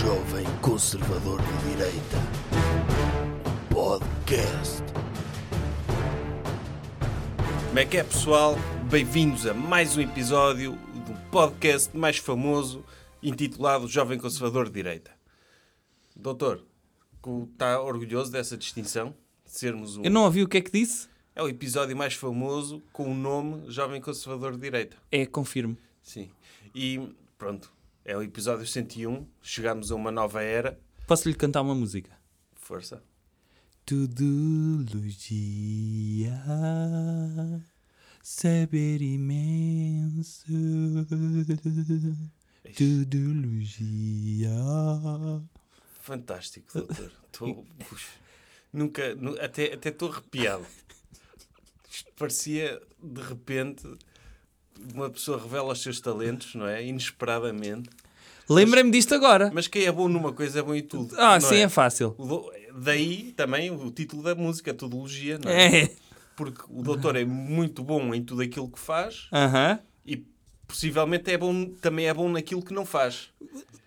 Jovem 0.00 0.46
Conservador 0.62 1.38
de 1.42 1.74
Direita. 1.74 2.16
Podcast. 3.68 4.82
Como 7.66 7.78
é 7.78 7.84
que 7.84 7.98
é, 7.98 8.04
pessoal? 8.04 8.54
Bem-vindos 8.90 9.46
a 9.46 9.52
mais 9.52 9.98
um 9.98 10.00
episódio 10.00 10.72
do 10.72 11.30
podcast 11.30 11.94
mais 11.94 12.16
famoso 12.16 12.82
intitulado 13.22 13.86
Jovem 13.88 14.18
Conservador 14.18 14.68
de 14.68 14.72
Direita. 14.72 15.10
Doutor, 16.16 16.64
está 17.52 17.78
orgulhoso 17.82 18.32
dessa 18.32 18.56
distinção? 18.56 19.14
De 19.44 19.50
sermos 19.50 19.98
um... 19.98 20.02
Eu 20.02 20.10
não 20.10 20.24
ouvi 20.24 20.42
o 20.42 20.48
que 20.48 20.56
é 20.56 20.60
que 20.62 20.72
disse? 20.72 21.10
É 21.36 21.42
o 21.42 21.48
episódio 21.48 21.94
mais 21.94 22.14
famoso 22.14 22.82
com 22.90 23.12
o 23.12 23.14
nome 23.14 23.70
Jovem 23.70 24.00
Conservador 24.00 24.52
de 24.52 24.60
Direita. 24.60 24.96
É, 25.12 25.26
confirmo. 25.26 25.76
Sim. 26.00 26.30
E 26.74 27.14
pronto, 27.36 27.70
é 28.04 28.16
o 28.16 28.22
episódio 28.22 28.66
101. 28.66 29.26
Chegamos 29.42 29.90
a 29.90 29.94
uma 29.94 30.10
nova 30.10 30.42
era. 30.42 30.78
Posso-lhe 31.06 31.34
cantar 31.34 31.62
uma 31.62 31.74
música? 31.74 32.10
Força. 32.54 33.02
Tudologia, 35.40 36.32
saber 38.22 39.02
imenso. 39.02 40.44
Tudologia. 42.76 44.50
Fantástico, 46.02 46.72
doutor. 46.72 47.12
Tô- 47.32 47.64
nunca, 48.72 49.14
nu- 49.14 49.36
até 49.40 49.72
até 49.74 49.88
estou 49.90 50.10
arrepiado. 50.10 50.66
Isto 51.90 52.12
parecia, 52.16 52.80
de 53.02 53.20
repente, 53.22 53.82
uma 54.94 55.10
pessoa 55.10 55.40
revela 55.40 55.72
os 55.72 55.82
seus 55.82 56.00
talentos, 56.00 56.54
não 56.54 56.66
é? 56.66 56.84
Inesperadamente. 56.84 57.88
Lembrei-me 58.48 58.90
disto 58.90 59.14
agora. 59.14 59.50
Mas 59.54 59.68
quem 59.68 59.84
é 59.84 59.92
bom 59.92 60.08
numa 60.08 60.32
coisa 60.32 60.58
é 60.58 60.62
bom 60.62 60.74
em 60.74 60.82
tudo. 60.82 61.14
Ah, 61.18 61.40
sim, 61.40 61.56
é 61.58 61.68
fácil. 61.68 62.14
O 62.18 62.26
do- 62.26 62.52
Daí 62.76 63.32
também 63.36 63.70
o 63.70 63.90
título 63.90 64.22
da 64.22 64.34
música, 64.34 64.72
Tudologia, 64.72 65.38
não 65.38 65.50
é? 65.50 65.82
É. 65.82 65.90
Porque 66.36 66.62
o 66.70 66.82
doutor 66.82 67.16
é 67.16 67.24
muito 67.24 67.82
bom 67.82 68.14
em 68.14 68.22
tudo 68.24 68.42
aquilo 68.42 68.68
que 68.68 68.78
faz 68.78 69.26
Aham. 69.32 69.78
e 70.06 70.24
possivelmente 70.66 71.30
é 71.30 71.36
bom, 71.36 71.66
também 71.80 72.06
é 72.06 72.14
bom 72.14 72.28
naquilo 72.30 72.62
que 72.62 72.72
não 72.72 72.86
faz. 72.86 73.28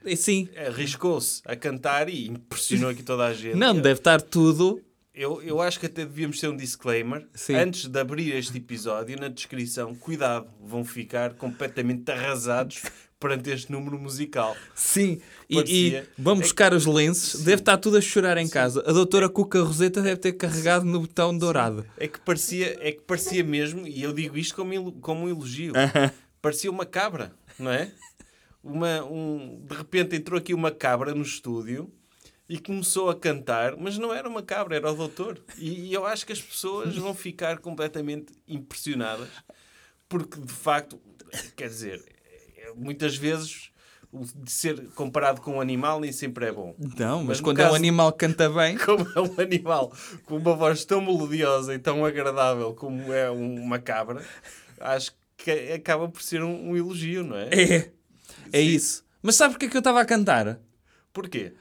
É, 0.05 0.15
Sim. 0.15 0.47
Arriscou-se 0.67 1.41
a 1.45 1.55
cantar 1.55 2.09
e 2.09 2.27
impressionou 2.27 2.89
aqui 2.89 3.01
toda 3.01 3.25
a 3.25 3.33
gente. 3.33 3.55
Não, 3.55 3.73
deve 3.73 3.99
estar 3.99 4.21
tudo. 4.21 4.81
Eu, 5.15 5.39
eu 5.43 5.61
acho 5.61 5.79
que 5.79 5.85
até 5.85 6.03
devíamos 6.05 6.39
ter 6.39 6.47
um 6.47 6.57
disclaimer. 6.57 7.27
Sim. 7.35 7.53
Antes 7.53 7.87
de 7.87 7.99
abrir 7.99 8.35
este 8.35 8.57
episódio, 8.57 9.19
na 9.19 9.27
descrição, 9.27 9.93
cuidado, 9.93 10.49
vão 10.59 10.83
ficar 10.83 11.35
completamente 11.35 12.11
arrasados 12.11 12.81
perante 13.19 13.51
este 13.51 13.71
número 13.71 13.99
musical. 13.99 14.57
Sim. 14.73 15.21
E, 15.47 15.59
e 15.59 16.03
vamos 16.17 16.45
buscar 16.45 16.73
os 16.73 16.87
lenços. 16.87 17.43
Deve 17.43 17.61
estar 17.61 17.77
tudo 17.77 17.97
a 17.97 18.01
chorar 18.01 18.37
em 18.37 18.49
casa. 18.49 18.83
A 18.87 18.91
doutora 18.91 19.29
Cuca 19.29 19.61
Roseta 19.61 20.01
deve 20.01 20.17
ter 20.17 20.33
carregado 20.33 20.83
no 20.83 21.01
botão 21.01 21.37
dourado. 21.37 21.85
É 21.95 22.07
que 22.07 22.19
parecia, 22.19 22.75
é 22.81 22.91
que 22.91 23.01
parecia 23.01 23.43
mesmo, 23.43 23.87
e 23.87 24.01
eu 24.01 24.13
digo 24.13 24.35
isto 24.35 24.55
como, 24.55 24.91
como 24.93 25.25
um 25.25 25.29
elogio, 25.29 25.73
parecia 26.41 26.71
uma 26.71 26.87
cabra, 26.87 27.31
não 27.59 27.71
é? 27.71 27.91
Uma, 28.63 29.03
um, 29.03 29.63
de 29.63 29.75
repente 29.75 30.15
entrou 30.15 30.39
aqui 30.39 30.55
uma 30.55 30.71
cabra 30.71 31.13
no 31.13 31.21
estúdio 31.21 31.93
e 32.49 32.57
começou 32.59 33.09
a 33.09 33.15
cantar, 33.15 33.75
mas 33.77 33.97
não 33.97 34.13
era 34.13 34.27
uma 34.27 34.43
cabra, 34.43 34.75
era 34.75 34.91
o 34.91 34.95
doutor. 34.95 35.41
E, 35.57 35.87
e 35.89 35.93
eu 35.93 36.05
acho 36.05 36.25
que 36.25 36.33
as 36.33 36.41
pessoas 36.41 36.95
vão 36.95 37.13
ficar 37.13 37.57
completamente 37.59 38.33
impressionadas, 38.47 39.29
porque 40.09 40.39
de 40.39 40.51
facto, 40.51 40.99
quer 41.55 41.67
dizer, 41.69 42.03
muitas 42.75 43.15
vezes 43.15 43.71
o 44.11 44.23
de 44.25 44.51
ser 44.51 44.89
comparado 44.89 45.41
com 45.41 45.55
um 45.55 45.61
animal 45.61 45.99
nem 45.99 46.11
sempre 46.11 46.45
é 46.45 46.51
bom. 46.51 46.75
Não, 46.99 47.19
mas, 47.19 47.27
Mas 47.27 47.41
quando 47.41 47.59
é 47.59 47.63
um 47.63 47.65
caso- 47.65 47.75
animal 47.77 48.11
que 48.11 48.19
canta 48.19 48.47
bem. 48.49 48.77
como 48.85 49.07
é 49.15 49.19
um 49.21 49.41
animal 49.41 49.91
com 50.25 50.37
uma 50.37 50.53
voz 50.55 50.85
tão 50.85 51.01
melodiosa 51.01 51.73
e 51.73 51.79
tão 51.79 52.05
agradável 52.05 52.73
como 52.75 53.11
é 53.11 53.31
um- 53.31 53.55
uma 53.59 53.79
cabra, 53.79 54.23
acho 54.79 55.13
que 55.35 55.49
acaba 55.71 56.07
por 56.07 56.21
ser 56.21 56.43
um, 56.43 56.69
um 56.69 56.77
elogio, 56.77 57.23
não 57.23 57.35
é? 57.37 57.49
É. 57.51 57.91
É 58.51 58.59
Sim. 58.61 58.67
isso. 58.67 59.03
Mas 59.21 59.35
sabe 59.35 59.53
porque 59.55 59.65
é 59.65 59.69
que 59.69 59.77
eu 59.77 59.79
estava 59.79 59.99
a 60.01 60.05
cantar? 60.05 60.59
Porquê? 61.11 61.53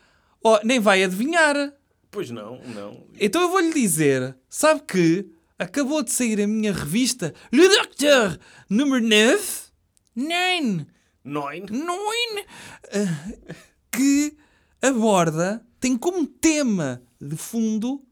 Oh, 0.44 0.58
nem 0.64 0.80
vai 0.80 1.04
adivinhar. 1.04 1.72
Pois 2.10 2.30
não, 2.30 2.60
não. 2.74 3.06
Então 3.18 3.42
eu 3.42 3.50
vou-lhe 3.50 3.72
dizer, 3.72 4.36
sabe 4.48 4.82
que 4.82 5.30
acabou 5.58 6.02
de 6.02 6.10
sair 6.10 6.40
a 6.40 6.46
minha 6.46 6.72
revista 6.72 7.32
Le 7.52 7.68
Docteur 7.68 8.38
número 8.68 9.02
9, 9.06 9.40
9, 10.16 10.86
Noin? 11.24 11.66
9, 11.70 12.46
ah, 12.92 13.56
que 13.90 14.36
aborda, 14.82 15.64
tem 15.78 15.96
como 15.96 16.26
tema 16.26 17.02
de 17.20 17.36
fundo 17.36 18.04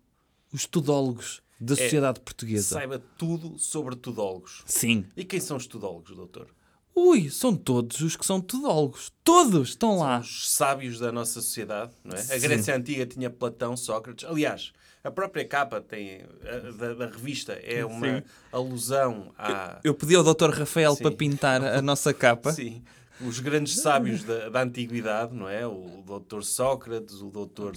os 0.52 0.66
tudólogos 0.66 1.42
da 1.60 1.76
sociedade 1.76 2.20
portuguesa. 2.20 2.76
Saiba 2.76 2.98
tudo 3.18 3.58
sobre 3.58 3.96
tudólogos. 3.96 4.62
Sim. 4.66 5.04
E 5.16 5.24
quem 5.24 5.40
são 5.40 5.56
os 5.56 5.66
tudólogos, 5.66 6.16
doutor? 6.16 6.48
Ui, 6.94 7.30
são 7.30 7.54
todos 7.56 8.00
os 8.00 8.16
que 8.16 8.26
são 8.26 8.40
tudólogos. 8.40 9.12
Todos 9.24 9.70
estão 9.70 9.98
lá. 9.98 10.18
Os 10.20 10.50
sábios 10.50 10.98
da 10.98 11.10
nossa 11.12 11.34
sociedade, 11.40 11.92
não 12.04 12.16
é? 12.16 12.20
A 12.20 12.22
Sim. 12.24 12.40
Grécia 12.40 12.76
Antiga 12.76 13.06
tinha 13.06 13.30
Platão, 13.30 13.76
Sócrates. 13.76 14.28
Aliás, 14.28 14.72
a 15.02 15.10
própria 15.10 15.44
capa 15.46 15.80
tem, 15.80 16.22
a- 16.44 16.70
da, 16.72 16.94
da 16.94 17.06
revista 17.06 17.52
é 17.52 17.84
uma 17.84 18.18
Sim. 18.18 18.22
alusão 18.52 19.32
à, 19.38 19.78
Eu 19.84 19.94
pedi 19.94 20.14
ao 20.14 20.24
Dr. 20.24 20.50
Rafael 20.50 20.94
Sim. 20.96 21.02
para 21.02 21.12
pintar 21.12 21.64
a 21.64 21.80
nossa 21.80 22.12
capa. 22.12 22.52
Sim. 22.52 22.82
Os 23.20 23.38
grandes 23.38 23.76
sábios 23.80 24.24
da, 24.24 24.48
da 24.48 24.62
antiguidade, 24.62 25.34
não 25.34 25.48
é? 25.48 25.66
O 25.66 26.02
doutor 26.06 26.42
Sócrates, 26.42 27.20
o 27.20 27.30
doutor, 27.30 27.74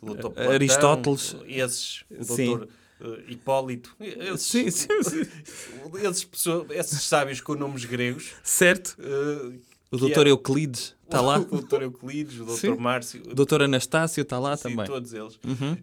o 0.00 0.06
doutor 0.06 0.30
Platão, 0.32 0.52
Aristóteles. 0.52 1.36
esses, 1.46 2.04
o 2.10 2.24
Sim. 2.24 2.60
Doutor 3.04 3.20
eh, 3.20 3.32
Hipólito, 3.32 3.96
esses, 4.00 4.42
Sim, 4.46 4.70
sim, 4.70 5.02
sim. 5.02 5.22
esses, 6.02 6.24
pessoa- 6.24 6.66
esses 6.70 7.02
sábios 7.02 7.40
com 7.40 7.54
nomes 7.54 7.84
gregos. 7.84 8.32
Certo? 8.42 8.96
eh, 9.00 9.58
O 9.90 9.96
Dr. 9.96 10.26
é- 10.26 10.30
Euclides 10.30 10.94
está 11.04 11.20
lá. 11.20 11.38
O 11.40 11.44
doutor 11.44 11.82
Euclides, 11.82 12.34
o 12.40 12.44
doutor 12.44 12.58
Sim. 12.60 12.76
Márcio, 12.76 13.22
O 13.30 13.34
Dr. 13.34 13.62
Anastácio 13.62 14.22
está 14.22 14.38
lá 14.38 14.56
sim, 14.56 14.62
também. 14.70 14.86
todos 14.86 15.12
eles. 15.12 15.38
Uhum. 15.44 15.76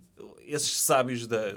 Esses 0.47 0.81
sábios 0.81 1.27
da, 1.27 1.55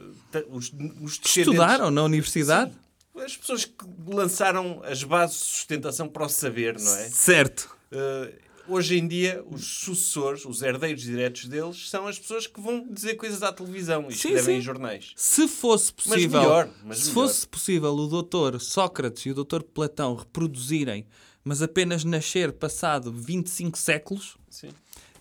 os, 0.50 0.72
os 1.00 1.20
Estudaram 1.24 1.90
na 1.90 2.02
universidade? 2.04 2.72
As 3.16 3.36
pessoas 3.36 3.64
que 3.64 3.74
lançaram 4.06 4.82
as 4.84 5.02
bases 5.04 5.38
de 5.38 5.44
sustentação 5.44 6.08
para 6.08 6.26
o 6.26 6.28
saber, 6.28 6.78
não 6.78 6.94
é? 6.96 7.08
Certo. 7.08 7.76
Uh, 7.92 8.32
hoje 8.68 8.98
em 8.98 9.06
dia, 9.06 9.44
os 9.50 9.64
sucessores, 9.64 10.44
os 10.44 10.62
herdeiros 10.62 11.02
diretos 11.02 11.46
deles, 11.46 11.88
são 11.88 12.06
as 12.06 12.18
pessoas 12.18 12.46
que 12.46 12.60
vão 12.60 12.86
dizer 12.90 13.14
coisas 13.14 13.42
à 13.42 13.52
televisão 13.52 14.06
e 14.08 14.12
Sim, 14.12 14.28
escrevem 14.28 14.44
sim. 14.44 14.52
em 14.52 14.60
jornais. 14.60 15.12
Se 15.16 15.46
fosse 15.48 15.92
possível, 15.92 16.40
melhor, 16.40 16.70
mas 16.84 16.98
se 16.98 17.08
melhor. 17.08 17.14
fosse 17.14 17.48
possível 17.48 17.94
o 17.94 18.06
doutor 18.06 18.60
Sócrates 18.60 19.26
e 19.26 19.30
o 19.30 19.34
doutor 19.34 19.62
Platão 19.62 20.14
reproduzirem, 20.14 21.06
mas 21.42 21.62
apenas 21.62 22.04
nascer 22.04 22.52
passado 22.52 23.12
25 23.12 23.78
séculos, 23.78 24.36
Sim. 24.48 24.70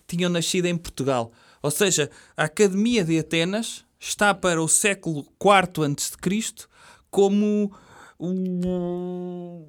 tinham 0.06 0.30
nascido 0.30 0.66
em 0.66 0.76
Portugal. 0.76 1.32
Ou 1.62 1.70
seja, 1.70 2.10
a 2.36 2.44
Academia 2.44 3.04
de 3.04 3.18
Atenas 3.18 3.84
está 3.98 4.34
para 4.34 4.62
o 4.62 4.68
século 4.68 5.26
IV 5.40 5.84
a.C. 5.84 6.66
como 7.10 7.72
o... 8.18 9.66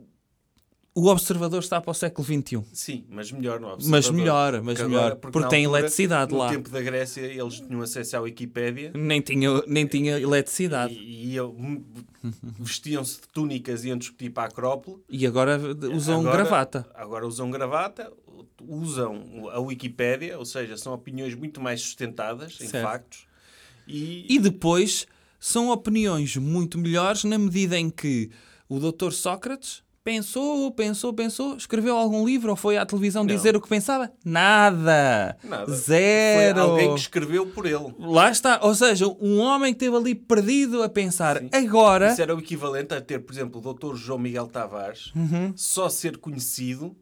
o 0.97 1.07
observador 1.07 1.59
está 1.59 1.81
para 1.81 1.91
o 1.91 1.93
século 1.93 2.25
XXI. 2.25 2.63
Sim, 2.71 3.05
mas 3.09 3.29
melhor 3.31 3.59
no 3.59 3.67
Mas 3.67 3.73
observador. 4.07 4.13
melhor, 4.13 4.61
mas 4.63 4.77
Porque 4.79 4.89
melhor. 4.89 5.15
Porque 5.17 5.39
na 5.39 5.47
tem 5.49 5.65
altura, 5.65 5.79
eletricidade 5.81 6.31
no 6.31 6.37
lá. 6.37 6.49
tempo 6.49 6.69
da 6.69 6.81
Grécia, 6.81 7.21
eles 7.21 7.59
tinham 7.59 7.81
acesso 7.81 8.15
à 8.15 8.21
Wikipédia 8.21 8.91
Nem 8.95 9.19
tinha, 9.21 9.61
nem 9.67 9.85
tinha 9.85 10.17
eletricidade. 10.17 10.93
e, 10.93 10.97
e 11.27 11.33
iam- 11.33 11.83
vestiam-se 12.59 13.21
de 13.21 13.27
túnicas 13.27 13.83
e 13.83 13.89
iam 13.89 13.97
discutir 13.97 14.29
para 14.29 14.43
a 14.43 14.45
Acrópole. 14.47 14.97
E 15.09 15.27
agora 15.27 15.59
usam 15.93 16.21
Agora- 16.21 16.37
gravata. 16.37 16.85
Agora 16.95 17.27
usam 17.27 17.51
gravata, 17.51 18.11
usam 18.67 19.49
a 19.51 19.59
Wikipédia, 19.59 20.37
ou 20.39 20.45
seja, 20.45 20.77
são 20.77 20.93
opiniões 20.93 21.35
muito 21.35 21.59
mais 21.61 21.81
sustentadas 21.81 22.57
em 22.61 22.67
Certo. 22.67 22.83
factos. 22.83 23.27
E, 23.87 24.25
E 24.33 24.39
depois 24.39 25.05
são 25.39 25.69
opiniões 25.69 26.37
muito 26.37 26.77
melhores 26.77 27.23
na 27.23 27.37
medida 27.37 27.77
em 27.77 27.89
que 27.89 28.31
o 28.67 28.79
Dr. 28.79 29.11
Sócrates 29.11 29.83
pensou, 30.05 30.71
pensou, 30.71 31.11
pensou, 31.13 31.57
escreveu 31.57 31.97
algum 31.97 32.23
livro 32.23 32.51
ou 32.51 32.55
foi 32.55 32.77
à 32.77 32.85
televisão 32.85 33.23
Não. 33.23 33.35
dizer 33.35 33.55
o 33.55 33.59
que 33.61 33.67
pensava? 33.67 34.11
Nada. 34.23 35.35
nada. 35.43 35.73
Zero. 35.73 36.53
Foi 36.59 36.61
alguém 36.61 36.93
que 36.93 36.99
escreveu 37.01 37.47
por 37.47 37.65
ele. 37.65 37.93
Lá 37.99 38.29
está. 38.29 38.59
Ou 38.61 38.75
seja, 38.75 39.07
um 39.19 39.39
homem 39.39 39.73
que 39.73 39.83
esteve 39.83 39.97
ali 39.97 40.13
perdido 40.15 40.83
a 40.83 40.87
pensar. 40.89 41.41
Agora. 41.51 42.11
Isso 42.13 42.21
era 42.21 42.35
o 42.35 42.39
equivalente 42.39 42.93
a 42.93 43.01
ter, 43.01 43.19
por 43.19 43.33
exemplo, 43.33 43.59
o 43.59 43.73
Dr. 43.73 43.95
João 43.95 44.19
Miguel 44.19 44.47
Tavares 44.47 45.11
Uhum. 45.15 45.51
só 45.55 45.89
ser 45.89 46.17
conhecido 46.17 46.95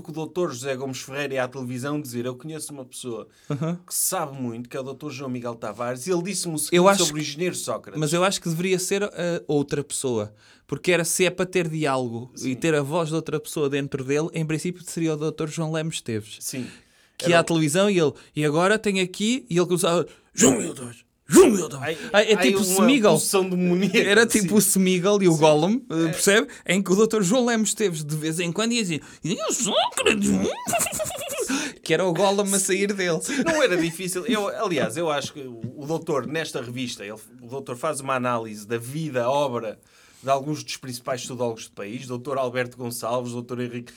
porque 0.00 0.18
o 0.18 0.26
Dr. 0.26 0.50
José 0.52 0.76
Gomes 0.76 1.00
Ferreira 1.00 1.34
ia 1.34 1.44
à 1.44 1.48
televisão 1.48 2.00
dizer 2.00 2.24
eu 2.24 2.34
conheço 2.36 2.72
uma 2.72 2.84
pessoa 2.84 3.28
que 3.48 3.94
sabe 3.94 4.40
muito, 4.40 4.68
que 4.68 4.76
é 4.76 4.80
o 4.80 4.82
Dr. 4.82 5.10
João 5.10 5.30
Miguel 5.30 5.54
Tavares, 5.54 6.06
e 6.06 6.10
ele 6.10 6.22
disse-me 6.22 6.58
sobre 6.58 6.78
o 6.78 7.18
engenheiro 7.18 7.54
Sócrates. 7.54 8.00
Mas 8.00 8.12
eu 8.12 8.24
acho 8.24 8.40
que 8.40 8.48
deveria 8.48 8.78
ser 8.78 9.04
a 9.04 9.10
outra 9.46 9.82
pessoa. 9.84 10.32
Porque 10.66 10.90
era 10.90 11.04
se 11.04 11.26
é 11.26 11.30
para 11.30 11.44
ter 11.44 11.68
diálogo 11.68 12.32
e 12.42 12.56
ter 12.56 12.74
a 12.74 12.80
voz 12.80 13.10
de 13.10 13.14
outra 13.14 13.38
pessoa 13.38 13.68
dentro 13.68 14.02
dele, 14.02 14.28
em 14.32 14.46
princípio 14.46 14.82
seria 14.84 15.14
o 15.14 15.30
Dr. 15.30 15.48
João 15.48 15.70
Lemos 15.70 15.96
Esteves. 15.96 16.38
Sim. 16.40 16.66
que 17.22 17.30
ia 17.30 17.38
à 17.38 17.44
televisão 17.44 17.88
e 17.90 17.98
ele, 17.98 18.12
e 18.34 18.44
agora 18.44 18.78
tem 18.78 19.00
aqui, 19.00 19.46
e 19.48 19.56
ele 19.56 19.66
começava, 19.66 20.06
João 20.34 20.58
meu 20.58 20.74
Deus, 20.74 21.04
É 22.12 22.36
tipo 22.36 22.58
o 22.58 22.62
Smeagol. 22.82 23.16
Era 24.06 24.26
tipo 24.26 24.54
o 24.56 24.58
Smeagol 24.58 25.22
e 25.22 25.28
o 25.28 25.36
Gollum, 25.36 25.80
eh, 25.90 26.10
percebe? 26.10 26.48
Em 26.66 26.82
que 26.82 26.92
o 26.92 27.06
Dr. 27.06 27.22
João 27.22 27.46
Lemos 27.46 27.70
Esteves 27.70 28.04
de 28.04 28.16
vez 28.16 28.38
em 28.40 28.50
quando 28.52 28.72
ia 28.72 28.82
dizer 28.82 29.00
"Eu 29.24 29.52
sou 29.52 29.74
que 31.82 31.94
era 31.94 32.04
o 32.04 32.12
Gollum 32.12 32.54
a 32.54 32.58
sair 32.58 32.92
dele. 32.92 33.20
Não 33.44 33.62
era 33.62 33.76
difícil. 33.76 34.24
Eu, 34.26 34.48
aliás, 34.48 34.96
eu 34.96 35.10
acho 35.10 35.32
que 35.32 35.40
o 35.40 35.84
doutor, 35.86 36.26
nesta 36.26 36.60
revista, 36.62 37.02
ele- 37.04 37.12
o 37.42 37.46
doutor 37.48 37.76
faz 37.76 38.00
uma 38.00 38.14
análise 38.14 38.66
da 38.66 38.78
vida, 38.78 39.28
obra 39.28 39.78
de 40.22 40.30
alguns 40.30 40.62
dos 40.62 40.76
principais 40.76 41.22
estudólogos 41.22 41.64
do 41.66 41.72
país, 41.72 42.06
doutor 42.06 42.38
Alberto 42.38 42.76
Gonçalves, 42.76 43.32
doutor 43.32 43.60
Henrique. 43.60 43.92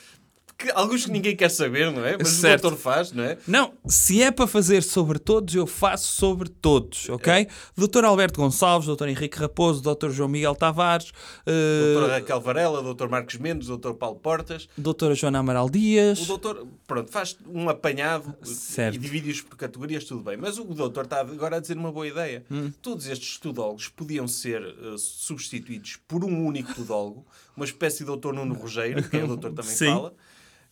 Que, 0.58 0.72
alguns 0.72 1.06
que 1.06 1.12
ninguém 1.12 1.36
quer 1.36 1.50
saber, 1.52 1.92
não 1.92 2.06
é? 2.06 2.16
Mas 2.18 2.30
Certo. 2.30 2.60
o 2.66 2.70
doutor 2.70 2.78
faz, 2.82 3.12
não 3.12 3.24
é? 3.26 3.38
Não, 3.46 3.74
se 3.86 4.22
é 4.22 4.32
para 4.32 4.48
fazer 4.48 4.84
sobre 4.84 5.20
todos, 5.20 5.54
eu 5.54 5.68
faço 5.68 6.08
sobre 6.14 6.48
todos, 6.48 7.10
ok? 7.10 7.48
Dr. 7.78 8.06
Alberto 8.06 8.40
Gonçalves, 8.40 8.88
Dr. 8.88 9.08
Henrique 9.10 9.38
Raposo, 9.38 9.82
Dr. 9.82 10.10
João 10.12 10.30
Miguel 10.30 10.56
Tavares, 10.56 11.12
eh, 11.46 11.92
Doutora 11.94 12.14
Raquel 12.14 12.40
Varela, 12.40 12.82
doutor 12.82 13.10
Marcos 13.10 13.36
Mendes, 13.36 13.68
doutor 13.68 13.96
Paulo 13.96 14.16
Portas. 14.18 14.70
Doutora 14.78 15.14
Joana 15.14 15.40
Amaral 15.40 15.70
Dias. 15.70 16.22
O 16.22 16.26
doutor, 16.26 16.66
pronto, 16.88 17.12
faz 17.12 17.38
um 17.48 17.68
apanhado 17.68 18.34
Certo. 18.44 18.96
e 18.96 18.98
divide-os 18.98 19.42
por 19.42 19.58
categorias, 19.58 20.06
tudo 20.06 20.24
bem. 20.24 20.38
Mas 20.38 20.58
o 20.58 20.64
doutor 20.64 21.04
está 21.04 21.20
agora 21.20 21.58
a 21.58 21.60
dizer 21.60 21.76
uma 21.76 21.92
boa 21.92 22.08
ideia. 22.08 22.46
Hum. 22.50 22.72
Todos 22.82 23.08
estes 23.08 23.38
tudólogos 23.40 23.90
podiam 23.90 24.26
ser 24.26 24.62
eh, 24.64 24.96
substituídos 24.98 25.98
por 26.08 26.24
um 26.24 26.46
único 26.46 26.74
tudólogo, 26.74 27.26
uma 27.58 27.66
espécie 27.66 28.00
de 28.00 28.06
doutor 28.06 28.34
Nuno 28.34 28.54
Rogério, 28.56 29.04
que 29.10 29.18
é 29.18 29.24
o 29.24 29.28
doutor 29.28 29.52
também 29.52 29.72
Sim. 29.76 29.88
fala, 29.88 30.14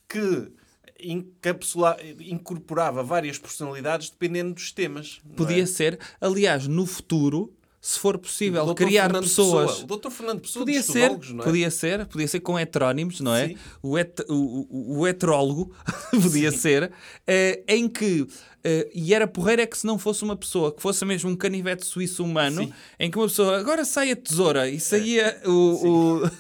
que 0.08 0.52
encapsula, 1.00 1.98
incorporava 2.20 3.04
várias 3.04 3.38
personalidades 3.38 4.10
dependendo 4.10 4.54
dos 4.54 4.72
temas. 4.72 5.22
Podia 5.36 5.64
é? 5.64 5.66
ser, 5.66 6.00
aliás, 6.22 6.68
no 6.68 6.86
futuro, 6.86 7.54
se 7.82 8.00
for 8.00 8.18
possível, 8.18 8.74
criar 8.74 9.04
Fernando 9.04 9.24
pessoas. 9.24 9.72
Pessoa, 9.72 9.84
o 9.84 9.88
doutor 9.88 10.12
Fernando 10.12 10.40
Pessoa 10.40 10.66
Podia 10.66 10.82
ser, 10.82 11.12
é? 11.12 11.44
podia 11.44 11.70
ser, 11.70 12.06
podia 12.06 12.28
ser 12.30 12.40
com 12.40 12.58
heterónimos, 12.58 13.20
não 13.20 13.36
é? 13.36 13.50
Sim. 13.50 13.58
O, 13.82 13.98
het, 13.98 14.24
o, 14.30 14.68
o, 14.70 15.00
o 15.00 15.08
heterólogo 15.08 15.76
podia 16.10 16.50
ser, 16.52 16.94
eh, 17.28 17.62
em 17.68 17.90
que, 17.90 18.26
eh, 18.64 18.90
e 18.94 19.14
era 19.14 19.28
porreiro 19.28 19.62
é 19.62 19.66
que 19.66 19.78
se 19.78 19.86
não 19.86 19.98
fosse 20.00 20.24
uma 20.24 20.36
pessoa, 20.36 20.72
que 20.74 20.82
fosse 20.82 21.04
mesmo 21.06 21.30
um 21.30 21.36
canivete 21.36 21.86
suíço 21.86 22.24
humano, 22.24 22.64
Sim. 22.64 22.74
em 23.00 23.12
que 23.12 23.18
uma 23.18 23.28
pessoa, 23.28 23.58
agora 23.58 23.84
sai 23.86 24.12
a 24.12 24.16
tesoura, 24.16 24.70
e 24.70 24.80
saía 24.80 25.42
o, 25.46 26.20
o- 26.22 26.32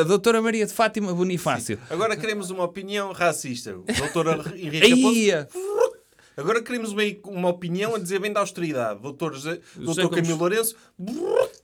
a 0.00 0.02
doutora 0.04 0.40
Maria 0.42 0.66
de 0.66 0.72
Fátima 0.72 1.12
Bonifácio. 1.14 1.78
Agora 1.90 2.16
queremos 2.16 2.50
uma 2.50 2.64
opinião 2.64 3.12
racista. 3.12 3.76
O 3.76 3.84
doutor 3.84 4.52
Henrique 4.56 4.84
Aí, 5.32 5.46
Agora 6.36 6.60
queremos 6.60 6.90
uma, 6.90 7.02
uma 7.26 7.48
opinião 7.48 7.94
a 7.94 7.98
dizer 7.98 8.18
bem 8.18 8.32
da 8.32 8.40
austeridade. 8.40 9.00
Doutor, 9.00 9.34
José, 9.34 9.60
doutor. 9.76 10.10
Camilo 10.10 10.36
Lourenço, 10.36 10.74
brrr, 10.98 11.14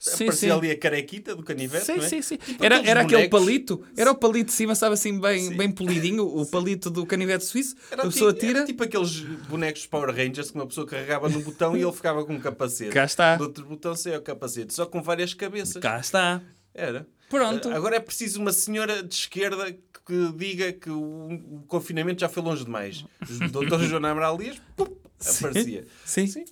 Sim, 0.00 0.24
aparecia 0.24 0.48
sim. 0.48 0.58
ali 0.58 0.70
a 0.70 0.78
carequita 0.78 1.36
do 1.36 1.42
canivete, 1.42 1.84
Sim, 1.84 1.98
é? 1.98 2.08
sim, 2.08 2.22
sim. 2.22 2.36
Tipo 2.38 2.64
Era, 2.64 2.78
era 2.88 3.02
aquele 3.02 3.28
palito, 3.28 3.84
era 3.94 4.10
o 4.10 4.14
palito 4.14 4.46
de 4.46 4.52
cima, 4.52 4.72
estava 4.72 4.94
assim 4.94 5.20
bem, 5.20 5.54
bem 5.54 5.70
polidinho, 5.70 6.24
o 6.24 6.46
palito 6.48 6.88
do 6.88 7.04
canivete 7.04 7.44
suíço, 7.44 7.76
Era 7.90 8.04
a 8.04 8.06
pessoa 8.06 8.32
tipo, 8.32 8.46
tira, 8.46 8.64
tipo 8.64 8.82
aqueles 8.82 9.20
bonecos 9.20 9.86
Power 9.86 10.08
Rangers 10.08 10.50
que 10.50 10.56
uma 10.56 10.66
pessoa 10.66 10.86
carregava 10.86 11.28
no 11.28 11.40
botão 11.42 11.76
e 11.76 11.82
ele 11.82 11.92
ficava 11.92 12.24
com 12.24 12.32
um 12.32 12.40
capacete. 12.40 12.92
Cá 12.92 13.04
está. 13.04 13.36
Do 13.36 13.44
outro 13.44 13.66
botão 13.66 13.94
saia 13.94 14.18
o 14.18 14.22
capacete, 14.22 14.72
só 14.72 14.86
com 14.86 15.02
várias 15.02 15.34
cabeças. 15.34 15.82
cá 15.82 16.00
está. 16.00 16.40
Era. 16.72 17.06
Pronto. 17.28 17.68
Agora 17.68 17.96
é 17.96 18.00
preciso 18.00 18.40
uma 18.40 18.52
senhora 18.52 19.02
de 19.02 19.14
esquerda 19.14 19.70
que 20.06 20.32
diga 20.34 20.72
que 20.72 20.88
o, 20.88 21.62
confinamento 21.68 22.22
já 22.22 22.28
foi 22.28 22.42
longe 22.42 22.64
demais. 22.64 23.04
O 23.44 23.48
doutor 23.50 23.80
Joana 23.80 24.10
Amaral 24.10 24.38
Dias, 24.38 24.56
pum, 24.74 24.86
aparecia. 25.20 25.86
Sim, 26.06 26.26
Sim. 26.26 26.44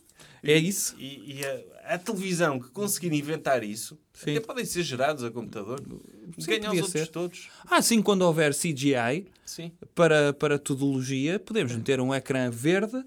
É 0.42 0.56
isso. 0.56 0.94
E, 0.98 1.38
e 1.40 1.44
a, 1.44 1.94
a 1.94 1.98
televisão 1.98 2.58
que 2.60 2.68
conseguir 2.70 3.12
inventar 3.12 3.62
isso, 3.64 3.98
Sim. 4.12 4.36
até 4.36 4.40
podem 4.40 4.64
ser 4.64 4.82
gerados 4.82 5.24
a 5.24 5.30
computador. 5.30 5.80
Ganhar 5.80 6.60
os 6.60 6.66
podia 6.66 6.82
outros 6.82 6.90
ser. 6.90 7.06
todos. 7.08 7.48
Ah, 7.68 7.80
sim, 7.82 8.00
quando 8.02 8.22
houver 8.22 8.54
CGI 8.54 9.26
Sim. 9.44 9.72
para, 9.94 10.32
para 10.32 10.58
tudologia, 10.58 11.38
podemos 11.38 11.74
meter 11.74 12.00
um 12.00 12.14
ecrã 12.14 12.50
verde, 12.50 13.02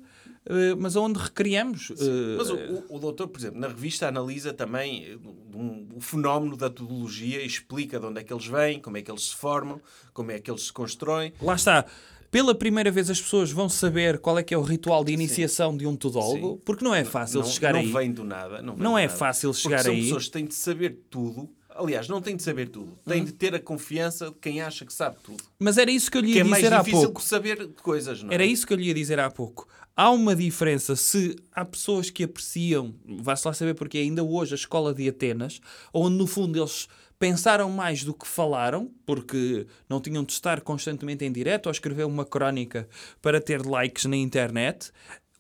eh, 0.46 0.74
mas 0.76 0.96
onde 0.96 1.20
recriamos. 1.20 1.92
eh, 1.92 2.36
Mas 2.38 2.50
o, 2.50 2.56
o, 2.56 2.96
o 2.96 3.00
doutor, 3.00 3.28
por 3.28 3.40
exemplo, 3.40 3.60
na 3.60 3.68
revista 3.68 4.08
analisa 4.08 4.52
também 4.52 5.06
eh, 5.06 5.18
um- 5.56 5.88
o 5.96 6.02
fenómeno 6.02 6.58
da 6.58 6.70
tudologia, 6.70 7.44
explica 7.46 8.00
de 8.00 8.06
onde 8.08 8.20
é 8.22 8.24
que 8.24 8.34
eles 8.34 8.48
vêm, 8.48 8.80
como 8.80 8.98
é 8.98 9.02
que 9.04 9.12
eles 9.12 9.28
se 9.30 9.36
formam, 9.36 9.80
como 10.14 10.32
é 10.32 10.40
que 10.40 10.50
eles 10.50 10.64
se 10.64 10.74
constroem. 10.74 11.32
Lá 11.42 11.54
está. 11.56 11.86
Pela 12.32 12.56
primeira 12.56 12.90
vez 12.90 13.10
as 13.10 13.20
pessoas 13.22 13.52
vão 13.52 13.68
saber 13.68 14.18
qual 14.18 14.40
é 14.40 14.44
que 14.44 14.54
é 14.54 14.58
o 14.58 14.62
ritual 14.62 15.04
de 15.04 15.12
iniciação 15.12 15.76
de 15.76 15.86
um 15.86 15.98
tudólogo, 15.98 16.54
Sim. 16.56 16.62
porque 16.64 16.84
não 16.84 16.96
é 16.96 17.04
fácil 17.04 17.42
não, 17.42 17.46
chegar 17.48 17.74
não 17.74 17.82
aí. 17.82 17.92
vem 17.92 18.12
do 18.12 18.24
nada. 18.24 18.62
Não, 18.62 18.76
Não 18.78 18.94
do 18.94 18.98
é 18.98 19.06
nada. 19.06 19.18
fácil 19.18 19.50
Porque 19.52 19.64
chegar 19.64 19.84
são 19.84 19.92
aí. 19.92 20.04
pessoas 20.04 20.26
que 20.26 20.32
têm 20.32 20.46
de 20.46 20.56
saber 20.56 20.98
tudo. 21.10 21.50
Aliás, 21.74 22.08
não 22.08 22.22
têm 22.22 22.36
de 22.36 22.44
saber 22.44 22.70
tudo. 22.70 22.98
Têm 23.06 23.24
de 23.26 23.32
ter 23.34 23.54
a 23.56 23.60
confiança 23.60 24.28
de 24.28 24.36
quem 24.42 24.62
acha 24.62 24.86
que 24.86 24.94
sabe 24.94 25.18
tudo. 25.24 25.44
Mas 25.60 25.78
era 25.78 25.90
isso 25.92 26.10
que 26.12 26.18
eu 26.18 26.22
lhe 26.22 26.32
Que 26.32 26.38
ia 26.38 26.42
é 26.42 26.44
mais 26.44 26.64
dizer 26.64 26.74
há 26.76 26.80
difícil 26.80 27.02
pouco. 27.04 27.22
que 27.22 27.28
saber 27.28 27.68
coisas, 27.82 28.24
não 28.24 28.32
é? 28.32 28.34
Era 28.36 28.46
isso 28.46 28.66
que 28.68 28.74
eu 28.74 28.78
lhe 28.78 28.88
ia 28.88 28.94
dizer 28.94 29.20
há 29.20 29.30
pouco. 29.30 29.68
Há 29.96 30.10
uma 30.10 30.36
diferença 30.36 30.96
se 30.96 31.36
há 31.52 31.66
pessoas 31.66 32.10
que 32.10 32.24
apreciam, 32.24 32.94
vai-se 33.06 33.46
lá 33.48 33.54
saber 33.54 33.74
porque 33.74 33.98
ainda 33.98 34.24
hoje 34.24 34.54
a 34.54 34.56
escola 34.56 34.94
de 34.94 35.08
Atenas, 35.08 35.60
onde 35.94 36.16
no 36.18 36.28
fundo 36.28 36.58
eles 36.60 36.88
pensaram 37.22 37.70
mais 37.70 38.04
do 38.04 38.16
que 38.16 38.28
falaram, 38.28 38.90
porque 39.06 39.68
não 39.88 40.02
tinham 40.02 40.24
de 40.24 40.34
estar 40.34 40.60
constantemente 40.62 41.24
em 41.24 41.32
direto 41.32 41.68
ou 41.68 41.72
escrever 41.72 42.04
uma 42.04 42.26
crónica 42.26 42.90
para 43.22 43.40
ter 43.40 43.64
likes 43.64 44.06
na 44.06 44.18
internet. 44.18 44.92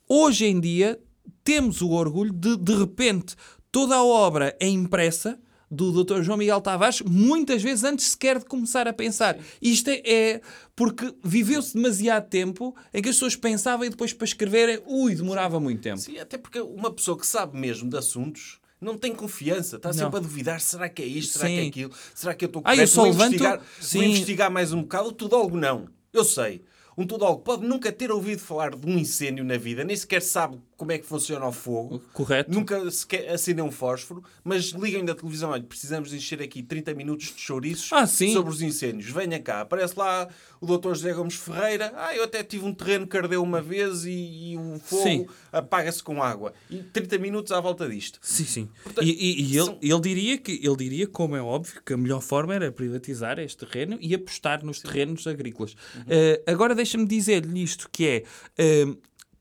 Hoje 0.07 0.45
em 0.45 0.59
dia 0.59 0.99
temos 1.43 1.81
o 1.81 1.89
orgulho 1.89 2.31
de, 2.31 2.55
de 2.55 2.75
repente, 2.75 3.35
toda 3.71 3.95
a 3.95 4.03
obra 4.03 4.55
é 4.59 4.67
impressa 4.67 5.39
do 5.71 6.03
Dr. 6.03 6.21
João 6.21 6.37
Miguel 6.37 6.61
Tavares, 6.61 7.01
muitas 7.01 7.63
vezes 7.63 7.83
antes 7.83 8.11
sequer 8.11 8.37
de 8.37 8.45
começar 8.45 8.87
a 8.87 8.93
pensar. 8.93 9.39
Isto 9.59 9.89
é, 9.89 10.01
é 10.05 10.41
porque 10.75 11.11
viveu-se 11.23 11.73
demasiado 11.73 12.29
tempo 12.29 12.75
em 12.93 13.01
que 13.01 13.09
as 13.09 13.15
pessoas 13.15 13.35
pensavam 13.35 13.87
e 13.87 13.89
depois 13.89 14.13
para 14.13 14.25
escreverem, 14.25 14.83
ui, 14.85 15.15
demorava 15.15 15.59
muito 15.59 15.81
tempo. 15.81 15.97
Sim, 15.97 16.19
até 16.19 16.37
porque 16.37 16.61
uma 16.61 16.91
pessoa 16.91 17.17
que 17.17 17.25
sabe 17.25 17.57
mesmo 17.57 17.89
de 17.89 17.97
assuntos 17.97 18.60
não 18.81 18.97
tem 18.97 19.13
confiança, 19.15 19.75
está 19.77 19.93
sempre 19.93 20.17
a 20.17 20.19
duvidar: 20.19 20.59
será 20.59 20.89
que 20.89 21.01
é 21.01 21.05
isto? 21.05 21.33
Será 21.37 21.47
Sim. 21.47 21.55
que 21.55 21.61
é 21.61 21.67
aquilo? 21.67 21.91
Será 22.15 22.33
que 22.33 22.43
eu 22.45 22.47
estou 22.47 22.61
Ah, 22.65 22.71
eu 22.71 22.75
correto? 22.77 22.91
só 22.91 23.01
vou, 23.03 23.11
levanto- 23.11 23.27
investigar, 23.35 23.57
vou 23.59 23.67
Sim. 23.79 24.05
investigar 24.05 24.51
mais 24.51 24.73
um 24.73 24.81
bocado. 24.81 25.09
O 25.09 25.11
tudólogo 25.11 25.55
não. 25.55 25.87
Eu 26.11 26.25
sei. 26.25 26.63
Um 26.97 27.05
tudólogo 27.07 27.41
pode 27.41 27.65
nunca 27.65 27.91
ter 27.91 28.11
ouvido 28.11 28.39
falar 28.39 28.75
de 28.75 28.85
um 28.85 28.97
incêndio 28.97 29.45
na 29.45 29.55
vida, 29.57 29.83
nem 29.83 29.95
sequer 29.95 30.21
sabe 30.21 30.59
como 30.81 30.91
é 30.93 30.97
que 30.97 31.05
funciona 31.05 31.45
o 31.45 31.51
fogo. 31.51 32.01
Correto? 32.11 32.49
Nunca 32.51 32.89
sequer 32.89 33.29
acendeu 33.31 33.63
um 33.65 33.71
fósforo, 33.71 34.23
mas 34.43 34.69
liguem 34.71 35.05
da 35.05 35.13
televisão, 35.13 35.51
olha, 35.51 35.61
precisamos 35.61 36.11
encher 36.11 36.41
aqui 36.41 36.63
30 36.63 36.95
minutos 36.95 37.27
de 37.27 37.39
chouriços 37.39 37.93
Ah, 37.93 38.07
sim. 38.07 38.33
sobre 38.33 38.51
os 38.51 38.63
incêndios. 38.63 39.11
Venha 39.11 39.39
cá, 39.39 39.61
aparece 39.61 39.93
lá 39.95 40.27
o 40.59 40.65
Dr. 40.65 40.87
José 40.89 41.13
Gomes 41.13 41.35
Ferreira. 41.35 41.93
Ah, 41.95 42.15
eu 42.15 42.23
até 42.23 42.43
tive 42.43 42.65
um 42.65 42.73
terreno 42.73 43.05
que 43.05 43.15
ardeu 43.15 43.43
uma 43.43 43.61
vez 43.61 44.05
e, 44.05 44.09
e 44.53 44.57
o 44.57 44.79
fogo 44.83 45.03
Sim. 45.03 45.27
apaga-se 45.51 46.01
com 46.01 46.23
água. 46.23 46.51
E 46.67 46.77
30 46.81 47.19
minutos 47.19 47.51
à 47.51 47.59
volta 47.59 47.87
disto. 47.87 48.17
Sim, 48.23 48.45
sim. 48.45 48.69
Portanto, 48.83 49.05
e 49.05 49.11
e- 49.11 49.41
e 49.43 49.55
ele, 49.57 49.65
são- 49.65 49.77
ele, 49.83 50.01
diria 50.01 50.37
que, 50.39 50.59
ele 50.63 50.75
diria, 50.77 51.05
como 51.07 51.35
é 51.35 51.41
óbvio, 51.43 51.79
que 51.85 51.93
a 51.93 51.97
melhor 51.97 52.21
forma 52.21 52.55
era 52.55 52.71
privatizar 52.71 53.37
este 53.37 53.67
terreno 53.67 53.99
e 54.01 54.15
apostar 54.15 54.65
nos 54.65 54.79
terrenos 54.79 55.27
agrícolas. 55.27 55.75
Eh, 56.07 56.41
agora 56.47 56.73
deixa-me 56.73 57.05
dizer-lhe 57.05 57.61
isto, 57.61 57.87
que 57.91 58.07
é, 58.07 58.23
eh, 58.57 58.85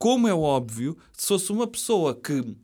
como 0.01 0.27
é 0.27 0.33
óbvio, 0.33 0.97
se 1.13 1.29
fosse 1.29 1.53
uma 1.53 1.67
pessoa 1.67 2.15
que 2.15 2.57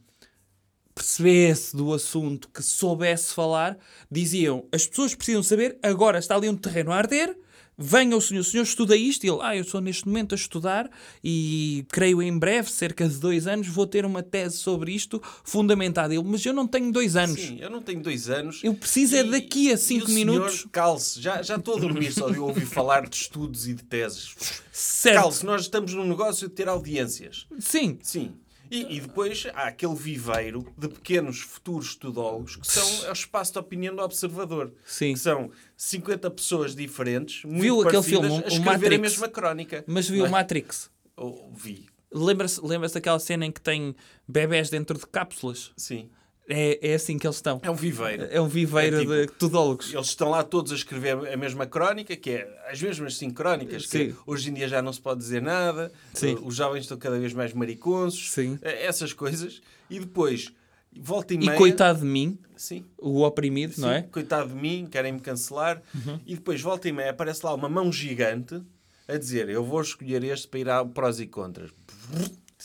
percebesse 0.94 1.76
do 1.76 1.92
assunto, 1.92 2.48
que 2.48 2.62
soubesse 2.62 3.34
falar, 3.34 3.76
diziam, 4.10 4.66
as 4.72 4.86
pessoas 4.86 5.14
precisam 5.14 5.42
saber, 5.42 5.78
agora 5.82 6.18
está 6.18 6.34
ali 6.34 6.48
um 6.48 6.56
terreno 6.56 6.90
a 6.90 6.96
arder, 6.96 7.38
venha 7.78 8.16
o 8.16 8.20
senhor, 8.20 8.40
o 8.40 8.44
senhor 8.44 8.62
estuda 8.62 8.96
isto, 8.96 9.24
e 9.24 9.28
ele, 9.28 9.38
ah, 9.42 9.56
eu 9.56 9.62
estou 9.62 9.80
neste 9.80 10.06
momento 10.06 10.34
a 10.34 10.36
estudar 10.36 10.90
e 11.22 11.84
creio 11.90 12.22
em 12.22 12.36
breve, 12.38 12.70
cerca 12.70 13.08
de 13.08 13.16
dois 13.18 13.46
anos, 13.46 13.68
vou 13.68 13.86
ter 13.86 14.04
uma 14.04 14.22
tese 14.22 14.58
sobre 14.58 14.92
isto 14.92 15.22
fundamentada. 15.44 16.14
Ele, 16.14 16.24
mas 16.24 16.44
eu 16.44 16.52
não 16.52 16.66
tenho 16.66 16.90
dois 16.90 17.16
anos. 17.16 17.40
Sim, 17.40 17.58
eu 17.60 17.70
não 17.70 17.82
tenho 17.82 18.02
dois 18.02 18.28
anos. 18.30 18.60
Eu 18.62 18.74
preciso 18.74 19.16
é 19.16 19.24
daqui 19.24 19.72
a 19.72 19.76
cinco 19.76 20.08
e 20.08 20.12
o 20.12 20.14
senhor 20.14 20.18
minutos. 20.18 20.66
Calce, 20.72 21.20
já, 21.20 21.42
já 21.42 21.56
estou 21.56 21.76
a 21.76 21.80
dormir 21.80 22.12
só 22.12 22.30
de 22.30 22.38
ouvir 22.38 22.66
falar 22.66 23.08
de 23.08 23.16
estudos 23.16 23.68
e 23.68 23.74
de 23.74 23.82
teses. 23.82 24.34
Certo. 24.76 25.22
Calce, 25.22 25.46
nós 25.46 25.62
estamos 25.62 25.94
num 25.94 26.06
negócio 26.06 26.48
de 26.48 26.54
ter 26.54 26.68
audiências. 26.68 27.46
Sim. 27.58 27.98
Sim. 28.02 28.34
E, 28.70 28.96
e 28.96 29.00
depois 29.00 29.46
há 29.54 29.68
aquele 29.68 29.94
viveiro 29.94 30.72
de 30.76 30.88
pequenos 30.88 31.40
futuros 31.40 31.86
estudólogos 31.88 32.56
que 32.56 32.66
são 32.66 33.06
é 33.06 33.10
o 33.10 33.12
espaço 33.12 33.52
de 33.52 33.58
opinião 33.58 33.94
do 33.94 34.02
observador. 34.02 34.72
Sim. 34.84 35.12
Que 35.14 35.18
são 35.20 35.50
50 35.76 36.30
pessoas 36.30 36.74
diferentes, 36.74 37.44
muito 37.44 37.60
Viu 37.62 37.80
aquele 37.82 38.02
filme, 38.02 38.28
o- 38.28 38.34
a 38.34 38.48
escrever 38.48 38.68
a 38.68 38.72
Matrix? 38.72 39.00
mesma 39.00 39.28
crónica. 39.28 39.84
Mas 39.86 40.08
viu 40.08 40.24
o 40.24 40.26
é? 40.26 40.30
Matrix. 40.30 40.90
Ou 41.16 41.52
vi, 41.54 41.86
Lembra-se 42.12 42.60
lembra 42.64 42.88
daquela 42.88 43.18
cena 43.18 43.44
em 43.44 43.50
que 43.52 43.60
tem 43.60 43.94
bebés 44.28 44.70
dentro 44.70 44.96
de 44.98 45.06
cápsulas? 45.06 45.72
sim. 45.76 46.08
É, 46.48 46.90
é 46.90 46.94
assim 46.94 47.18
que 47.18 47.26
eles 47.26 47.36
estão. 47.36 47.60
É 47.62 47.70
um 47.70 47.74
viveiro. 47.74 48.28
É 48.30 48.40
um 48.40 48.46
viveiro 48.46 48.96
É 48.96 49.00
tipo- 49.00 49.12
de 49.16 49.26
tudólogos. 49.38 49.92
Eles 49.92 50.06
estão 50.06 50.30
lá 50.30 50.44
todos 50.44 50.70
a 50.70 50.74
escrever 50.76 51.16
a 51.32 51.36
mesma 51.36 51.66
crónica, 51.66 52.14
que 52.16 52.30
é 52.30 52.66
as 52.70 52.80
mesmas 52.80 53.16
cinco 53.16 53.34
crónicas, 53.34 53.84
que 53.86 54.10
Sim. 54.10 54.16
hoje 54.26 54.50
em 54.50 54.54
dia 54.54 54.68
já 54.68 54.80
não 54.80 54.92
se 54.92 55.00
pode 55.00 55.18
dizer 55.20 55.42
nada, 55.42 55.90
Sim. 56.14 56.34
uh, 56.34 56.46
os 56.46 56.54
jovens 56.54 56.82
estão 56.82 56.96
cada 56.96 57.18
vez 57.18 57.32
mais 57.32 57.52
mariconsos, 57.52 58.30
Sim. 58.32 58.58
eh, 58.62 58.86
essas 58.86 59.12
coisas, 59.12 59.60
e 59.90 59.98
depois 59.98 60.52
volta 60.96 61.34
e 61.34 61.36
E 61.36 61.40
meia. 61.40 61.58
coitado 61.58 61.98
de 62.00 62.04
mim, 62.06 62.38
Sim, 62.56 62.84
o 62.96 63.22
oprimido, 63.22 63.74
não 63.78 63.88
sim, 63.88 63.94
é? 63.96 64.02
coitado 64.02 64.48
de 64.48 64.54
mim, 64.54 64.86
querem-me 64.90 65.18
cancelar, 65.20 65.82
Uhum. 65.94 66.20
e 66.24 66.36
depois 66.36 66.60
volta 66.62 66.88
e 66.88 66.92
meia 66.92 67.10
aparece 67.10 67.44
lá 67.44 67.52
uma 67.54 67.68
mão 67.68 67.92
gigante 67.92 68.62
a 69.08 69.16
dizer: 69.18 69.48
Eu 69.48 69.64
vou 69.64 69.80
escolher 69.80 70.22
este 70.24 70.46
para 70.48 70.60
ir 70.60 70.68
a 70.70 70.84
prós 70.84 71.18
e 71.20 71.26
contras. 71.26 71.70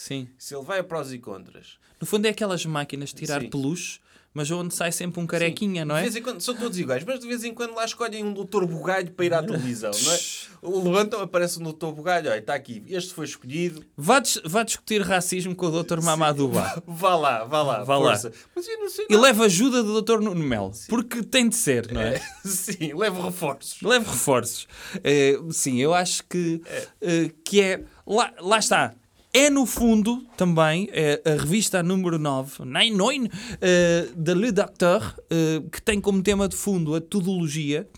Sim. 0.04 0.28
Se 0.38 0.54
ele 0.54 0.64
vai 0.64 0.80
a 0.80 0.84
prós 0.84 1.12
e 1.12 1.18
contras. 1.18 1.78
No 2.00 2.06
fundo 2.06 2.26
é 2.26 2.30
aquelas 2.30 2.66
máquinas 2.66 3.10
de 3.10 3.16
tirar 3.16 3.40
Sim. 3.40 3.48
peluche, 3.50 4.00
mas 4.34 4.50
onde 4.50 4.74
sai 4.74 4.90
sempre 4.90 5.20
um 5.20 5.26
carequinha, 5.26 5.82
Sim. 5.82 5.88
não 5.88 5.94
é? 5.96 5.98
De 6.00 6.04
vez 6.04 6.16
em 6.16 6.22
quando, 6.22 6.40
são 6.40 6.54
todos 6.56 6.78
iguais, 6.78 7.04
mas 7.04 7.20
de 7.20 7.28
vez 7.28 7.44
em 7.44 7.52
quando 7.54 7.74
lá 7.74 7.84
escolhem 7.84 8.24
um 8.24 8.32
doutor 8.32 8.66
bugalho 8.66 9.12
para 9.12 9.24
ir 9.26 9.34
à 9.34 9.42
televisão, 9.42 9.90
não 10.02 10.12
é? 10.12 10.18
Levantam, 10.84 11.20
aparece 11.20 11.58
um 11.58 11.62
doutor 11.64 11.92
bugalho, 11.92 12.30
olha, 12.30 12.38
está 12.38 12.54
aqui, 12.54 12.82
este 12.88 13.12
foi 13.12 13.26
escolhido, 13.26 13.84
Vá, 13.96 14.20
dis- 14.20 14.40
vá 14.44 14.62
discutir 14.62 15.02
racismo 15.02 15.54
com 15.54 15.66
o 15.66 15.82
Dr. 15.82 16.00
Mamadou 16.00 16.48
vá 16.86 17.14
lá, 17.16 17.44
vá 17.44 17.62
lá, 17.62 17.84
Vá 17.84 17.98
lá. 17.98 18.10
força. 18.16 18.32
Mas 18.56 18.66
eu 18.68 18.78
não 18.78 18.88
sei 18.88 19.06
E 19.10 19.16
leva 19.16 19.44
ajuda 19.44 19.82
do 19.82 20.00
Dr. 20.00 20.20
Nuno 20.20 20.42
Melo, 20.42 20.72
porque 20.88 21.22
tem 21.22 21.48
de 21.48 21.56
ser, 21.56 21.92
não 21.92 22.00
é? 22.00 22.12
nada. 22.12 22.24
Sim, 22.44 22.94
levo 22.94 23.22
reforços. 23.22 23.82
Leve 23.82 24.06
reforços. 24.08 24.66
Eh, 25.04 25.38
sim, 25.50 25.78
eu 25.78 25.92
acho 25.92 26.24
que, 26.24 26.62
eh, 27.00 27.30
que 27.44 27.60
é. 27.60 27.84
Lá, 28.06 28.32
lá 28.40 28.58
está. 28.58 28.94
É 29.34 29.48
no 29.48 29.64
fundo 29.64 30.26
também 30.36 30.90
eh, 30.92 31.22
a 31.24 31.40
revista 31.40 31.82
número 31.82 32.18
9, 32.18 32.66
99, 32.66 33.30
eh, 33.62 34.08
de 34.14 34.34
Le 34.34 34.52
Docteur, 34.52 35.18
eh, 35.30 35.62
que 35.72 35.80
tem 35.80 35.98
como 36.02 36.22
tema 36.22 36.46
de 36.46 36.54
fundo 36.54 36.94
a 36.94 37.00
tudologia, 37.00 37.88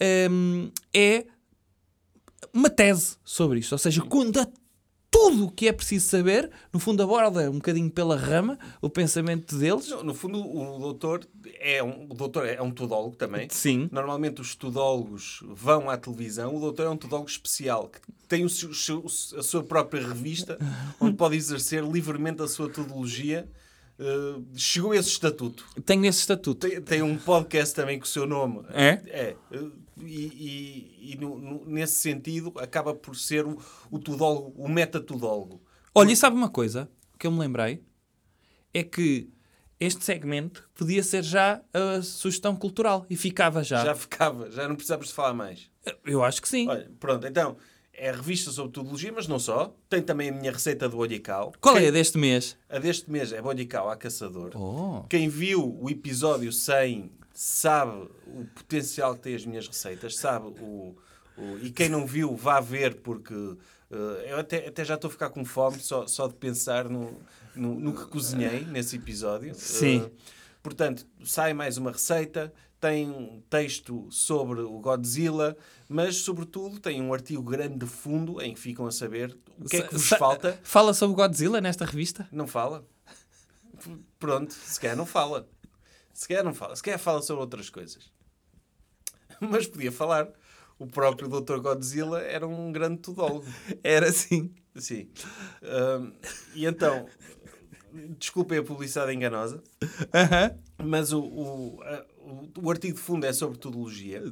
eh, 0.00 0.28
é 0.94 1.26
uma 2.54 2.70
tese 2.70 3.18
sobre 3.22 3.58
isto. 3.58 3.72
Ou 3.72 3.78
seja, 3.78 4.00
conta 4.00 4.50
tudo 5.18 5.46
o 5.46 5.50
que 5.50 5.66
é 5.68 5.72
preciso 5.72 6.06
saber, 6.08 6.48
no 6.72 6.78
fundo 6.78 7.02
aborda 7.02 7.50
um 7.50 7.54
bocadinho 7.54 7.90
pela 7.90 8.16
rama 8.16 8.56
o 8.80 8.88
pensamento 8.88 9.56
deles. 9.58 9.88
No, 9.88 10.04
no 10.04 10.14
fundo, 10.14 10.38
o 10.40 10.78
doutor 10.78 11.26
é 11.60 11.82
um, 11.82 12.04
o 12.08 12.14
doutor 12.14 12.46
é 12.46 12.62
um 12.62 12.70
tudólogo 12.70 13.16
também. 13.16 13.48
Sim. 13.50 13.88
Normalmente 13.90 14.40
os 14.40 14.54
tudólogos 14.54 15.42
vão 15.48 15.90
à 15.90 15.96
televisão. 15.96 16.54
O 16.54 16.60
doutor 16.60 16.86
é 16.86 16.88
um 16.88 16.96
tudólogo 16.96 17.28
especial 17.28 17.88
que 17.88 17.98
tem 18.28 18.44
o 18.44 18.48
seu- 18.48 19.04
a 19.36 19.42
sua 19.42 19.62
própria 19.64 20.06
revista 20.06 20.56
onde 21.00 21.16
pode 21.16 21.36
exercer 21.36 21.82
livremente 21.84 22.40
a 22.42 22.46
sua 22.48 22.68
tudologia. 22.68 23.48
Uh, 23.98 24.44
chegou 24.54 24.92
a 24.92 24.96
esse 24.96 25.08
estatuto. 25.08 25.64
Tenho 25.84 26.06
esse 26.06 26.20
estatuto. 26.20 26.68
Tem, 26.68 26.80
tem 26.80 27.02
um 27.02 27.18
podcast 27.18 27.74
também 27.74 27.98
com 27.98 28.04
o 28.04 28.08
seu 28.08 28.26
nome. 28.28 28.60
É? 28.72 29.00
É. 29.06 29.36
E, 30.04 30.26
e- 30.26 31.12
e 31.12 31.16
no- 31.20 31.38
no- 31.38 31.64
nesse 31.66 31.94
sentido 31.94 32.52
acaba 32.58 32.94
por 32.94 33.16
ser 33.16 33.46
o, 33.46 33.58
o 33.90 33.98
tudólogo, 33.98 34.52
o 34.62 34.68
metatudólogo. 34.68 35.62
Olha, 35.94 36.12
e 36.12 36.16
sabe 36.16 36.36
uma 36.36 36.48
coisa 36.48 36.88
que 37.18 37.26
eu 37.26 37.30
me 37.32 37.38
lembrei? 37.38 37.82
É 38.72 38.82
que 38.82 39.30
este 39.80 40.04
segmento 40.04 40.68
podia 40.74 41.02
ser 41.02 41.22
já 41.22 41.62
a 41.72 42.02
sugestão 42.02 42.54
cultural 42.54 43.06
e 43.08 43.16
ficava 43.16 43.62
já. 43.64 43.84
Já 43.84 43.94
ficava, 43.94 44.50
já 44.50 44.68
não 44.68 44.74
precisávamos 44.76 45.08
de 45.08 45.14
falar 45.14 45.34
mais. 45.34 45.70
Eu 46.04 46.22
acho 46.22 46.42
que 46.42 46.48
sim. 46.48 46.68
Olha, 46.68 46.90
pronto, 47.00 47.26
então, 47.26 47.56
é 47.92 48.10
a 48.10 48.12
revista 48.12 48.50
sobre 48.50 48.72
tudologia, 48.72 49.12
mas 49.12 49.26
não 49.26 49.38
só. 49.38 49.74
Tem 49.88 50.02
também 50.02 50.28
a 50.28 50.32
minha 50.32 50.52
receita 50.52 50.88
do 50.88 50.98
olhicau. 50.98 51.52
Qual 51.60 51.76
é 51.76 51.80
Quem- 51.80 51.88
a 51.88 51.92
deste 51.92 52.18
mês? 52.18 52.56
A 52.68 52.78
deste 52.78 53.10
mês 53.10 53.32
é 53.32 53.40
bolhicau 53.40 53.88
a 53.88 53.96
caçador. 53.96 54.50
Oh. 54.54 55.04
Quem 55.08 55.28
viu 55.28 55.76
o 55.80 55.88
episódio 55.88 56.52
100 56.52 57.10
sabe 57.40 58.08
o 58.26 58.44
potencial 58.52 59.14
que 59.14 59.20
tem 59.20 59.34
as 59.36 59.46
minhas 59.46 59.68
receitas, 59.68 60.16
sabe 60.16 60.48
o... 60.60 60.96
o- 61.36 61.58
e 61.62 61.70
quem 61.70 61.88
não 61.88 62.04
viu, 62.04 62.34
vá 62.34 62.58
ver, 62.58 62.96
porque 62.96 63.32
eh, 63.92 64.26
eu 64.32 64.38
até, 64.40 64.66
até 64.66 64.84
já 64.84 64.96
estou 64.96 65.06
a 65.06 65.12
ficar 65.12 65.30
com 65.30 65.44
fome 65.44 65.78
só, 65.78 66.04
só 66.08 66.26
de 66.26 66.34
pensar 66.34 66.88
no, 66.88 67.16
no, 67.54 67.78
no 67.78 67.94
que 67.94 68.06
cozinhei 68.06 68.64
nesse 68.64 68.96
episódio. 68.96 69.54
Sim. 69.54 70.02
Eh, 70.04 70.10
portanto, 70.60 71.06
sai 71.24 71.54
mais 71.54 71.78
uma 71.78 71.92
receita, 71.92 72.52
tem 72.80 73.08
um 73.08 73.40
texto 73.48 74.08
sobre 74.10 74.60
o 74.62 74.80
Godzilla, 74.80 75.56
mas, 75.88 76.16
sobretudo, 76.16 76.80
tem 76.80 77.00
um 77.00 77.14
artigo 77.14 77.42
grande 77.42 77.78
de 77.78 77.86
fundo 77.86 78.40
em 78.42 78.52
que 78.52 78.58
ficam 78.58 78.84
a 78.86 78.90
saber 78.90 79.36
o 79.60 79.64
que 79.68 79.76
é 79.76 79.82
que 79.82 79.94
vos 79.94 80.08
falta. 80.08 80.58
Fala 80.64 80.92
sobre 80.92 81.14
Godzilla 81.14 81.60
nesta 81.60 81.84
revista? 81.84 82.26
Não 82.32 82.48
fala. 82.48 82.84
Pronto, 84.18 84.52
se 84.52 84.80
calhar 84.80 84.96
não 84.96 85.06
fala. 85.06 85.48
Se 86.18 86.26
calhar 86.26 86.42
não 86.42 86.52
fala. 86.52 86.74
Se 86.74 86.82
calhar 86.82 86.98
fala 86.98 87.22
sobre 87.22 87.42
outras 87.42 87.70
coisas. 87.70 88.10
Mas 89.40 89.68
podia 89.68 89.92
falar. 89.92 90.28
O 90.76 90.86
próprio 90.86 91.28
Dr. 91.28 91.58
Godzilla 91.60 92.20
era 92.20 92.46
um 92.46 92.72
grande 92.72 92.98
tudólogo. 92.98 93.44
Era 93.84 94.08
assim. 94.08 94.52
Sim. 94.76 95.08
Ahm, 95.62 96.12
e 96.54 96.66
então, 96.66 97.06
desculpem 98.18 98.58
a 98.58 98.62
publicidade 98.62 99.12
enganosa, 99.12 99.60
mas 100.78 101.12
o, 101.12 101.20
o, 101.20 101.82
a- 101.82 102.06
o, 102.20 102.48
o 102.66 102.70
artigo 102.70 102.94
de 102.94 103.00
fundo 103.02 103.26
é 103.26 103.32
sobre 103.32 103.58
tudologia. 103.58 104.22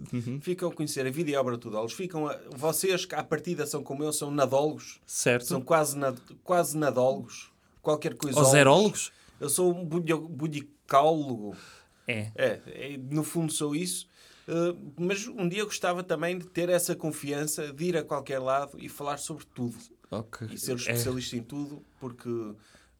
Ficam 0.40 0.69
a 0.69 0.73
conhecer 0.73 1.05
a 1.05 1.11
vida 1.11 1.31
e 1.33 1.37
obra 1.37 1.55
de 1.57 1.62
tudólogos. 1.62 1.95
Ficam 1.95 2.28
a, 2.28 2.38
vocês, 2.57 3.05
que 3.05 3.14
à 3.16 3.25
partida 3.25 3.66
são 3.66 3.83
como 3.83 4.05
eu, 4.05 4.12
são 4.12 4.31
nadólogos. 4.31 5.00
Certo. 5.05 5.47
São 5.47 5.61
quase, 5.61 5.99
nad, 5.99 6.16
quase 6.45 6.76
nadólogos. 6.78 7.50
Qualquer 7.83 8.14
coisa. 8.14 8.40
Os 8.40 8.55
erólogos? 8.55 9.11
Eu 9.40 9.49
sou 9.49 9.75
um 9.75 9.85
budicólogo. 9.85 11.57
É. 12.06 12.30
É, 12.34 12.60
é, 12.66 12.96
no 12.96 13.25
fundo 13.25 13.52
sou 13.52 13.75
isso. 13.75 14.08
Uh, 14.46 14.92
mas 14.96 15.26
um 15.26 15.48
dia 15.48 15.64
gostava 15.64 16.04
também 16.04 16.38
de 16.38 16.46
ter 16.46 16.68
essa 16.68 16.94
confiança 16.94 17.72
de 17.72 17.84
ir 17.84 17.96
a 17.96 18.04
qualquer 18.04 18.38
lado 18.38 18.78
e 18.78 18.88
falar 18.88 19.18
sobre 19.18 19.44
tudo. 19.46 19.76
Ok. 20.10 20.46
E 20.52 20.58
ser 20.58 20.72
É. 20.72 20.75
especialista 20.76 21.36
em 21.36 21.42
tudo, 21.42 21.84
porque 21.98 22.28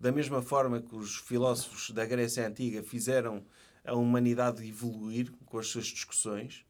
da 0.00 0.10
mesma 0.10 0.42
forma 0.42 0.82
que 0.82 0.96
os 0.96 1.16
filósofos 1.16 1.90
da 1.90 2.04
Grécia 2.04 2.46
Antiga 2.46 2.82
fizeram 2.82 3.44
a 3.84 3.94
humanidade 3.94 4.66
evoluir 4.68 5.30
com 5.44 5.58
as 5.58 5.68
suas 5.68 5.86
discussões, 5.86 6.64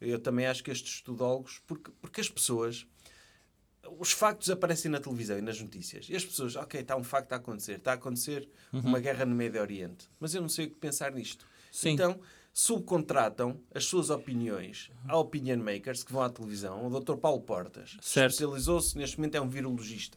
eu 0.00 0.18
também 0.18 0.46
acho 0.46 0.64
que 0.64 0.72
estes 0.72 1.00
tudólogos, 1.00 1.62
porque, 1.64 1.92
porque 2.00 2.20
as 2.20 2.28
pessoas, 2.28 2.84
os 3.98 4.10
factos 4.10 4.50
aparecem 4.50 4.90
na 4.90 4.98
televisão 4.98 5.38
e 5.38 5.40
nas 5.40 5.60
notícias, 5.60 6.08
e 6.08 6.16
as 6.16 6.24
pessoas, 6.24 6.56
ok, 6.56 6.80
está 6.80 6.96
um 6.96 7.04
facto 7.04 7.32
a 7.32 7.36
acontecer, 7.36 7.76
está 7.76 7.92
a 7.92 7.94
acontecer 7.94 8.48
uma 8.72 8.98
guerra 8.98 9.24
no 9.24 9.36
Médio 9.36 9.60
Oriente, 9.60 10.08
mas 10.18 10.34
eu 10.34 10.42
não 10.42 10.48
sei 10.48 10.66
o 10.66 10.70
que 10.70 10.76
pensar 10.76 11.12
nisto. 11.12 11.46
Sim. 11.76 11.90
Então, 11.90 12.18
subcontratam 12.54 13.60
as 13.74 13.84
suas 13.84 14.08
opiniões 14.08 14.90
a 15.06 15.18
opinion 15.18 15.58
makers 15.58 16.02
que 16.02 16.10
vão 16.10 16.22
à 16.22 16.30
televisão. 16.30 16.86
O 16.86 17.00
Dr. 17.00 17.16
Paulo 17.16 17.42
Portas 17.42 17.98
especializou-se, 18.02 18.96
neste 18.96 19.18
momento 19.18 19.34
é 19.34 19.40
um 19.42 19.48
virologista. 19.48 20.16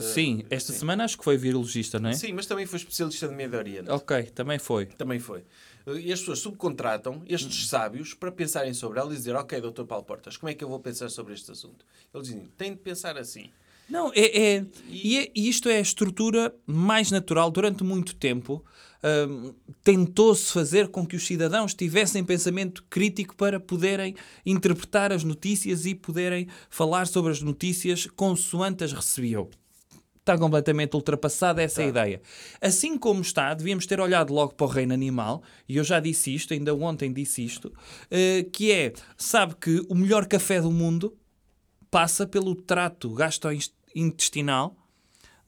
Sim, 0.00 0.42
esta 0.48 0.72
sim. 0.72 0.78
semana 0.78 1.04
acho 1.04 1.18
que 1.18 1.24
foi 1.24 1.36
virologista, 1.36 1.98
não 1.98 2.08
é? 2.08 2.12
Sim, 2.14 2.32
mas 2.32 2.46
também 2.46 2.64
foi 2.64 2.78
especialista 2.78 3.28
de 3.28 3.34
Médio 3.34 3.58
Oriente. 3.58 3.90
Ok, 3.90 4.22
também 4.30 4.58
foi. 4.58 4.86
Também 4.86 5.18
foi. 5.18 5.44
E 5.86 6.10
as 6.10 6.20
pessoas 6.20 6.38
subcontratam 6.38 7.22
estes 7.26 7.66
sábios 7.68 8.14
para 8.14 8.32
pensarem 8.32 8.72
sobre 8.72 8.98
ela 8.98 9.12
e 9.12 9.16
dizer, 9.16 9.36
ok, 9.36 9.60
Dr. 9.60 9.84
Paulo 9.84 10.04
Portas, 10.04 10.38
como 10.38 10.48
é 10.48 10.54
que 10.54 10.64
eu 10.64 10.68
vou 10.68 10.80
pensar 10.80 11.10
sobre 11.10 11.34
este 11.34 11.50
assunto? 11.52 11.84
Eles 12.14 12.28
dizem, 12.28 12.48
tem 12.56 12.72
de 12.72 12.78
pensar 12.78 13.18
assim. 13.18 13.50
Não, 13.86 14.10
é, 14.14 14.54
é- 14.56 14.66
e, 14.88 15.18
é- 15.18 15.30
e 15.34 15.48
isto 15.48 15.68
é 15.68 15.76
a 15.76 15.80
estrutura 15.80 16.54
mais 16.64 17.10
natural. 17.10 17.50
Durante 17.50 17.82
muito 17.84 18.14
tempo 18.14 18.64
tentou-se 19.82 20.52
fazer 20.52 20.88
com 20.88 21.06
que 21.06 21.16
os 21.16 21.26
cidadãos 21.26 21.74
tivessem 21.74 22.24
pensamento 22.24 22.84
crítico 22.90 23.34
para 23.34 23.58
poderem 23.58 24.14
interpretar 24.44 25.12
as 25.12 25.24
notícias 25.24 25.86
e 25.86 25.94
poderem 25.94 26.48
falar 26.68 27.06
sobre 27.06 27.32
as 27.32 27.40
notícias 27.40 28.06
consoante 28.06 28.84
as 28.84 28.92
recebiam. 28.92 29.48
Está 30.18 30.36
completamente 30.36 30.94
ultrapassada 30.94 31.62
essa 31.62 31.82
ideia. 31.82 32.20
Assim 32.60 32.98
como 32.98 33.22
está, 33.22 33.54
devíamos 33.54 33.86
ter 33.86 33.98
olhado 33.98 34.34
logo 34.34 34.54
para 34.54 34.66
o 34.66 34.70
reino 34.70 34.92
animal, 34.92 35.42
e 35.66 35.78
eu 35.78 35.84
já 35.84 35.98
disse 35.98 36.34
isto, 36.34 36.52
ainda 36.52 36.74
ontem 36.74 37.10
disse 37.10 37.42
isto, 37.42 37.72
eh, 38.10 38.46
que 38.52 38.70
é, 38.70 38.92
sabe 39.16 39.56
que 39.58 39.82
o 39.88 39.94
melhor 39.94 40.26
café 40.26 40.60
do 40.60 40.70
mundo 40.70 41.16
passa 41.90 42.26
pelo 42.26 42.54
trato 42.54 43.12
gastrointestinal 43.14 44.76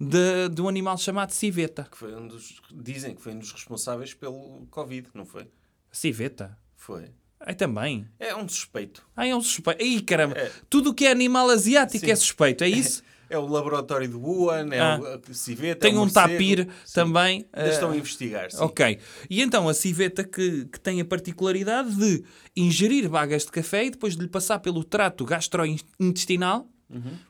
de, 0.09 0.49
de 0.49 0.61
um 0.63 0.69
animal 0.69 0.99
chamado 0.99 1.31
civeta. 1.31 1.87
Que 1.91 1.97
foi 1.97 2.15
um 2.15 2.27
dos, 2.27 2.61
dizem 2.73 3.15
que 3.15 3.23
foi 3.23 3.33
um 3.35 3.39
dos 3.39 3.53
responsáveis 3.53 4.13
pelo 4.15 4.67
Covid, 4.71 5.09
não 5.15 5.25
foi? 5.25 5.47
Civeta? 5.91 6.59
Foi. 6.77 7.11
Aí 7.41 7.55
também. 7.55 8.07
É 8.19 8.35
um 8.35 8.49
suspeito. 8.49 9.05
Ah, 9.17 9.27
é 9.27 9.35
um 9.35 9.41
suspeito. 9.41 9.83
Ih, 9.83 10.01
caramba. 10.03 10.37
É. 10.39 10.51
Tudo 10.71 10.91
o 10.91 10.95
que 10.95 11.07
é 11.07 11.11
animal 11.11 11.51
asiático 11.51 12.05
Sim. 12.05 12.11
é 12.13 12.17
suspeito, 12.17 12.65
é 12.65 12.69
isso? 12.69 13.03
É 13.29 13.39
o 13.39 13.47
laboratório 13.47 14.07
de 14.07 14.15
Wuhan, 14.15 14.69
é 14.73 14.79
Ah. 14.79 15.01
o 15.01 15.07
a 15.07 15.35
civeta, 15.35 15.81
Tem 15.81 15.93
é 15.93 15.97
um 15.97 16.01
morcego. 16.01 16.29
tapir 16.29 16.69
Sim. 16.85 16.93
também. 16.95 17.47
Ainda 17.53 17.69
eh, 17.69 17.73
estão 17.73 17.91
a 17.91 17.97
investigar, 17.97 18.51
sim. 18.51 18.59
Ok. 18.61 18.99
E 19.31 19.41
então 19.41 19.69
a 19.69 19.75
civeta 19.75 20.23
que, 20.23 20.67
que 20.67 20.79
tem 20.79 21.01
a 21.01 21.05
particularidade 21.05 21.97
de 21.97 22.23
ingerir 22.55 23.09
bagas 23.09 23.45
de 23.47 23.51
café 23.51 23.87
e 23.87 23.91
depois 23.91 24.15
de 24.17 24.23
lhe 24.23 24.29
passar 24.29 24.59
pelo 24.61 24.85
trato 24.85 25.25
gastrointestinal, 25.25 26.69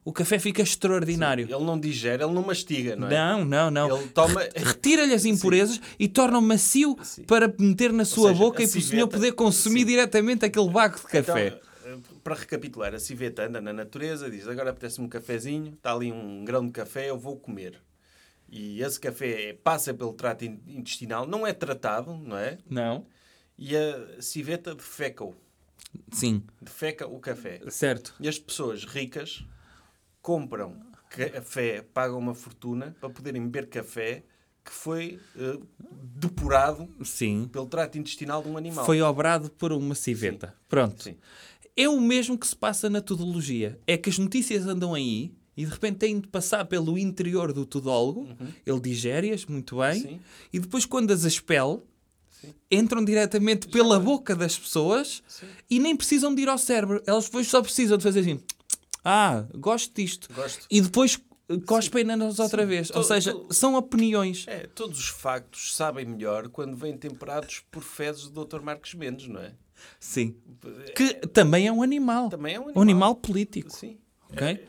o 0.05 0.13
café 0.13 0.39
fica 0.39 0.63
extraordinário. 0.63 1.45
Ele 1.45 1.65
não 1.65 1.79
digere, 1.79 2.23
ele 2.23 2.33
não 2.33 2.43
mastiga, 2.43 2.97
não 2.97 3.09
é? 3.09 3.11
Não, 3.11 3.45
não, 3.45 3.71
não. 3.71 3.97
Ele 4.01 4.09
toma. 4.09 4.41
Retira-lhe 4.55 5.15
as 5.15 5.25
impurezas 5.25 5.81
e 5.99 6.09
torna-o 6.09 6.43
macio 6.43 6.97
para 7.27 7.53
meter 7.59 7.93
na 7.93 8.05
sua 8.05 8.29
seja, 8.31 8.39
boca 8.41 8.63
e 8.63 8.69
para 8.69 8.79
o 8.79 8.83
senhor 8.83 9.09
poder 9.09 9.33
consumir 9.33 9.81
sim. 9.81 9.87
diretamente 9.87 10.45
aquele 10.45 10.69
baco 10.69 10.97
de 10.99 11.07
Então, 11.19 11.35
café. 11.35 11.61
eh, 11.85 11.97
para 12.25 12.35
recapitular, 12.35 12.95
a 12.95 12.99
civeta 12.99 13.47
anda 13.47 13.61
na 13.61 13.73
natureza, 13.73 14.31
diz 14.31 14.47
agora 14.49 14.71
apetece-me 14.71 15.07
um 15.07 15.09
cafezinho, 15.09 15.73
está 15.75 15.93
ali 15.95 16.11
um 16.13 16.45
grão 16.45 16.65
de 16.67 16.73
café, 16.73 17.09
eu 17.11 17.19
vou 17.19 17.37
comer. 17.37 17.81
E 18.49 18.83
esse 18.83 19.01
café 19.01 19.57
passa 19.65 19.95
pelo 19.95 20.13
trato 20.13 20.45
in- 20.45 20.61
intestinal, 20.67 21.27
não 21.27 21.47
é 21.47 21.53
tratado, 21.53 22.15
não 22.15 22.37
é? 22.37 22.59
Não? 22.69 23.07
E 23.59 23.77
a 23.77 24.21
civeta 24.21 24.75
defeca-o, 24.75 25.35
Sim, 26.11 26.43
defeca 26.61 27.07
o 27.07 27.19
café. 27.19 27.61
certo. 27.69 28.15
E 28.21 28.29
as 28.29 28.39
pessoas 28.39 28.85
ricas 28.85 29.45
compram 30.23 30.77
café, 31.11 31.83
pagam 31.93 32.19
uma 32.19 32.35
fortuna 32.35 32.97
para 32.99 33.11
poderem 33.11 33.43
beber 33.43 33.69
café 33.69 34.23
que 34.65 34.73
foi 34.73 35.19
eh, 35.37 35.59
depurado 36.15 36.89
Sim. 37.05 37.49
pelo 37.53 37.67
trato 37.67 37.99
intestinal 37.99 38.43
de 38.43 38.49
um 38.49 38.57
animal. 38.57 38.87
Foi 38.87 39.03
obrado 39.03 39.51
por 39.51 39.73
uma 39.73 39.95
civeta. 39.95 40.55
Pronto. 40.69 41.03
Sim. 41.03 41.17
É 41.77 41.89
o 41.89 42.01
mesmo 42.01 42.39
que 42.39 42.47
se 42.47 42.55
passa 42.55 42.89
na 42.89 43.01
tudologia. 43.01 43.79
É 43.87 43.97
que 43.97 44.09
as 44.09 44.19
notícias 44.19 44.67
andam 44.67 44.95
aí 44.95 45.33
e 45.57 45.65
de 45.65 45.71
repente 45.71 45.99
têm 45.99 46.21
de 46.21 46.29
passar 46.29 46.65
pelo 46.67 46.97
interior 46.97 47.53
do 47.53 47.67
tudólogo, 47.67 48.29
ele 48.65 48.81
digere-as 48.81 49.45
muito 49.45 49.79
bem, 49.79 50.01
Sim. 50.01 50.21
e 50.53 50.59
depois 50.59 50.87
quando 50.87 51.11
as 51.11 51.25
expele, 51.25 51.81
Sim. 52.31 52.55
entram 52.71 53.05
diretamente 53.05 53.69
pela 53.69 53.99
boca 54.01 54.35
das 54.35 54.59
pessoas 54.59 55.23
e 55.69 55.79
nem 55.79 55.95
precisam 55.95 56.35
de 56.35 56.43
ir 56.43 56.49
ao 56.49 56.57
cérebro. 56.57 57.03
Elas 57.07 57.25
depois 57.27 57.49
só 57.49 57.61
precisam 57.61 57.99
de 57.99 58.03
fazer 58.05 58.21
assim, 58.21 58.41
ah, 59.05 59.45
gosto 59.55 59.95
disto. 59.95 60.29
Gosto. 60.35 60.67
E 60.71 60.81
depois 60.81 61.19
eh, 61.49 61.57
cospem-nas 61.67 62.39
outra 62.39 62.65
vez. 62.67 62.91
Ou 62.95 63.03
seja, 63.03 63.33
to- 63.33 63.53
são 63.53 63.75
opiniões. 63.75 64.45
É, 64.49 64.67
todos 64.67 64.99
os 64.99 65.09
factos 65.09 65.75
sabem 65.75 66.05
melhor 66.07 66.49
quando 66.49 66.77
vêm 66.77 66.97
temperados 66.97 67.63
por 67.71 67.83
fezes 67.83 68.29
do 68.29 68.45
Dr. 68.45 68.61
Marcos 68.61 68.95
Mendes, 68.95 69.27
não 69.29 69.41
é? 69.41 69.53
Sim. 69.99 70.37
Que 70.95 71.15
também 71.29 71.67
é 71.67 71.73
um 71.73 71.83
animal. 71.83 72.29
Também 72.29 72.55
é 72.55 72.59
um 72.61 72.63
Um 72.63 72.67
animal. 72.67 72.83
animal 72.83 73.15
político. 73.17 73.71
Sim. 73.73 73.99
Ok? 74.31 74.65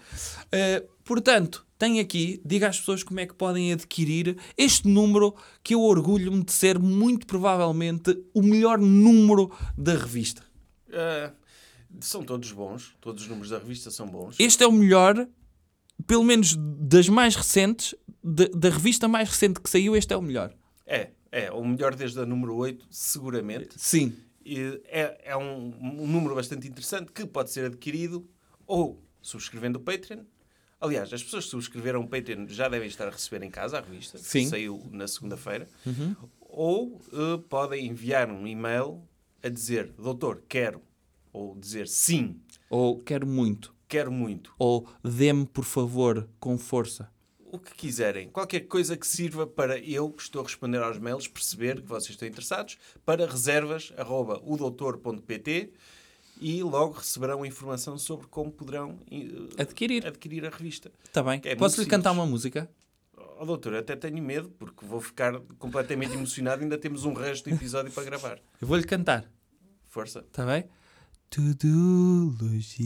Eh, 0.52 0.84
portanto, 1.06 1.66
tem 1.78 2.00
aqui, 2.00 2.42
diga 2.44 2.68
às 2.68 2.80
pessoas 2.80 3.04
como 3.04 3.20
é 3.20 3.26
que 3.28 3.34
podem 3.34 3.72
adquirir 3.72 4.38
este 4.58 4.88
número 4.88 5.36
que 5.64 5.74
eu 5.76 5.82
orgulho-me 5.82 6.44
de 6.44 6.52
ser 6.52 6.80
muito 6.80 7.26
provavelmente 7.28 8.18
o 8.34 8.42
melhor 8.42 8.78
número 8.80 9.52
da 9.78 9.94
revista. 9.94 10.44
Ah, 10.92 11.32
são 12.06 12.24
todos 12.24 12.52
bons. 12.52 12.96
Todos 13.00 13.24
os 13.24 13.30
números 13.30 13.50
da 13.50 13.58
revista 13.58 13.90
são 13.92 14.08
bons. 14.08 14.36
Este 14.40 14.64
é 14.64 14.68
o 14.68 14.72
melhor, 14.72 15.28
pelo 16.06 16.24
menos 16.24 16.56
das 16.58 17.10
mais 17.10 17.36
recentes, 17.36 17.96
da, 18.24 18.46
da 18.48 18.70
revista 18.70 19.08
mais 19.08 19.30
recente 19.30 19.60
que 19.60 19.70
saiu, 19.70 19.96
este 19.96 20.14
é 20.14 20.18
o 20.18 20.22
melhor. 20.22 20.54
É, 20.86 21.12
é. 21.32 21.52
O 21.52 21.66
melhor 21.66 21.96
desde 21.96 22.20
a 22.20 22.26
número 22.26 22.56
8, 22.56 22.88
seguramente. 22.90 23.76
Sim. 23.78 24.16
E 24.46 24.82
é, 24.86 25.22
é 25.24 25.38
um, 25.38 25.74
um 25.82 26.08
número 26.08 26.36
bastante 26.36 26.68
interessante 26.68 27.12
que 27.12 27.26
pode 27.26 27.52
ser 27.52 27.66
adquirido 27.66 28.28
ou 28.68 29.02
subscrevendo 29.22 29.80
o 29.80 29.82
Patreon. 29.82 30.24
Aliás, 30.80 31.14
as 31.14 31.24
pessoas 31.24 31.46
que 31.46 31.52
subscreveram 31.52 32.02
o 32.02 32.08
Patreon 32.08 32.46
já 32.48 32.68
devem 32.68 32.90
estar 32.90 33.08
a 33.08 33.12
receber 33.12 33.46
em 33.46 33.50
casa 33.50 33.78
a 33.78 33.82
revista. 33.82 34.18
que 34.18 34.26
Sim. 34.26 34.48
Saiu 34.48 34.86
na 34.92 35.08
segunda-feira. 35.08 35.68
Ou 36.42 37.02
eh, 37.14 37.42
podem 37.48 37.88
enviar 37.88 38.30
um 38.30 38.46
e-mail 38.46 39.02
a 39.42 39.48
dizer 39.48 39.94
doutor, 39.94 40.44
quero. 40.48 40.82
Ou 41.34 41.56
dizer 41.58 41.88
sim, 41.88 42.40
Ou 42.70 43.00
quero 43.02 43.28
muito. 43.28 43.74
quero 43.90 44.12
muito. 44.12 44.54
Ou 44.58 44.88
dê-me, 45.04 45.46
por 45.46 45.66
favor, 45.66 46.28
com 46.40 46.58
força. 46.58 47.12
O 47.40 47.60
que 47.60 47.76
quiserem. 47.76 48.30
Qualquer 48.30 48.62
coisa 48.62 48.96
que 48.98 49.06
sirva 49.06 49.46
para 49.46 49.78
eu, 49.78 50.10
que 50.12 50.24
estou 50.24 50.42
a 50.42 50.46
responder 50.46 50.82
aos 50.82 50.98
mails, 50.98 51.28
perceber 51.28 51.82
que 51.82 51.88
vocês 51.88 52.10
estão 52.12 52.28
interessados, 52.28 52.78
para 53.06 53.28
reservas.udoutor.pt 53.28 55.72
e 56.42 56.64
logo 56.64 56.94
receberão 56.94 57.46
informação 57.46 57.98
sobre 57.98 58.28
como 58.28 58.52
poderão 58.52 58.98
eh, 59.12 59.62
Adquirir. 59.62 60.06
adquirir 60.08 60.46
a 60.46 60.50
revista. 60.50 60.92
Está 61.06 61.22
bem. 61.24 61.40
É 61.44 61.56
Posso-lhe 61.56 61.88
cantar 61.88 62.12
uma 62.12 62.26
música? 62.26 62.70
Oh, 63.40 63.46
doutor, 63.46 63.74
eu 63.74 63.80
até 63.80 63.96
tenho 63.96 64.22
medo, 64.24 64.50
porque 64.58 64.86
vou 64.86 65.00
ficar 65.00 65.40
completamente 65.60 66.14
emocionado 66.14 66.62
e 66.62 66.64
ainda 66.64 66.78
temos 66.78 67.06
um 67.06 67.14
resto 67.14 67.50
do 67.50 67.56
episódio 67.56 67.92
para 67.92 68.04
gravar. 68.04 68.40
Eu 68.60 68.68
vou-lhe 68.68 68.84
cantar. 68.84 69.30
Força. 69.90 70.20
Está 70.20 70.46
bem? 70.46 70.66
Tudologia, 71.34 72.78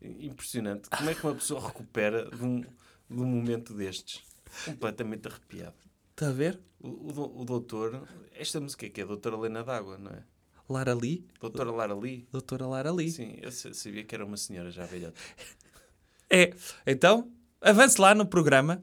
Impressionante. 0.01 0.89
Como 0.89 1.09
é 1.09 1.13
que 1.13 1.27
uma 1.27 1.35
pessoa 1.35 1.67
recupera 1.67 2.31
de 2.31 2.41
um, 2.41 2.61
de 2.61 2.69
um 3.09 3.25
momento 3.25 3.73
destes? 3.73 4.23
Completamente 4.63 5.27
arrepiado. 5.27 5.90
Está 6.11 6.29
a 6.29 6.31
ver? 6.33 6.59
O, 6.79 6.87
o, 6.89 7.41
o 7.41 7.45
doutor, 7.45 8.07
esta 8.33 8.59
música 8.59 8.85
aqui 8.85 9.01
é 9.01 9.03
a 9.03 9.07
doutora 9.07 9.35
Helena 9.37 9.63
d'Água, 9.63 9.97
não 9.97 10.11
é? 10.11 10.23
Lara 10.69 10.93
Lee, 10.93 11.27
Doutora 11.39 11.69
Lara 11.71 11.93
Lee. 11.95 12.27
doutora 12.31 12.65
Lara 12.65 12.91
Lee. 12.91 13.11
Sim, 13.11 13.37
eu 13.41 13.51
sa- 13.51 13.73
sabia 13.73 14.03
que 14.05 14.15
era 14.15 14.25
uma 14.25 14.37
senhora 14.37 14.71
já 14.71 14.85
velhota. 14.85 15.19
É, 16.29 16.53
então, 16.87 17.29
avance 17.59 17.99
lá 17.99 18.15
no 18.15 18.25
programa. 18.25 18.81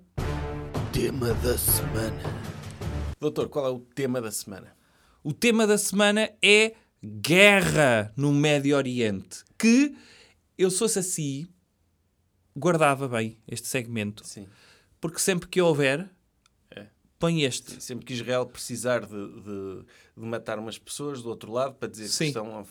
Tema 0.93 1.33
da 1.35 1.57
semana. 1.57 2.23
Doutor, 3.19 3.49
qual 3.49 3.67
é 3.67 3.71
o 3.71 3.79
tema 3.81 4.21
da 4.21 4.31
semana? 4.31 4.77
O 5.25 5.33
tema 5.33 5.67
da 5.67 5.79
semana 5.79 6.31
é 6.43 6.75
guerra 7.03 8.13
no 8.17 8.33
Médio 8.33 8.77
Oriente. 8.77 9.45
Que 9.57 9.97
eu, 10.59 10.71
se 10.71 10.79
fosse 10.79 10.99
assim, 10.99 11.49
guardava 12.57 13.09
bem 13.09 13.39
este 13.49 13.67
segmento. 13.67 14.27
Sim. 14.27 14.47
Porque 15.01 15.19
sempre 15.21 15.49
que 15.49 15.61
houver. 15.63 16.09
Põe 17.19 17.43
este. 17.43 17.83
Sempre 17.83 18.05
que 18.07 18.13
Israel 18.15 18.47
precisar 18.47 19.01
de, 19.01 19.09
de, 19.09 19.83
de 20.17 20.25
matar 20.27 20.59
umas 20.59 20.79
pessoas 20.79 21.23
do 21.23 21.29
outro 21.29 21.53
lado 21.53 21.75
para 21.75 21.89
dizer 21.89 22.09
Sim. 22.09 22.19
que 22.19 22.39
estão 22.39 22.67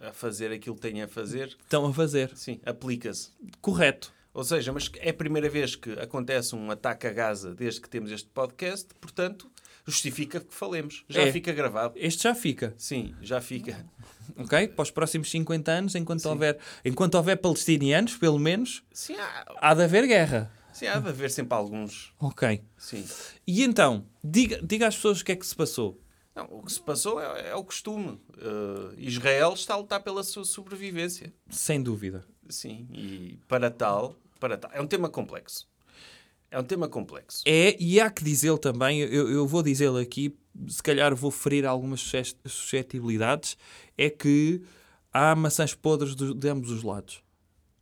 a, 0.00 0.08
a 0.08 0.12
fazer 0.12 0.52
aquilo 0.52 0.74
que 0.76 0.82
têm 0.82 1.02
a 1.02 1.08
fazer, 1.08 1.48
Estão 1.62 1.86
a 1.86 1.92
fazer. 1.92 2.30
sim, 2.36 2.60
aplica-se. 2.64 3.30
Correto. 3.60 4.12
Ou 4.34 4.44
seja, 4.44 4.70
mas 4.72 4.90
é 4.98 5.10
a 5.10 5.14
primeira 5.14 5.48
vez 5.48 5.74
que 5.76 5.92
acontece 5.92 6.54
um 6.54 6.70
ataque 6.70 7.06
a 7.06 7.12
Gaza 7.12 7.54
desde 7.54 7.80
que 7.80 7.88
temos 7.88 8.10
este 8.10 8.28
podcast, 8.28 8.88
portanto, 9.00 9.50
justifica 9.86 10.40
que 10.40 10.52
falemos. 10.52 11.04
Já 11.08 11.22
É. 11.22 11.32
fica 11.32 11.52
gravado. 11.52 11.94
Este 11.96 12.24
já 12.24 12.34
fica. 12.34 12.74
Sim, 12.76 13.14
já 13.22 13.40
fica. 13.40 13.86
Ok? 14.36 14.68
Para 14.68 14.82
os 14.82 14.90
próximos 14.90 15.30
50 15.30 15.70
anos, 15.72 15.94
enquanto 15.94 16.26
houver, 16.26 16.58
enquanto 16.84 17.14
houver 17.14 17.36
palestinianos, 17.38 18.14
pelo 18.16 18.38
menos, 18.38 18.82
Sim, 18.92 19.14
há, 19.16 19.46
há 19.70 19.74
de 19.74 19.84
haver 19.84 20.06
guerra. 20.06 20.50
Sim, 20.78 20.86
há 20.86 20.98
de 20.98 21.08
haver 21.08 21.30
sempre 21.30 21.56
alguns. 21.56 22.12
Ok. 22.20 22.62
Sim. 22.76 23.04
E 23.46 23.62
então, 23.62 24.06
diga, 24.22 24.60
diga 24.62 24.86
às 24.88 24.94
pessoas 24.96 25.20
o 25.20 25.24
que 25.24 25.32
é 25.32 25.36
que 25.36 25.46
se 25.46 25.54
passou. 25.56 26.00
Não, 26.34 26.44
o 26.50 26.62
que 26.62 26.72
se 26.72 26.80
passou 26.80 27.20
é, 27.20 27.48
é 27.50 27.54
o 27.54 27.64
costume. 27.64 28.20
Uh, 28.36 28.92
Israel 28.98 29.54
está 29.54 29.74
a 29.74 29.78
lutar 29.78 30.02
pela 30.02 30.22
sua 30.22 30.44
sobrevivência. 30.44 31.32
Sem 31.48 31.82
dúvida. 31.82 32.26
Sim, 32.48 32.86
e 32.92 33.38
para 33.48 33.70
tal, 33.70 34.14
para 34.38 34.56
tal. 34.58 34.70
É 34.74 34.80
um 34.80 34.86
tema 34.86 35.08
complexo. 35.08 35.66
É 36.50 36.58
um 36.60 36.64
tema 36.64 36.88
complexo. 36.88 37.42
É, 37.46 37.74
e 37.82 37.98
há 38.00 38.08
que 38.10 38.22
dizê-lo 38.22 38.58
também, 38.58 39.00
eu, 39.00 39.28
eu 39.30 39.46
vou 39.48 39.62
dizê-lo 39.62 39.96
aqui, 39.98 40.36
se 40.68 40.82
calhar 40.82 41.14
vou 41.14 41.30
ferir 41.30 41.66
algumas 41.66 42.00
susce- 42.00 42.36
suscetibilidades, 42.46 43.56
é 43.98 44.08
que 44.08 44.62
há 45.12 45.34
maçãs 45.34 45.74
podres 45.74 46.14
do- 46.14 46.34
de 46.34 46.48
ambos 46.48 46.70
os 46.70 46.82
lados. 46.82 47.22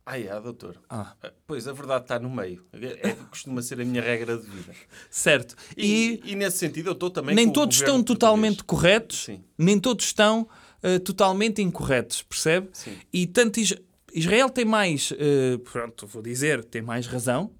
Ah, 0.05 0.19
é, 0.19 0.39
doutor. 0.39 0.79
Ah. 0.89 1.15
Ah, 1.23 1.31
Pois, 1.47 1.67
a 1.67 1.73
verdade 1.73 2.03
está 2.05 2.19
no 2.19 2.29
meio. 2.29 2.63
É, 2.73 3.13
costuma 3.29 3.61
ser 3.63 3.81
a 3.81 3.85
minha 3.85 4.01
regra 4.03 4.37
de 4.37 4.45
vida. 4.47 4.73
Certo. 5.09 5.55
E, 5.75 6.21
E, 6.25 6.31
e 6.31 6.35
nesse 6.35 6.59
sentido 6.59 6.89
eu 6.89 6.93
estou 6.93 7.09
também 7.09 7.33
nem 7.35 7.51
todos 7.51 7.77
estão 7.77 8.03
totalmente 8.03 8.57
português. 8.63 8.81
corretos, 8.81 9.23
Sim. 9.25 9.43
nem 9.57 9.79
todos 9.79 10.05
estão 10.05 10.47
eh, 10.83 10.99
totalmente 10.99 11.61
incorretos, 11.61 12.21
percebe? 12.21 12.69
Sim. 12.73 12.95
E 13.11 13.25
tanto 13.25 13.59
Is- 13.59 13.73
Israel 14.13 14.49
tem 14.49 14.63
mais, 14.63 15.11
eh, 15.17 15.57
pronto, 15.71 16.05
vou 16.05 16.21
dizer, 16.21 16.63
tem 16.65 16.81
mais 16.83 17.07
razão, 17.07 17.51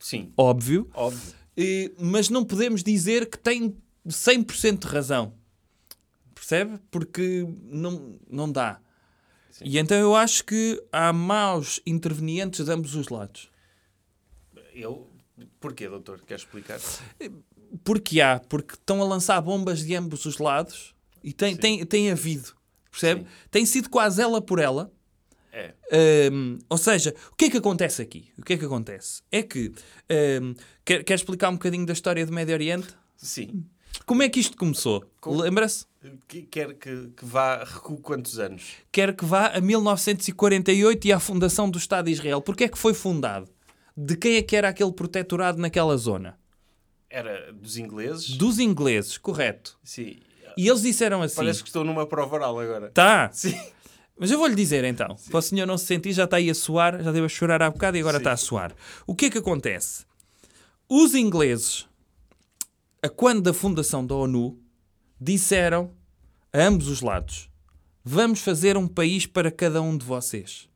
Sim, 0.00 0.32
óbvio, 0.36 0.88
óbvio. 0.94 1.34
Mas 1.98 2.28
não 2.28 2.44
podemos 2.44 2.82
dizer 2.84 3.28
que 3.28 3.36
tem 3.38 3.76
100% 4.08 4.86
de 4.86 4.86
razão. 4.86 5.34
Percebe? 6.34 6.78
Porque 6.90 7.44
não, 7.64 8.18
não 8.30 8.50
dá. 8.50 8.80
E 9.64 9.78
então 9.78 9.96
eu 9.96 10.14
acho 10.14 10.44
que 10.44 10.82
há 10.92 11.12
maus 11.12 11.80
intervenientes 11.86 12.64
de 12.64 12.72
ambos 12.72 12.94
os 12.94 13.08
lados. 13.08 13.50
Eu... 14.74 15.08
Porquê, 15.60 15.88
doutor? 15.88 16.20
Quer 16.26 16.36
explicar? 16.36 16.80
Porque 17.84 18.20
há, 18.20 18.40
porque 18.40 18.74
estão 18.74 19.00
a 19.00 19.04
lançar 19.04 19.40
bombas 19.40 19.84
de 19.84 19.94
ambos 19.94 20.24
os 20.24 20.38
lados 20.38 20.94
e 21.22 21.32
tem, 21.32 21.56
tem, 21.56 21.84
tem 21.84 22.10
havido. 22.10 22.56
Percebe? 22.90 23.26
Tem 23.50 23.64
sido 23.66 23.88
quase 23.90 24.20
ela 24.20 24.40
por 24.40 24.58
ela. 24.58 24.92
É. 25.52 26.30
Um, 26.32 26.58
ou 26.68 26.78
seja, 26.78 27.14
o 27.32 27.36
que 27.36 27.46
é 27.46 27.50
que 27.50 27.56
acontece 27.56 28.02
aqui? 28.02 28.30
O 28.38 28.42
que 28.42 28.52
é 28.52 28.58
que 28.58 28.64
acontece? 28.64 29.22
É 29.30 29.42
que. 29.42 29.72
Um, 30.40 30.54
quer, 30.84 31.02
quer 31.04 31.14
explicar 31.14 31.48
um 31.50 31.54
bocadinho 31.54 31.86
da 31.86 31.92
história 31.92 32.24
do 32.24 32.32
Médio 32.32 32.54
Oriente? 32.54 32.88
Sim. 33.16 33.64
Como 34.06 34.22
é 34.22 34.28
que 34.28 34.40
isto 34.40 34.56
começou? 34.56 35.04
Com- 35.20 35.36
Lembra-se? 35.36 35.86
Que- 36.26 36.42
Quer 36.42 36.74
que, 36.74 37.08
que 37.16 37.24
vá 37.24 37.62
recuo 37.64 37.98
quantos 37.98 38.38
anos? 38.38 38.72
Quer 38.90 39.14
que 39.14 39.24
vá 39.24 39.48
a 39.48 39.60
1948 39.60 41.06
e 41.08 41.12
à 41.12 41.20
fundação 41.20 41.68
do 41.70 41.78
Estado 41.78 42.06
de 42.06 42.12
Israel. 42.12 42.40
Porquê 42.40 42.64
é 42.64 42.68
que 42.68 42.78
foi 42.78 42.94
fundado? 42.94 43.48
De 43.96 44.16
quem 44.16 44.36
é 44.36 44.42
que 44.42 44.54
era 44.56 44.68
aquele 44.68 44.92
protetorado 44.92 45.58
naquela 45.58 45.96
zona? 45.96 46.38
Era 47.10 47.52
dos 47.52 47.76
ingleses? 47.78 48.30
Dos 48.36 48.58
ingleses, 48.58 49.18
correto. 49.18 49.78
Sim. 49.82 50.18
E 50.56 50.68
eles 50.68 50.82
disseram 50.82 51.22
assim: 51.22 51.36
Parece 51.36 51.62
que 51.62 51.68
estou 51.68 51.84
numa 51.84 52.06
prova 52.06 52.36
oral 52.36 52.58
agora. 52.60 52.90
Tá, 52.90 53.30
Sim. 53.32 53.58
mas 54.18 54.30
eu 54.30 54.38
vou-lhe 54.38 54.54
dizer 54.54 54.84
então, 54.84 55.16
para 55.30 55.38
o 55.38 55.42
senhor 55.42 55.66
não 55.66 55.78
se 55.78 55.86
sentir, 55.86 56.12
já 56.12 56.24
está 56.24 56.36
aí 56.36 56.50
a 56.50 56.54
suar, 56.54 57.02
já 57.02 57.10
deve 57.10 57.26
a 57.26 57.28
chorar 57.28 57.62
há 57.62 57.70
bocado 57.70 57.96
e 57.96 58.00
agora 58.00 58.18
Sim. 58.18 58.22
está 58.22 58.32
a 58.32 58.36
suar. 58.36 58.74
O 59.06 59.14
que 59.14 59.26
é 59.26 59.30
que 59.30 59.38
acontece? 59.38 60.04
Os 60.88 61.14
ingleses, 61.14 61.86
a 63.02 63.08
quando 63.08 63.42
da 63.42 63.54
fundação 63.54 64.04
da 64.04 64.14
ONU, 64.14 64.58
disseram 65.20 65.92
a 66.52 66.62
ambos 66.62 66.88
os 66.88 67.00
lados: 67.00 67.48
vamos 68.04 68.40
fazer 68.40 68.76
um 68.76 68.88
país 68.88 69.26
para 69.26 69.50
cada 69.50 69.80
um 69.80 69.96
de 69.96 70.04
vocês. 70.04 70.68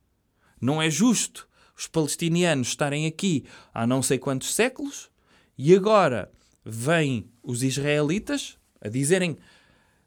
Não 0.61 0.81
é 0.81 0.89
justo 0.89 1.49
os 1.77 1.89
palestinianos 1.89 2.69
estarem 2.69 3.07
aqui 3.07 3.45
há 3.75 3.87
não 3.87 4.03
sei 4.03 4.19
quantos 4.19 4.55
séculos 4.55 5.11
e 5.59 5.75
agora 5.75 6.31
vêm 6.65 7.29
os 7.43 7.63
israelitas 7.63 8.57
a 8.81 8.89
dizerem 8.89 9.37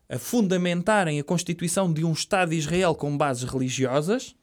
a 0.08 0.18
fundamentarem 0.18 1.20
a 1.20 1.24
constituição 1.24 1.92
de 1.92 2.06
um 2.06 2.14
Estado 2.14 2.52
de 2.52 2.58
Israel 2.58 2.96
com 2.96 3.18
bases 3.18 3.44
religiosas 3.44 4.36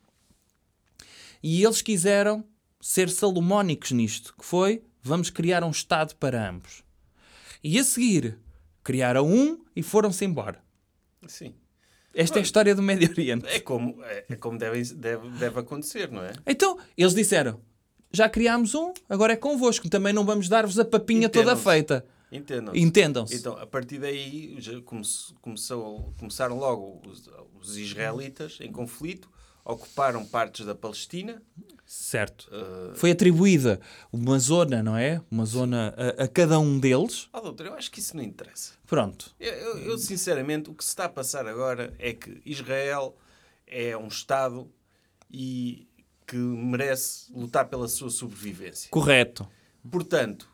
e 1.42 1.64
eles 1.64 1.80
quiseram 1.80 2.44
ser 2.80 3.08
salomónicos 3.08 3.92
nisto, 3.92 4.34
que 4.36 4.44
foi 4.44 4.82
vamos 5.00 5.30
criar 5.30 5.64
um 5.64 5.70
Estado 5.70 6.14
para 6.16 6.50
ambos. 6.50 6.82
E 7.62 7.78
a 7.78 7.84
seguir 7.84 8.38
criaram 8.82 9.26
um 9.26 9.64
e 9.74 9.82
foram-se 9.82 10.24
embora. 10.24 10.62
Sim. 11.26 11.54
Esta 12.14 12.38
é 12.38 12.40
a 12.40 12.42
história 12.42 12.74
do 12.74 12.82
Médio 12.82 13.08
Oriente. 13.10 13.46
É 13.48 13.60
como, 13.60 14.02
é, 14.04 14.24
é 14.28 14.36
como 14.36 14.58
deve, 14.58 14.82
deve, 14.94 15.30
deve 15.30 15.60
acontecer, 15.60 16.10
não 16.10 16.22
é? 16.22 16.32
Então, 16.46 16.78
eles 16.96 17.14
disseram, 17.14 17.60
já 18.12 18.28
criámos 18.28 18.74
um, 18.74 18.92
agora 19.08 19.32
é 19.32 19.36
convosco, 19.36 19.88
também 19.88 20.12
não 20.12 20.24
vamos 20.24 20.48
dar-vos 20.48 20.78
a 20.78 20.84
papinha 20.84 21.28
toda 21.30 21.52
Entendam-se. 21.52 21.64
feita. 21.70 22.06
Entendam. 22.30 22.74
Entendam-se. 22.76 23.36
Então, 23.36 23.56
a 23.58 23.66
partir 23.66 23.98
daí, 23.98 24.56
já 24.58 24.78
come- 24.82 25.02
começou, 25.40 26.12
começaram 26.18 26.58
logo 26.58 27.00
os, 27.06 27.30
os 27.60 27.76
israelitas 27.78 28.58
em 28.60 28.70
conflito, 28.72 29.30
ocuparam 29.64 30.24
partes 30.26 30.64
da 30.66 30.74
Palestina. 30.74 31.42
Certo. 31.84 32.48
Uh, 32.50 32.94
Foi 32.96 33.10
atribuída 33.10 33.80
uma 34.12 34.38
zona, 34.38 34.82
não 34.82 34.96
é? 34.96 35.20
Uma 35.30 35.44
zona 35.44 35.94
a, 36.18 36.24
a 36.24 36.28
cada 36.28 36.58
um 36.58 36.78
deles. 36.78 37.28
oh, 37.32 37.40
doutor, 37.40 37.66
eu 37.66 37.74
acho 37.74 37.90
que 37.90 38.00
isso 38.00 38.16
não 38.16 38.22
interessa. 38.22 38.72
Pronto. 38.86 39.34
Eu, 39.38 39.52
eu- 39.52 39.78
eu, 39.90 39.98
sinceramente, 39.98 40.70
o 40.70 40.74
que 40.74 40.82
se 40.82 40.90
está 40.90 41.04
a 41.04 41.08
passar 41.08 41.46
agora 41.46 41.94
é 41.98 42.12
que 42.14 42.40
Israel 42.46 43.16
é 43.66 43.96
um 43.96 44.08
Estado 44.08 44.70
e 45.30 45.86
que 46.26 46.36
merece 46.36 47.30
lutar 47.32 47.68
pela 47.68 47.88
sua 47.88 48.08
sobrevivência. 48.10 48.88
Correto. 48.90 49.46
Portanto, 49.90 50.48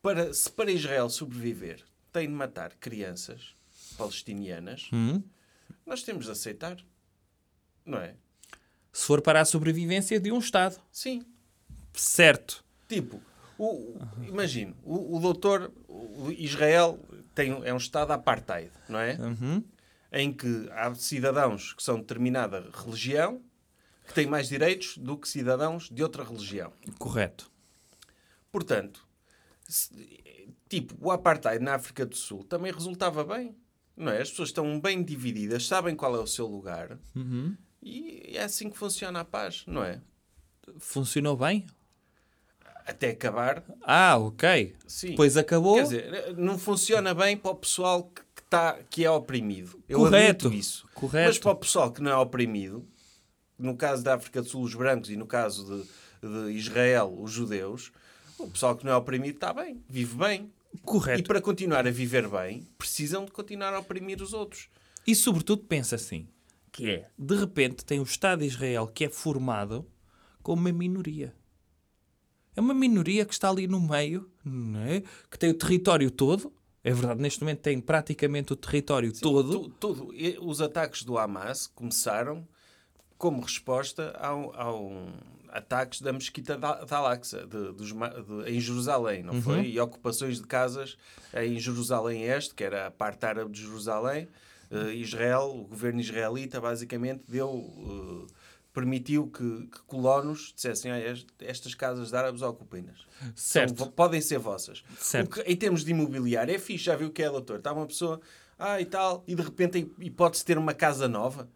para, 0.00 0.32
se 0.32 0.50
para 0.50 0.70
Israel 0.70 1.10
sobreviver 1.10 1.84
tem 2.12 2.28
de 2.28 2.34
matar 2.34 2.74
crianças 2.76 3.54
palestinianas, 3.98 4.88
Hum? 4.92 5.22
nós 5.84 6.02
temos 6.02 6.26
de 6.26 6.30
aceitar. 6.32 6.76
Não 7.84 7.98
é? 7.98 8.14
Se 8.92 9.06
for 9.06 9.20
para 9.22 9.40
a 9.40 9.44
sobrevivência 9.44 10.20
de 10.20 10.30
um 10.30 10.38
Estado. 10.38 10.76
Sim. 10.90 11.24
Certo. 11.94 12.62
Tipo, 12.88 13.20
o, 13.58 13.96
imagino, 14.26 14.76
o, 14.84 15.16
o 15.16 15.20
doutor, 15.20 15.72
o 15.88 16.30
Israel 16.30 16.98
tem, 17.34 17.50
é 17.64 17.72
um 17.72 17.78
Estado 17.78 18.12
apartheid, 18.12 18.70
não 18.88 18.98
é? 18.98 19.14
Uhum. 19.14 19.64
Em 20.12 20.30
que 20.32 20.68
há 20.72 20.94
cidadãos 20.94 21.72
que 21.72 21.82
são 21.82 21.94
de 21.96 22.02
determinada 22.02 22.68
religião 22.84 23.40
que 24.06 24.12
têm 24.12 24.26
mais 24.26 24.48
direitos 24.48 24.98
do 24.98 25.16
que 25.16 25.26
cidadãos 25.28 25.88
de 25.90 26.02
outra 26.02 26.22
religião. 26.22 26.72
Correto. 26.98 27.50
Portanto, 28.50 29.06
se- 29.66 29.90
tipo, 30.68 30.94
o 31.00 31.10
apartheid 31.10 31.62
na 31.64 31.74
África 31.76 32.04
do 32.04 32.16
Sul 32.16 32.44
também 32.44 32.72
resultava 32.72 33.24
bem. 33.24 33.56
Não 33.96 34.10
é? 34.10 34.20
As 34.22 34.30
pessoas 34.30 34.48
estão 34.48 34.78
bem 34.80 35.02
divididas, 35.02 35.66
sabem 35.66 35.94
qual 35.94 36.14
é 36.16 36.18
o 36.18 36.26
seu 36.26 36.46
lugar 36.46 36.98
Uhum. 37.14 37.56
E 37.82 38.36
é 38.36 38.42
assim 38.44 38.70
que 38.70 38.78
funciona 38.78 39.20
a 39.20 39.24
paz, 39.24 39.64
não 39.66 39.82
é? 39.84 40.00
Funcionou 40.78 41.36
bem? 41.36 41.66
Até 42.84 43.10
acabar, 43.10 43.62
Ah, 43.82 44.16
ok. 44.18 44.74
sim. 44.88 45.10
Depois 45.10 45.36
acabou. 45.36 45.76
Quer 45.76 45.82
dizer, 45.84 46.36
não 46.36 46.58
funciona 46.58 47.14
bem 47.14 47.36
para 47.36 47.52
o 47.52 47.54
pessoal 47.54 48.04
que, 48.04 48.22
que, 48.34 48.42
tá, 48.50 48.78
que 48.90 49.04
é 49.04 49.10
oprimido. 49.10 49.80
Eu 49.88 50.00
Correto. 50.00 50.52
isso. 50.52 50.88
Correto. 50.94 51.28
Mas 51.28 51.38
para 51.38 51.52
o 51.52 51.56
pessoal 51.56 51.92
que 51.92 52.02
não 52.02 52.10
é 52.10 52.16
oprimido, 52.16 52.84
no 53.56 53.76
caso 53.76 54.02
da 54.02 54.14
África 54.16 54.42
do 54.42 54.48
Sul, 54.48 54.62
os 54.62 54.74
brancos, 54.74 55.10
e 55.10 55.16
no 55.16 55.26
caso 55.26 55.86
de, 56.22 56.28
de 56.28 56.52
Israel, 56.58 57.14
os 57.20 57.30
judeus, 57.30 57.92
o 58.36 58.50
pessoal 58.50 58.74
que 58.76 58.84
não 58.84 58.92
é 58.92 58.96
oprimido 58.96 59.34
está 59.36 59.52
bem, 59.52 59.80
vive 59.88 60.16
bem. 60.16 60.52
E 60.74 60.78
Correto. 60.78 61.22
para 61.24 61.40
continuar 61.40 61.86
a 61.86 61.90
viver 61.90 62.26
bem, 62.28 62.66
precisam 62.78 63.24
de 63.24 63.30
continuar 63.30 63.72
a 63.74 63.78
oprimir 63.78 64.20
os 64.20 64.32
outros. 64.32 64.68
E 65.06 65.14
sobretudo 65.14 65.62
pensa 65.64 65.94
assim, 65.96 66.26
que 66.72 66.90
é, 66.90 67.10
de 67.18 67.36
repente 67.36 67.84
tem 67.84 68.00
o 68.00 68.04
Estado 68.04 68.40
de 68.40 68.46
Israel 68.46 68.86
que 68.86 69.04
é 69.04 69.08
formado 69.08 69.86
como 70.42 70.62
uma 70.62 70.72
minoria. 70.72 71.34
É 72.56 72.60
uma 72.60 72.74
minoria 72.74 73.24
que 73.24 73.32
está 73.32 73.48
ali 73.48 73.66
no 73.66 73.80
meio, 73.80 74.30
não 74.44 74.80
é? 74.80 75.02
que 75.30 75.38
tem 75.38 75.50
o 75.50 75.54
território 75.54 76.10
todo. 76.10 76.52
É 76.84 76.92
verdade, 76.92 77.20
neste 77.22 77.40
momento 77.40 77.60
tem 77.60 77.80
praticamente 77.80 78.52
o 78.52 78.56
território 78.56 79.12
todo. 79.20 79.68
Tu- 79.70 79.70
tudo. 79.78 80.14
Os 80.40 80.60
ataques 80.60 81.04
do 81.04 81.16
Hamas 81.16 81.68
começaram 81.68 82.46
como 83.16 83.40
resposta 83.40 84.10
ao, 84.18 84.52
ao 84.60 84.90
ataques 85.50 86.00
da 86.00 86.12
mesquita 86.12 86.58
da, 86.58 86.84
da 86.84 86.96
Al-Aqsa, 86.96 87.46
em 88.46 88.58
Jerusalém, 88.58 89.22
não 89.22 89.40
foi? 89.40 89.66
E 89.68 89.78
ocupações 89.78 90.38
de 90.40 90.46
casas 90.46 90.96
em 91.34 91.58
Jerusalém 91.60 92.24
Este, 92.24 92.52
que 92.54 92.64
era 92.64 92.88
a 92.88 92.90
parte 92.90 93.24
árabe 93.24 93.52
de 93.52 93.60
Jerusalém. 93.62 94.26
Eh, 94.72 94.94
Israel, 94.94 95.50
o 95.54 95.64
governo 95.66 96.00
israelita, 96.00 96.60
basicamente 96.60 97.22
deu... 97.28 98.26
eh, 98.28 98.32
permitiu 98.72 99.26
que, 99.26 99.66
que 99.66 99.82
colonos 99.86 100.50
dissessem 100.54 100.90
"Ah, 100.90 100.98
est- 100.98 101.26
estas 101.40 101.74
casas 101.74 102.08
de 102.08 102.16
árabes 102.16 102.40
ocupem-nas. 102.40 103.00
Certo. 103.36 103.76
São- 103.84 103.90
podem 103.90 104.18
ser 104.22 104.38
vossas. 104.38 104.82
Certo. 104.98 105.28
Que, 105.30 105.40
em 105.42 105.54
termos 105.54 105.84
de 105.84 105.90
imobiliário, 105.90 106.54
é 106.54 106.58
fixe, 106.58 106.84
já 106.84 106.96
viu 106.96 107.08
o 107.08 107.10
que 107.10 107.22
é, 107.22 107.28
doutor? 107.28 107.58
Está 107.58 107.70
uma 107.74 107.86
pessoa, 107.86 108.18
ah, 108.58 108.80
e 108.80 108.86
tal, 108.86 109.22
e 109.28 109.34
de 109.34 109.42
repente 109.42 109.90
hipótese 110.00 110.42
de 110.42 110.46
ter 110.46 110.56
uma 110.56 110.72
casa 110.72 111.06
nova. 111.06 111.50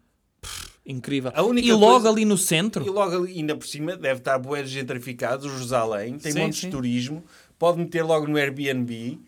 Incrível. 0.85 1.31
A 1.35 1.41
única 1.43 1.67
e 1.67 1.71
logo 1.73 1.93
coisa- 1.93 2.09
ali 2.09 2.23
no 2.23 2.35
E 2.35 2.37
centro, 2.37 2.89
logo 2.91 3.15
ali, 3.23 3.33
ainda 3.39 3.55
por 3.57 3.65
cima, 3.67 3.97
deve 3.97 4.19
estar 4.19 4.37
bué 4.37 4.63
gentrificado, 4.63 5.49
Jerusalém, 5.49 6.17
tem 6.17 6.31
Sim, 6.31 6.39
montes 6.39 6.59
sim. 6.59 6.67
de 6.67 6.71
turismo, 6.75 7.25
pode 7.59 7.77
meter 7.79 8.03
logo 8.03 8.27
no 8.27 8.37
Airbnb. 8.37 9.19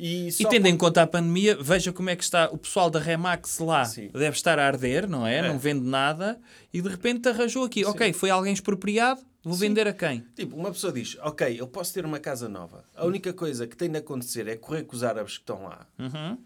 E, 0.00 0.28
e 0.28 0.32
tendo 0.48 0.62
por- 0.62 0.68
em 0.68 0.76
conta 0.76 1.02
a 1.02 1.06
pandemia, 1.06 1.56
veja 1.60 1.92
como 1.92 2.08
é 2.08 2.14
que 2.16 2.22
está 2.22 2.48
o 2.50 2.56
pessoal 2.56 2.88
da 2.88 3.00
Remax 3.00 3.58
lá. 3.58 3.84
Sim. 3.84 4.08
Deve 4.12 4.36
estar 4.36 4.58
a 4.58 4.66
arder, 4.66 5.08
não 5.08 5.26
é? 5.26 5.38
É. 5.38 5.48
Não 5.48 5.58
vende 5.58 5.84
nada. 5.84 6.40
E 6.72 6.80
de 6.80 6.88
repente 6.88 7.28
arranjou 7.28 7.64
aqui. 7.64 7.84
Ok, 7.84 8.12
foi 8.12 8.30
alguém 8.30 8.52
expropriado, 8.52 9.20
vou 9.42 9.54
vender 9.56 9.88
a 9.88 9.92
quem? 9.92 10.24
Tipo, 10.36 10.54
uma 10.56 10.70
pessoa 10.70 10.92
diz, 10.92 11.16
ok, 11.20 11.60
eu 11.60 11.66
posso 11.66 11.92
ter 11.92 12.04
uma 12.04 12.20
casa 12.20 12.48
nova. 12.48 12.84
A 12.94 13.04
única 13.04 13.32
coisa 13.32 13.66
que 13.66 13.76
tem 13.76 13.90
de 13.90 13.98
acontecer 13.98 14.46
é 14.46 14.54
correr 14.56 14.84
com 14.84 14.94
os 14.94 15.02
árabes 15.02 15.34
que 15.34 15.40
estão 15.42 15.64
lá. 15.64 15.84
Uhum. 15.98 16.38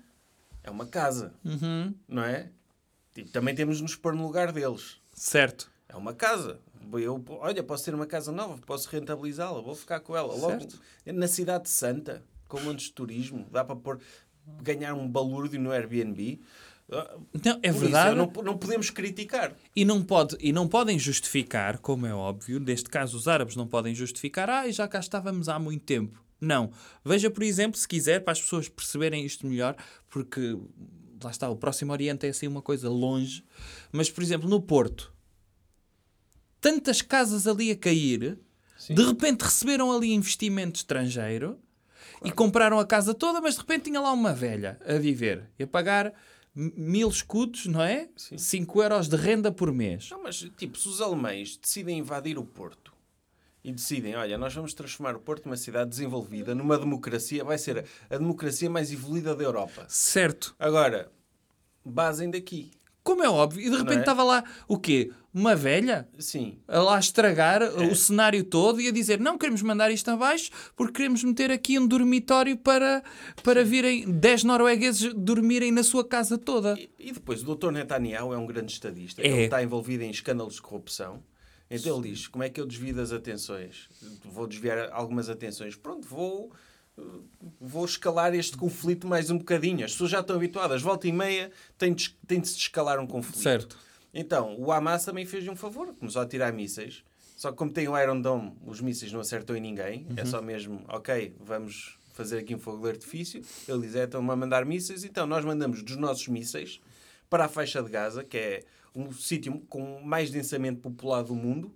É 0.64 0.70
uma 0.70 0.86
casa, 0.86 1.34
Uhum. 1.44 1.94
não 2.08 2.22
é? 2.24 2.48
Tipo, 3.14 3.28
também 3.30 3.54
temos 3.54 3.76
de 3.76 3.82
nos 3.82 3.94
pôr 3.94 4.14
no 4.14 4.22
lugar 4.24 4.50
deles. 4.52 4.96
Certo. 5.12 5.70
É 5.88 5.94
uma 5.96 6.14
casa. 6.14 6.58
Eu, 6.94 7.22
olha, 7.40 7.62
posso 7.62 7.84
ter 7.84 7.94
uma 7.94 8.06
casa 8.06 8.32
nova, 8.32 8.58
posso 8.66 8.88
rentabilizá-la, 8.88 9.60
vou 9.60 9.74
ficar 9.74 10.00
com 10.00 10.16
ela. 10.16 10.32
Logo, 10.34 10.50
Certo. 10.60 10.80
na 11.06 11.26
cidade 11.28 11.68
santa, 11.68 12.22
com 12.52 12.60
montes 12.60 12.86
de 12.86 12.92
turismo, 12.92 13.46
dá 13.50 13.64
para 13.64 13.74
pôr, 13.74 13.98
ganhar 14.62 14.92
um 14.92 15.08
balúrdio 15.08 15.58
no 15.58 15.70
Airbnb. 15.70 16.38
Não, 16.86 17.58
é 17.62 17.72
por 17.72 17.80
verdade. 17.80 18.20
Isso, 18.20 18.32
não, 18.34 18.42
não 18.42 18.58
podemos 18.58 18.90
criticar. 18.90 19.56
E 19.74 19.86
não, 19.86 20.02
pode, 20.02 20.36
e 20.38 20.52
não 20.52 20.68
podem 20.68 20.98
justificar, 20.98 21.78
como 21.78 22.06
é 22.06 22.14
óbvio, 22.14 22.60
neste 22.60 22.90
caso 22.90 23.16
os 23.16 23.26
árabes 23.26 23.56
não 23.56 23.66
podem 23.66 23.94
justificar, 23.94 24.50
ah, 24.50 24.70
já 24.70 24.86
cá 24.86 25.00
estávamos 25.00 25.48
há 25.48 25.58
muito 25.58 25.82
tempo. 25.84 26.22
Não. 26.38 26.70
Veja, 27.02 27.30
por 27.30 27.42
exemplo, 27.42 27.78
se 27.78 27.88
quiser, 27.88 28.20
para 28.22 28.32
as 28.32 28.42
pessoas 28.42 28.68
perceberem 28.68 29.24
isto 29.24 29.46
melhor, 29.46 29.74
porque 30.10 30.58
lá 31.24 31.30
está, 31.30 31.48
o 31.48 31.56
Próximo 31.56 31.92
Oriente 31.92 32.26
é 32.26 32.28
assim 32.28 32.46
uma 32.46 32.60
coisa 32.60 32.90
longe, 32.90 33.42
mas, 33.90 34.10
por 34.10 34.22
exemplo, 34.22 34.46
no 34.46 34.60
Porto, 34.60 35.10
tantas 36.60 37.00
casas 37.00 37.46
ali 37.46 37.70
a 37.70 37.76
cair, 37.76 38.38
de 38.90 39.02
repente 39.02 39.40
receberam 39.40 39.90
ali 39.90 40.12
investimento 40.12 40.76
estrangeiro 40.76 41.58
e 42.24 42.32
compraram 42.32 42.78
a 42.78 42.86
casa 42.86 43.14
toda, 43.14 43.40
mas 43.40 43.54
de 43.54 43.60
repente 43.60 43.84
tinha 43.84 44.00
lá 44.00 44.12
uma 44.12 44.32
velha 44.32 44.78
a 44.86 44.94
viver 44.94 45.50
e 45.58 45.64
a 45.64 45.66
pagar 45.66 46.12
mil 46.54 47.08
escudos, 47.08 47.66
não 47.66 47.82
é? 47.82 48.08
Sim. 48.16 48.36
5 48.36 48.82
euros 48.82 49.08
de 49.08 49.16
renda 49.16 49.50
por 49.50 49.72
mês. 49.72 50.10
Não, 50.10 50.22
mas 50.22 50.36
tipo, 50.56 50.76
se 50.78 50.88
os 50.88 51.00
alemães 51.00 51.56
decidem 51.56 51.98
invadir 51.98 52.38
o 52.38 52.44
Porto 52.44 52.92
e 53.64 53.72
decidem, 53.72 54.14
olha, 54.16 54.36
nós 54.36 54.52
vamos 54.52 54.74
transformar 54.74 55.14
o 55.14 55.20
Porto 55.20 55.46
numa 55.46 55.56
cidade 55.56 55.90
desenvolvida, 55.90 56.54
numa 56.54 56.76
democracia, 56.76 57.44
vai 57.44 57.56
ser 57.56 57.86
a 58.10 58.16
democracia 58.18 58.68
mais 58.68 58.92
evoluída 58.92 59.34
da 59.34 59.44
Europa. 59.44 59.86
Certo. 59.88 60.54
Agora, 60.58 61.10
basem 61.84 62.30
daqui. 62.30 62.72
Como 63.02 63.22
é 63.22 63.28
óbvio. 63.28 63.60
E 63.66 63.70
de 63.70 63.76
repente 63.76 63.98
é? 63.98 64.00
estava 64.00 64.22
lá 64.22 64.44
o 64.68 64.78
quê? 64.78 65.10
Uma 65.34 65.56
velha? 65.56 66.06
Sim. 66.18 66.58
A 66.68 66.78
lá 66.80 66.98
estragar 66.98 67.62
É. 67.62 67.66
o 67.66 67.96
cenário 67.96 68.44
todo 68.44 68.80
e 68.80 68.88
a 68.88 68.92
dizer 68.92 69.18
não 69.18 69.38
queremos 69.38 69.62
mandar 69.62 69.90
isto 69.90 70.08
abaixo 70.10 70.50
porque 70.76 70.92
queremos 70.94 71.24
meter 71.24 71.50
aqui 71.50 71.78
um 71.78 71.86
dormitório 71.86 72.56
para, 72.56 73.02
para 73.42 73.64
virem 73.64 74.10
10 74.10 74.44
noruegueses 74.44 75.12
dormirem 75.14 75.72
na 75.72 75.82
sua 75.82 76.04
casa 76.06 76.36
toda. 76.36 76.78
E, 76.78 76.90
e 76.98 77.12
depois, 77.12 77.42
o 77.42 77.54
Dr. 77.56 77.70
Netanyahu 77.70 78.32
é 78.32 78.36
um 78.38 78.46
grande 78.46 78.72
estadista. 78.72 79.22
É. 79.22 79.26
Ele 79.26 79.42
está 79.44 79.62
envolvido 79.62 80.04
em 80.04 80.10
escândalos 80.10 80.54
de 80.54 80.62
corrupção. 80.62 81.22
Então 81.70 81.98
ele 81.98 82.10
diz, 82.10 82.28
como 82.28 82.44
é 82.44 82.50
que 82.50 82.60
eu 82.60 82.66
desvio 82.66 82.94
das 82.94 83.12
atenções? 83.12 83.88
Vou 84.26 84.46
desviar 84.46 84.90
algumas 84.92 85.30
atenções. 85.30 85.74
Pronto, 85.74 86.06
vou... 86.06 86.52
Vou 87.60 87.84
escalar 87.84 88.34
este 88.34 88.56
conflito 88.56 89.06
mais 89.06 89.30
um 89.30 89.38
bocadinho. 89.38 89.84
As 89.84 89.92
pessoas 89.92 90.10
já 90.10 90.20
estão 90.20 90.36
habituadas. 90.36 90.82
Volta 90.82 91.08
e 91.08 91.12
meia 91.12 91.50
tem 91.78 91.92
de, 91.92 92.10
tem 92.26 92.40
de 92.40 92.48
se 92.48 92.58
escalar 92.58 93.00
um 93.00 93.06
conflito. 93.06 93.42
Certo. 93.42 93.78
Então, 94.12 94.56
o 94.58 94.70
Hamas 94.70 95.04
também 95.04 95.24
fez 95.24 95.48
um 95.48 95.56
favor, 95.56 95.94
começou 95.94 96.20
a 96.20 96.26
tirar 96.26 96.52
mísseis. 96.52 97.02
Só 97.36 97.50
que 97.50 97.56
como 97.56 97.72
tem 97.72 97.88
o 97.88 97.98
Iron 97.98 98.20
Dome, 98.20 98.56
os 98.64 98.80
mísseis 98.80 99.10
não 99.12 99.20
acertam 99.20 99.56
em 99.56 99.60
ninguém. 99.60 100.06
É 100.16 100.24
só 100.24 100.42
mesmo, 100.42 100.84
ok, 100.86 101.34
vamos 101.40 101.98
fazer 102.12 102.38
aqui 102.38 102.54
um 102.54 102.58
fogo 102.58 102.82
de 102.84 102.90
artifício. 102.90 103.42
Ele 103.66 103.80
diz, 103.80 103.96
é, 103.96 104.04
estão-me 104.04 104.30
a 104.30 104.36
mandar 104.36 104.64
mísseis. 104.64 105.02
Então, 105.02 105.26
nós 105.26 105.44
mandamos 105.44 105.82
dos 105.82 105.96
nossos 105.96 106.28
mísseis 106.28 106.80
para 107.30 107.46
a 107.46 107.48
faixa 107.48 107.82
de 107.82 107.90
Gaza, 107.90 108.22
que 108.22 108.36
é 108.36 108.64
um 108.94 109.10
sítio 109.10 109.58
com 109.68 110.00
mais 110.02 110.30
densamente 110.30 110.80
populado 110.80 111.28
do 111.28 111.34
mundo. 111.34 111.74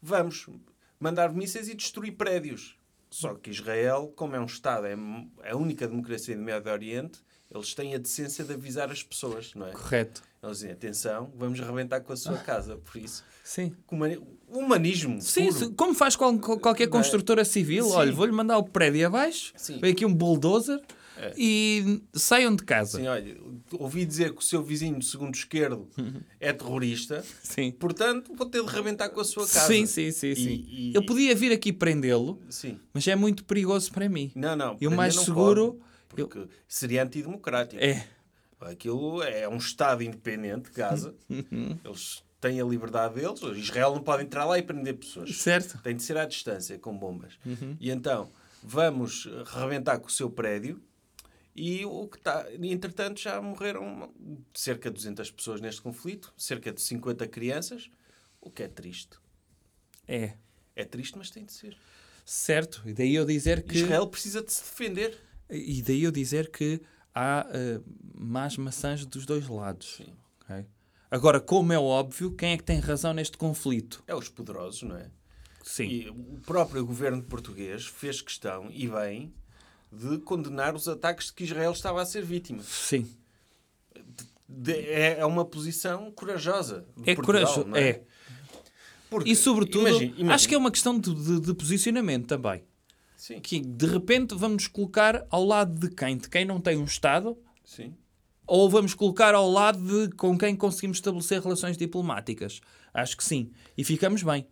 Vamos 0.00 0.46
mandar 1.00 1.32
mísseis 1.32 1.68
e 1.68 1.74
destruir 1.74 2.12
prédios. 2.12 2.78
Só 3.18 3.32
que 3.34 3.48
Israel, 3.48 4.12
como 4.14 4.36
é 4.36 4.40
um 4.40 4.44
Estado, 4.44 4.86
é 4.86 4.94
a 5.50 5.56
única 5.56 5.88
democracia 5.88 6.36
do 6.36 6.42
Médio 6.42 6.70
Oriente, 6.70 7.18
eles 7.50 7.74
têm 7.74 7.94
a 7.94 7.98
decência 7.98 8.44
de 8.44 8.52
avisar 8.52 8.90
as 8.90 9.02
pessoas, 9.02 9.54
não 9.54 9.66
é? 9.66 9.70
Correto. 9.72 10.22
Eles 10.42 10.58
dizem, 10.58 10.72
atenção, 10.72 11.32
vamos 11.34 11.58
arrebentar 11.58 12.02
com 12.02 12.12
a 12.12 12.16
sua 12.16 12.36
casa. 12.36 12.76
Por 12.76 12.98
isso, 13.00 13.24
Sim. 13.42 13.74
humani- 13.90 14.20
humanismo 14.48 15.22
Sim, 15.22 15.50
puro. 15.50 15.72
como 15.72 15.94
faz 15.94 16.14
qual- 16.14 16.38
qual- 16.38 16.58
qualquer 16.60 16.84
é? 16.84 16.88
construtora 16.88 17.42
civil, 17.42 17.86
Sim. 17.86 17.92
olha, 17.94 18.12
vou-lhe 18.12 18.32
mandar 18.32 18.58
o 18.58 18.64
prédio 18.64 19.06
abaixo, 19.06 19.54
Sim. 19.56 19.78
vem 19.80 19.92
aqui 19.92 20.04
um 20.04 20.12
bulldozer 20.12 20.78
É. 21.18 21.32
e 21.36 22.02
saiam 22.12 22.54
de 22.54 22.62
casa. 22.62 22.98
Assim, 22.98 23.06
olha, 23.06 23.36
ouvi 23.72 24.04
dizer 24.04 24.32
que 24.32 24.38
o 24.40 24.42
seu 24.44 24.62
vizinho 24.62 24.98
de 24.98 25.06
segundo 25.06 25.34
esquerdo 25.34 25.88
é 26.38 26.52
terrorista, 26.52 27.24
Sim. 27.42 27.70
portanto, 27.72 28.34
vou 28.34 28.46
ter 28.46 28.62
de 28.62 28.68
arrebentar 28.68 29.08
com 29.08 29.20
a 29.20 29.24
sua 29.24 29.46
casa. 29.46 29.66
Sim, 29.66 29.86
sim, 29.86 30.10
sim, 30.10 30.28
E- 30.28 30.36
sim. 30.36 30.64
e- 30.68 30.92
Eu 30.94 31.04
podia 31.06 31.34
vir 31.34 31.52
aqui 31.52 31.72
prendê-lo, 31.72 32.40
Sim. 32.50 32.78
mas 32.92 33.06
é 33.08 33.16
muito 33.16 33.44
perigoso 33.44 33.90
para 33.92 34.08
mim. 34.08 34.30
Não, 34.34 34.54
não. 34.54 34.76
E 34.80 34.86
o 34.86 34.90
mais 34.90 35.14
seguro- 35.14 35.72
pode, 35.74 35.84
porque 36.08 36.46
seria 36.68 37.02
antidemocrático. 37.02 37.82
É. 37.82 38.06
Aquilo 38.60 39.22
é 39.22 39.46
um 39.48 39.56
Estado 39.58 40.02
independente, 40.02 40.70
Gaza. 40.72 41.14
Uhum. 41.28 41.78
Eles 41.84 42.22
têm 42.40 42.60
a 42.60 42.64
liberdade 42.64 43.14
deles. 43.14 43.40
Israel 43.56 43.94
não 43.94 44.02
pode 44.02 44.22
entrar 44.24 44.44
lá 44.46 44.58
e 44.58 44.62
prender 44.62 44.94
pessoas. 44.94 45.36
Certo. 45.36 45.78
Tem 45.82 45.94
de 45.94 46.02
ser 46.02 46.16
à 46.16 46.24
distância, 46.24 46.78
com 46.78 46.96
bombas. 46.96 47.34
Uhum. 47.44 47.76
E 47.78 47.90
então, 47.90 48.30
vamos 48.62 49.28
rebentar 49.46 49.98
com 49.98 50.08
o 50.08 50.10
seu 50.10 50.30
prédio 50.30 50.80
e 51.56 51.84
o 51.86 52.06
que 52.06 52.18
e, 52.60 52.72
Entretanto, 52.72 53.18
já 53.20 53.40
morreram 53.40 54.12
cerca 54.52 54.90
de 54.90 54.96
200 54.96 55.30
pessoas 55.30 55.60
neste 55.60 55.80
conflito, 55.80 56.32
cerca 56.36 56.70
de 56.70 56.82
50 56.82 57.26
crianças, 57.28 57.90
o 58.40 58.50
que 58.50 58.62
é 58.62 58.68
triste. 58.68 59.18
É. 60.06 60.34
É 60.74 60.84
triste, 60.84 61.16
mas 61.16 61.30
tem 61.30 61.44
de 61.44 61.52
ser. 61.52 61.76
Certo. 62.24 62.82
E 62.84 62.92
daí 62.92 63.14
eu 63.14 63.24
dizer 63.24 63.62
que. 63.62 63.78
Israel 63.78 64.06
precisa 64.06 64.42
de 64.42 64.52
se 64.52 64.62
defender. 64.62 65.18
E 65.48 65.80
daí 65.80 66.02
eu 66.02 66.12
dizer 66.12 66.50
que 66.50 66.82
há 67.14 67.46
eh, 67.50 67.80
más 68.14 68.56
maçãs 68.58 69.06
dos 69.06 69.24
dois 69.24 69.48
lados. 69.48 69.94
Sim. 69.96 70.12
ok? 70.42 70.66
Agora, 71.10 71.40
como 71.40 71.72
é 71.72 71.78
óbvio, 71.78 72.32
quem 72.32 72.52
é 72.52 72.56
que 72.58 72.64
tem 72.64 72.80
razão 72.80 73.14
neste 73.14 73.38
conflito? 73.38 74.02
É 74.06 74.14
os 74.14 74.28
poderosos, 74.28 74.82
não 74.82 74.96
é? 74.96 75.08
Sim. 75.62 75.88
E 75.88 76.10
o 76.10 76.40
próprio 76.44 76.84
governo 76.84 77.22
português 77.22 77.86
fez 77.86 78.20
questão, 78.20 78.68
e 78.70 78.88
bem, 78.88 79.32
de 79.98 80.18
condenar 80.18 80.74
os 80.74 80.86
ataques 80.88 81.26
de 81.26 81.32
que 81.32 81.44
Israel 81.44 81.72
estava 81.72 82.02
a 82.02 82.06
ser 82.06 82.24
vítima. 82.24 82.62
Sim. 82.62 83.06
De- 84.48 84.72
é, 84.72 85.18
é 85.20 85.26
uma 85.26 85.44
posição 85.44 86.10
corajosa. 86.12 86.86
É 87.04 87.14
corajoso. 87.16 87.64
não 87.64 87.76
É. 87.76 88.02
Porque, 89.10 89.30
E 89.30 89.36
sobretudo, 89.36 89.88
imagina- 89.88 90.04
imagina- 90.12 90.34
acho 90.34 90.48
que 90.48 90.54
é 90.54 90.58
uma 90.58 90.70
questão 90.70 90.98
de, 90.98 91.14
de- 91.14 91.40
de 91.40 91.54
posicionamento 91.54 92.26
também. 92.26 92.64
Sim, 93.16 93.40
Que 93.40 93.60
de 93.60 93.86
repente 93.86 94.34
vamos 94.34 94.64
nos 94.64 94.66
colocar 94.68 95.26
ao 95.30 95.44
lado 95.44 95.78
de 95.78 95.94
quem? 95.94 96.16
De 96.16 96.28
quem 96.28 96.44
não 96.44 96.60
tem 96.60 96.76
um 96.76 96.84
Estado? 96.84 97.36
sim. 97.64 97.94
Ou 98.48 98.70
vamos 98.70 98.94
colocar 98.94 99.34
ao 99.34 99.50
lado 99.50 99.80
de 100.08 100.14
com 100.14 100.38
quem 100.38 100.54
conseguimos 100.54 100.98
estabelecer 100.98 101.42
relações 101.42 101.76
diplomáticas? 101.76 102.60
Acho 102.94 103.16
que 103.16 103.24
sim. 103.24 103.50
E 103.76 103.82
ficamos 103.82 104.22
bem. 104.22 104.46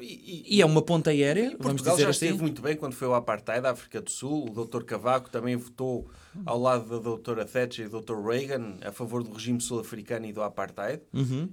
E, 0.00 0.04
e- 0.48 0.56
E 0.56 0.62
é 0.62 0.66
uma 0.66 0.80
ponta 0.82 1.10
aérea, 1.10 1.46
e 1.46 1.48
vamos 1.50 1.64
Portugal 1.66 1.94
dizer 1.96 2.04
já 2.04 2.10
assim. 2.10 2.26
esteve 2.26 2.42
muito 2.42 2.62
bem 2.62 2.76
quando 2.76 2.94
foi 2.94 3.08
ao 3.08 3.14
Apartheid 3.14 3.62
da 3.62 3.70
África 3.72 4.00
do 4.00 4.10
Sul. 4.10 4.48
O 4.48 4.64
Dr. 4.64 4.84
Cavaco 4.84 5.28
também 5.28 5.56
votou 5.56 6.08
ao 6.46 6.58
lado 6.60 6.88
da 6.88 6.98
doutora 6.98 7.44
Thatcher 7.44 7.86
e 7.86 7.88
do 7.88 8.00
Dr. 8.00 8.14
Reagan 8.24 8.78
a 8.84 8.92
favor 8.92 9.22
do 9.24 9.32
regime 9.32 9.60
sul-africano 9.60 10.26
e 10.26 10.32
do 10.32 10.42
Apartheid 10.42 11.02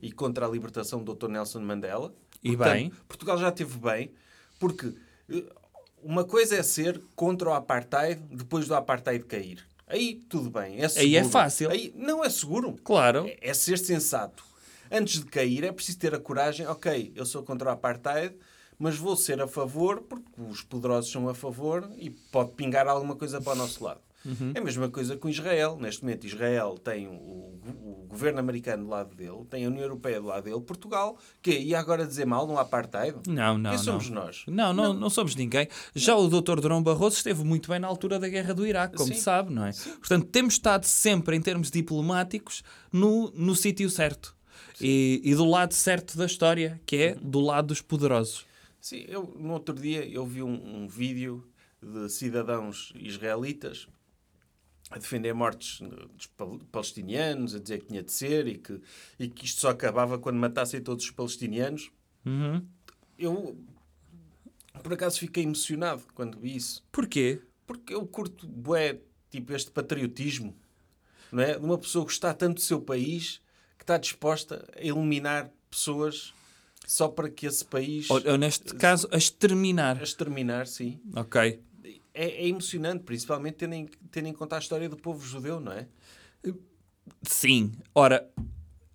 e 0.01 0.11
contra 0.11 0.45
a 0.45 0.49
libertação 0.49 1.03
do 1.03 1.15
Dr. 1.15 1.27
Nelson 1.29 1.59
Mandela. 1.61 2.07
Uhum. 2.07 2.13
E 2.43 2.55
Portanto, 2.55 2.73
bem. 2.73 2.91
Portugal 3.07 3.37
já 3.39 3.49
esteve 3.49 3.77
bem, 3.79 4.11
porque 4.59 4.93
eh, 5.31 5.43
uma 6.03 6.23
coisa 6.23 6.55
é 6.55 6.61
ser 6.61 7.01
contra 7.15 7.49
o 7.49 7.53
Apartheid 7.53 8.21
depois 8.29 8.67
do 8.67 8.75
Apartheid 8.75 9.25
cair. 9.25 9.65
Aí 9.87 10.21
tudo 10.29 10.49
bem, 10.51 10.81
é 10.83 10.87
seguro. 10.87 11.07
Aí 11.07 11.15
é 11.15 11.23
fácil. 11.23 11.69
Aí 11.71 11.91
não 11.95 12.23
é 12.23 12.29
seguro. 12.29 12.75
Claro. 12.83 13.25
É, 13.27 13.49
é 13.49 13.53
ser 13.55 13.77
sensato. 13.79 14.43
Antes 14.91 15.19
de 15.19 15.25
cair 15.25 15.63
é 15.63 15.71
preciso 15.71 15.99
ter 15.99 16.13
a 16.13 16.19
coragem, 16.19 16.67
ok, 16.67 17.11
eu 17.15 17.25
sou 17.25 17.43
contra 17.43 17.69
o 17.69 17.73
Apartheid, 17.73 18.35
mas 18.77 18.97
vou 18.97 19.15
ser 19.15 19.41
a 19.41 19.47
favor 19.47 20.01
porque 20.01 20.29
os 20.37 20.61
poderosos 20.61 21.11
são 21.11 21.29
a 21.29 21.33
favor 21.33 21.89
e 21.97 22.09
pode 22.09 22.51
pingar 22.51 22.87
alguma 22.87 23.15
coisa 23.15 23.41
para 23.41 23.53
o 23.53 23.55
nosso 23.55 23.83
lado. 23.83 24.01
Uhum. 24.25 24.51
É 24.55 24.59
a 24.59 24.63
mesma 24.63 24.89
coisa 24.89 25.15
com 25.15 25.29
Israel. 25.29 25.77
Neste 25.79 26.03
momento, 26.03 26.25
Israel 26.25 26.77
tem 26.83 27.07
o, 27.07 27.11
o 27.11 28.05
governo 28.09 28.39
americano 28.39 28.83
do 28.83 28.89
lado 28.89 29.15
dele, 29.15 29.45
tem 29.49 29.65
a 29.65 29.67
União 29.67 29.83
Europeia 29.83 30.19
do 30.19 30.27
lado 30.27 30.43
dele, 30.43 30.59
Portugal, 30.61 31.17
que 31.41 31.51
ia 31.51 31.79
agora 31.79 32.07
dizer 32.07 32.25
mal 32.25 32.47
no 32.47 32.57
Apartheid? 32.57 33.15
Não, 33.27 33.57
não, 33.57 33.69
Quem 33.69 33.77
não. 33.77 33.83
somos 33.83 34.09
nós? 34.09 34.43
Não, 34.47 34.73
não, 34.73 34.93
não, 34.93 35.09
somos 35.09 35.35
ninguém. 35.35 35.67
Já 35.93 36.15
o 36.15 36.27
Dr. 36.27 36.59
Durão 36.59 36.81
Barroso 36.81 37.17
esteve 37.17 37.43
muito 37.43 37.69
bem 37.69 37.79
na 37.79 37.87
altura 37.87 38.17
da 38.17 38.27
guerra 38.27 38.53
do 38.53 38.65
Iraque, 38.65 38.97
como 38.97 39.13
Sim. 39.13 39.19
sabe, 39.19 39.53
não 39.53 39.65
é? 39.65 39.71
Portanto, 39.71 40.25
temos 40.25 40.55
estado 40.55 40.85
sempre, 40.85 41.35
em 41.35 41.41
termos 41.41 41.69
diplomáticos, 41.69 42.63
no, 42.91 43.31
no 43.31 43.55
sítio 43.55 43.89
certo. 43.89 44.34
E, 44.81 45.21
e 45.23 45.33
do 45.35 45.45
lado 45.45 45.73
certo 45.73 46.17
da 46.17 46.25
história, 46.25 46.81
que 46.85 46.95
é 46.97 47.15
do 47.15 47.39
lado 47.39 47.67
dos 47.67 47.81
poderosos. 47.81 48.45
Sim, 48.81 49.05
eu 49.07 49.33
no 49.39 49.53
outro 49.53 49.73
dia 49.73 50.05
eu 50.05 50.25
vi 50.25 50.43
um, 50.43 50.83
um 50.83 50.87
vídeo 50.87 51.47
de 51.81 52.09
cidadãos 52.09 52.91
israelitas 52.95 53.87
a 54.91 54.99
defender 54.99 55.33
mortes 55.33 55.81
dos 56.15 56.27
pal- 56.27 56.59
palestinianos, 56.71 57.55
a 57.55 57.59
dizer 57.59 57.79
que 57.79 57.87
tinha 57.87 58.03
de 58.03 58.11
ser 58.11 58.47
e 58.47 58.57
que, 58.57 58.79
e 59.17 59.27
que 59.27 59.45
isto 59.45 59.61
só 59.61 59.69
acabava 59.69 60.19
quando 60.19 60.37
matassem 60.37 60.81
todos 60.81 61.05
os 61.05 61.11
palestinianos. 61.11 61.91
Uhum. 62.25 62.63
Eu, 63.17 63.57
por 64.83 64.93
acaso, 64.93 65.19
fiquei 65.19 65.43
emocionado 65.43 66.03
quando 66.13 66.37
vi 66.37 66.55
isso. 66.55 66.83
Porquê? 66.91 67.41
Porque 67.65 67.93
eu 67.95 68.05
curto, 68.05 68.47
bué, 68.47 68.99
tipo, 69.31 69.53
este 69.53 69.71
patriotismo, 69.71 70.55
não 71.31 71.41
é? 71.41 71.57
De 71.57 71.65
uma 71.65 71.77
pessoa 71.77 72.05
que 72.05 72.11
está 72.11 72.33
tanto 72.33 72.55
do 72.55 72.61
seu 72.61 72.79
país 72.79 73.41
está 73.85 73.97
disposta 73.97 74.65
a 74.75 74.81
eliminar 74.81 75.51
pessoas 75.69 76.33
só 76.87 77.07
para 77.07 77.29
que 77.29 77.45
esse 77.45 77.63
país... 77.63 78.09
Ou, 78.09 78.21
ou 78.31 78.37
neste 78.37 78.73
caso, 78.75 79.07
a 79.11 79.17
exterminar. 79.17 79.99
A 79.99 80.03
exterminar, 80.03 80.65
sim. 80.67 80.99
Ok. 81.15 81.61
É, 82.13 82.25
é 82.43 82.47
emocionante, 82.47 83.03
principalmente 83.03 83.55
tendo 83.55 83.73
em, 83.73 83.87
tendo 84.11 84.27
em 84.27 84.33
conta 84.33 84.55
a 84.55 84.59
história 84.59 84.89
do 84.89 84.97
povo 84.97 85.25
judeu, 85.25 85.59
não 85.59 85.71
é? 85.71 85.87
Sim. 87.23 87.73
Ora, 87.93 88.27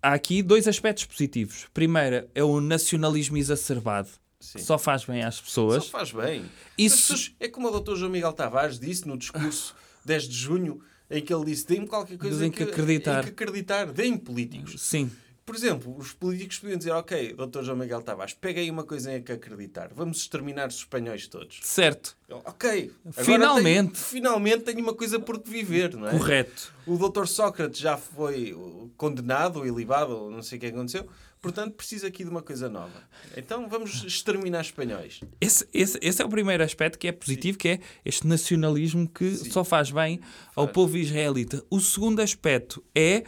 há 0.01 0.13
aqui 0.13 0.41
dois 0.43 0.67
aspectos 0.67 1.05
positivos. 1.05 1.67
Primeiro 1.73 2.27
é 2.35 2.43
o 2.43 2.59
nacionalismo 2.59 3.37
exacerbado, 3.37 4.09
Sim. 4.39 4.59
que 4.59 4.63
só 4.65 4.77
faz 4.77 5.05
bem 5.05 5.23
às 5.23 5.39
pessoas. 5.39 5.85
Só 5.85 5.89
faz 5.91 6.11
bem. 6.11 6.45
Isso- 6.77 7.33
É 7.39 7.47
como 7.47 7.67
o 7.69 7.79
Dr. 7.79 7.95
João 7.95 8.11
Miguel 8.11 8.33
Tavares 8.33 8.79
disse 8.79 9.07
no 9.07 9.17
discurso 9.17 9.75
10 10.05 10.23
de 10.27 10.35
junho, 10.35 10.81
em 11.11 11.21
que 11.21 11.33
ele 11.33 11.45
disse: 11.45 11.67
deem-me 11.67 11.87
qualquer 11.87 12.17
coisa 12.17 12.45
em 12.45 12.51
que 12.51 12.63
acreditar." 12.63 13.19
Em 13.19 13.23
que 13.23 13.29
acreditar. 13.29 13.85
Deem-me 13.91 14.17
políticos. 14.17 14.81
Sim. 14.81 15.11
por 15.45 15.55
exemplo, 15.55 15.93
os 15.97 16.13
políticos 16.13 16.59
podiam 16.59 16.77
dizer, 16.77 16.91
ok, 16.91 17.33
Dr. 17.33 17.63
João 17.63 17.77
Miguel 17.77 18.01
Tavares, 18.01 18.33
pega 18.33 18.61
aí 18.61 18.71
uma 18.71 18.85
coisa 18.85 19.13
em 19.13 19.21
que 19.21 19.33
acreditar. 19.33 19.89
Vamos 19.93 20.19
exterminar 20.19 20.69
os 20.69 20.75
espanhóis 20.75 21.27
todos. 21.27 21.59
Certo. 21.63 22.15
Ok. 22.29 22.93
Finalmente. 23.11 23.91
Tenho, 23.91 24.05
finalmente 24.05 24.63
tenho 24.63 24.79
uma 24.79 24.93
coisa 24.93 25.19
por 25.19 25.39
que 25.39 25.49
viver, 25.49 25.95
não 25.97 26.07
é? 26.07 26.11
Correto. 26.11 26.73
O 26.87 26.97
Dr. 26.97 27.25
Sócrates 27.25 27.81
já 27.81 27.97
foi 27.97 28.55
condenado, 28.95 29.65
ilibado, 29.65 30.29
não 30.31 30.41
sei 30.41 30.57
o 30.57 30.61
que 30.61 30.67
aconteceu. 30.67 31.05
Portanto, 31.41 31.73
precisa 31.73 32.05
aqui 32.07 32.23
de 32.23 32.29
uma 32.29 32.43
coisa 32.43 32.69
nova. 32.69 33.01
Então 33.35 33.67
vamos 33.67 34.03
exterminar 34.03 34.61
espanhóis. 34.61 35.21
Esse, 35.41 35.67
esse, 35.73 35.97
esse 35.99 36.21
é 36.21 36.25
o 36.25 36.29
primeiro 36.29 36.63
aspecto 36.63 36.99
que 36.99 37.07
é 37.07 37.11
positivo, 37.11 37.57
que 37.57 37.67
é 37.67 37.79
este 38.05 38.27
nacionalismo 38.27 39.09
que 39.09 39.35
só 39.35 39.63
faz 39.63 39.89
bem 39.89 40.19
ao 40.55 40.67
povo 40.67 40.95
israelita. 40.97 41.63
O 41.67 41.79
segundo 41.79 42.19
aspecto 42.21 42.83
é, 42.93 43.23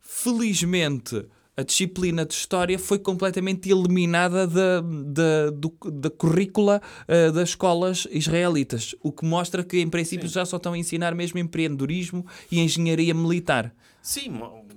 felizmente, 0.00 1.26
a 1.58 1.62
disciplina 1.62 2.24
de 2.24 2.32
história 2.32 2.78
foi 2.78 2.98
completamente 2.98 3.68
eliminada 3.70 4.46
da, 4.46 4.80
da, 4.80 5.50
do- 5.50 5.90
da 5.90 6.08
currícula 6.08 6.80
eh, 7.06 7.30
das 7.32 7.50
escolas 7.50 8.06
israelitas, 8.10 8.94
o 9.02 9.12
que 9.12 9.26
mostra 9.26 9.62
que, 9.62 9.78
em 9.80 9.90
princípio, 9.90 10.26
já 10.28 10.46
só 10.46 10.56
estão 10.56 10.72
a 10.72 10.78
ensinar 10.78 11.14
mesmo 11.14 11.38
empreendedorismo 11.38 12.24
e 12.50 12.60
engenharia 12.60 13.12
militar. 13.12 13.74
Sim, 14.00 14.30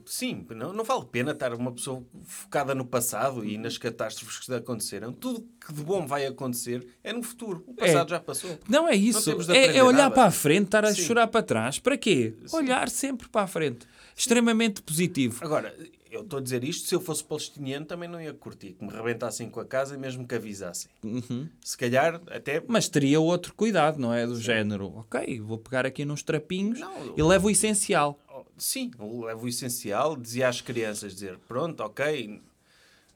sim 0.06 0.46
não, 0.56 0.74
não 0.74 0.84
vale 0.84 1.02
a 1.02 1.06
pena 1.06 1.32
estar 1.32 1.54
uma 1.54 1.72
pessoa 1.72 2.04
focada 2.24 2.74
no 2.76 2.86
passado 2.86 3.46
e 3.46 3.58
nas 3.58 3.78
catástrofes 3.78 4.40
que 4.40 4.54
aconteceram. 4.54 5.12
Tudo 5.14 5.48
que 5.66 5.74
de 5.74 5.84
bom 5.84 6.06
vai 6.06 6.26
acontecer 6.26 6.88
é 7.04 7.14
no 7.14 7.24
futuro. 7.24 7.64
O 7.68 7.74
passado 7.74 8.10
já 8.10 8.20
passou. 8.20 8.58
Não 8.68 8.88
é 8.88 8.96
isso. 8.96 9.36
de 9.36 9.52
é, 9.52 9.78
é 9.78 9.84
olhar 9.84 10.04
nada. 10.04 10.16
para 10.16 10.26
a 10.26 10.32
frente, 10.32 10.66
estar 10.66 10.86
a 10.86 10.94
Sim. 10.94 11.02
chorar 11.02 11.28
para 11.28 11.44
trás. 11.44 11.80
Para 11.80 11.98
quê? 11.98 12.34
Olhar 12.52 12.90
sempre 12.90 13.30
para 13.30 13.44
a 13.44 13.48
frente. 13.48 13.88
Extremamente 14.16 14.82
positivo. 14.82 15.44
Agora, 15.44 15.74
eu 16.12 16.22
estou 16.22 16.40
a 16.40 16.42
dizer 16.42 16.64
isto, 16.64 16.88
se 16.90 16.94
eu 16.94 17.00
fosse 17.00 17.24
palestiniano 17.24 17.86
também 17.86 18.10
não 18.10 18.22
ia 18.22 18.34
curtir. 18.34 18.74
Que 18.74 18.84
me 18.84 18.92
rebentassem 18.92 19.50
com 19.50 19.62
a 19.62 19.66
casa 19.66 19.98
mesmo 19.98 20.28
que 20.28 20.36
avisassem. 20.36 20.92
Uhum. 21.04 21.48
Se 21.64 21.78
calhar 21.78 22.22
até... 22.28 22.62
Mas 22.68 22.90
teria 22.90 23.20
outro 23.20 23.54
cuidado, 23.56 23.98
não 23.98 24.14
é? 24.14 24.28
Do 24.28 24.40
género, 24.40 24.94
ok, 24.98 25.40
vou 25.40 25.58
pegar 25.58 25.86
aqui 25.86 26.04
nos 26.04 26.22
trapinhos 26.22 26.80
Não, 26.80 27.14
e 27.18 27.24
levo 27.24 27.48
o 27.48 27.50
essencial. 27.50 28.20
Sim, 28.64 28.92
levo 29.00 29.46
o 29.46 29.50
essencial, 29.50 30.16
dizia 30.16 30.48
às 30.48 30.62
crianças, 30.62 31.14
dizer, 31.14 31.40
pronto, 31.48 31.82
ok, 31.82 32.40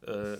eh, 0.07 0.39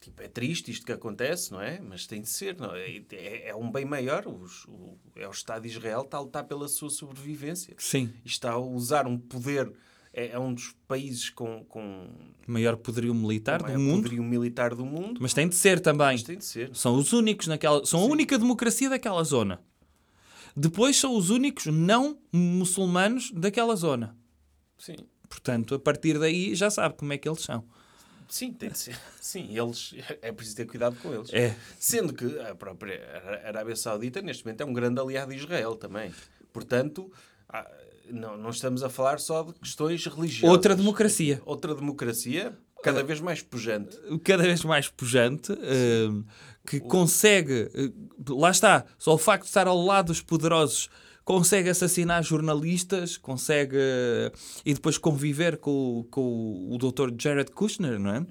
tipo, 0.00 0.22
é 0.22 0.28
triste 0.28 0.70
isto 0.70 0.84
que 0.84 0.92
acontece, 0.92 1.50
não 1.50 1.62
é? 1.62 1.80
Mas 1.80 2.06
tem 2.06 2.20
de 2.20 2.28
ser, 2.28 2.56
não 2.58 2.74
é? 2.74 3.02
É, 3.12 3.48
é 3.48 3.56
um 3.56 3.72
bem 3.72 3.86
maior, 3.86 4.26
os- 4.26 4.66
o, 4.66 4.98
é 5.16 5.26
o 5.26 5.30
Estado 5.30 5.62
de 5.62 5.68
Israel 5.68 6.02
está 6.02 6.18
a 6.18 6.20
lutar 6.20 6.44
pela 6.44 6.68
sua 6.68 6.90
sobrevivência. 6.90 7.74
Sim. 7.78 8.12
E 8.22 8.28
está 8.28 8.52
a 8.52 8.58
usar 8.58 9.06
um 9.06 9.16
poder, 9.18 9.72
é, 10.12 10.28
é 10.32 10.38
um 10.38 10.52
dos 10.52 10.74
países 10.86 11.30
com, 11.30 11.64
com 11.64 12.06
Maior 12.46 12.76
poderio 12.76 13.14
militar 13.14 13.62
do 13.62 13.78
mundo. 13.80 14.02
poderio 14.02 14.22
militar 14.22 14.74
do 14.74 14.84
mundo, 14.84 15.20
Mas 15.22 15.32
tem 15.32 15.48
de 15.48 15.54
ser 15.54 15.80
também. 15.80 16.08
mas 16.12 16.22
tem 16.22 16.36
de 16.36 16.44
ser. 16.44 16.76
São 16.76 16.96
os 16.96 17.14
únicos 17.14 17.46
naquela. 17.46 17.84
São 17.86 18.00
a 18.00 18.04
única 18.04 18.38
democracia 18.38 18.90
daquela 18.90 19.24
zona. 19.24 19.58
Depois 20.56 20.96
são 20.98 21.16
os 21.16 21.30
únicos 21.30 21.64
não 21.66 22.18
muçulmanos 22.30 23.30
daquela 23.32 23.74
zona. 23.74 24.14
Sim. 24.78 24.96
Portanto, 25.28 25.74
a 25.74 25.78
partir 25.78 26.18
daí 26.18 26.54
já 26.54 26.70
sabe 26.70 26.94
como 26.94 27.12
é 27.12 27.18
que 27.18 27.28
eles 27.28 27.42
são. 27.42 27.64
Sim, 28.28 28.52
tem 28.52 28.70
de 28.70 28.78
ser. 28.78 28.98
Sim, 29.20 29.56
eles, 29.56 29.94
é 30.22 30.32
preciso 30.32 30.56
ter 30.56 30.66
cuidado 30.66 30.96
com 30.96 31.12
eles. 31.12 31.32
É. 31.32 31.56
Sendo 31.78 32.12
que 32.12 32.38
a 32.40 32.54
própria 32.54 33.00
Arábia 33.44 33.76
Saudita, 33.76 34.20
neste 34.22 34.44
momento, 34.44 34.60
é 34.60 34.64
um 34.64 34.72
grande 34.72 35.00
aliado 35.00 35.32
de 35.32 35.38
Israel 35.38 35.76
também. 35.76 36.12
Portanto, 36.52 37.10
ah, 37.48 37.70
não, 38.10 38.36
não 38.36 38.50
estamos 38.50 38.82
a 38.82 38.88
falar 38.88 39.18
só 39.18 39.42
de 39.42 39.54
questões 39.54 40.04
religiosas. 40.06 40.50
Outra 40.50 40.74
democracia. 40.74 41.40
Outra 41.44 41.74
democracia, 41.74 42.56
cada 42.82 43.02
vez 43.02 43.20
mais 43.20 43.42
pujante. 43.42 43.96
cada 44.22 44.42
vez 44.42 44.62
mais 44.62 44.88
pujante, 44.88 45.52
eh, 45.52 46.08
que 46.66 46.80
consegue, 46.80 47.70
lá 48.28 48.50
está, 48.50 48.84
só 48.98 49.14
o 49.14 49.18
facto 49.18 49.44
de 49.44 49.48
estar 49.48 49.66
ao 49.66 49.82
lado 49.82 50.08
dos 50.08 50.20
poderosos, 50.20 50.90
consegue 51.24 51.68
assassinar 51.70 52.22
jornalistas, 52.22 53.16
consegue 53.16 53.76
eh, 53.78 54.32
e 54.64 54.74
depois 54.74 54.98
conviver 54.98 55.56
com, 55.58 56.00
o- 56.00 56.04
com 56.04 56.68
o 56.70 56.76
Dr. 56.78 57.10
Jared 57.18 57.50
Kushner, 57.50 57.98
não 57.98 58.10
é? 58.14 58.26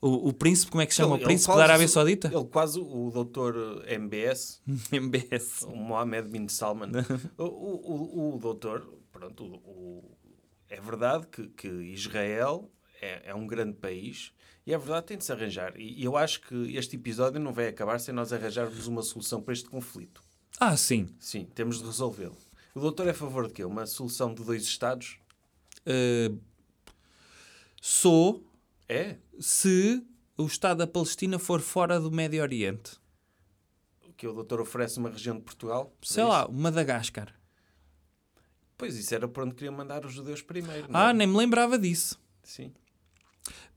O, 0.00 0.28
o 0.30 0.32
príncipe, 0.32 0.72
como 0.72 0.82
é 0.82 0.86
que 0.86 0.92
se 0.92 0.96
chama? 0.98 1.14
Ele- 1.14 1.22
o 1.22 1.26
príncipe 1.26 1.54
da 1.54 1.62
Arábia 1.62 1.86
Saudita? 1.88 2.28
Ele 2.34 2.44
quase, 2.46 2.80
o 2.80 3.10
doutor 3.12 3.84
MBS, 3.86 4.60
MBS. 4.90 5.62
o 5.62 5.76
Mohammed 5.76 6.28
bin 6.28 6.48
Salman, 6.48 6.90
o, 7.38 7.44
o, 7.44 8.34
o, 8.34 8.38
doutor, 8.38 8.92
pronto, 9.12 9.44
o, 9.44 10.02
é 10.68 10.80
verdade 10.80 11.26
que, 11.28 11.46
que 11.48 11.68
Israel 11.68 12.68
é, 13.00 13.30
é 13.30 13.34
um 13.34 13.46
grande 13.46 13.74
país 13.74 14.32
e 14.66 14.72
é 14.72 14.78
verdade 14.78 15.06
tem 15.06 15.18
de 15.18 15.24
se 15.24 15.30
arranjar. 15.32 15.74
E 15.76 16.02
eu 16.04 16.16
acho 16.16 16.40
que 16.40 16.76
este 16.76 16.96
episódio 16.96 17.38
não 17.40 17.52
vai 17.52 17.68
acabar 17.68 18.00
sem 18.00 18.12
nós 18.14 18.32
arranjarmos 18.32 18.86
uma 18.88 19.02
solução 19.02 19.40
para 19.40 19.52
este 19.52 19.68
conflito. 19.68 20.20
Ah, 20.58 20.76
sim. 20.76 21.08
Sim, 21.18 21.46
temos 21.54 21.78
de 21.78 21.84
resolvê-lo. 21.86 22.36
O 22.74 22.80
doutor 22.80 23.06
é 23.08 23.10
a 23.10 23.14
favor 23.14 23.46
de 23.48 23.52
quê? 23.52 23.64
Uma 23.64 23.86
solução 23.86 24.32
de 24.34 24.42
dois 24.44 24.62
Estados? 24.62 25.18
Eh, 25.84 26.30
sou 27.80 28.44
É? 28.88 29.16
se 29.40 30.02
o 30.36 30.46
Estado 30.46 30.78
da 30.78 30.86
Palestina 30.86 31.38
for 31.38 31.60
fora 31.60 31.98
do 32.00 32.10
Médio 32.10 32.42
Oriente. 32.42 32.92
Que 34.16 34.26
o 34.26 34.32
doutor 34.32 34.60
oferece 34.60 34.98
uma 34.98 35.10
região 35.10 35.36
de 35.36 35.42
Portugal? 35.42 35.92
Sei 36.02 36.22
É 36.22 36.26
lá, 36.26 36.42
isso? 36.44 36.52
Madagascar. 36.52 37.34
Pois 38.78 38.96
isso 38.96 39.14
era 39.14 39.26
para 39.28 39.44
onde 39.44 39.54
queriam 39.54 39.74
mandar 39.74 40.04
os 40.06 40.12
judeus 40.12 40.42
primeiro. 40.42 40.90
não 40.90 41.00
é? 41.00 41.04
Ah, 41.06 41.12
nem 41.12 41.26
me 41.26 41.36
lembrava 41.36 41.78
disso. 41.78 42.20
Sim. 42.42 42.72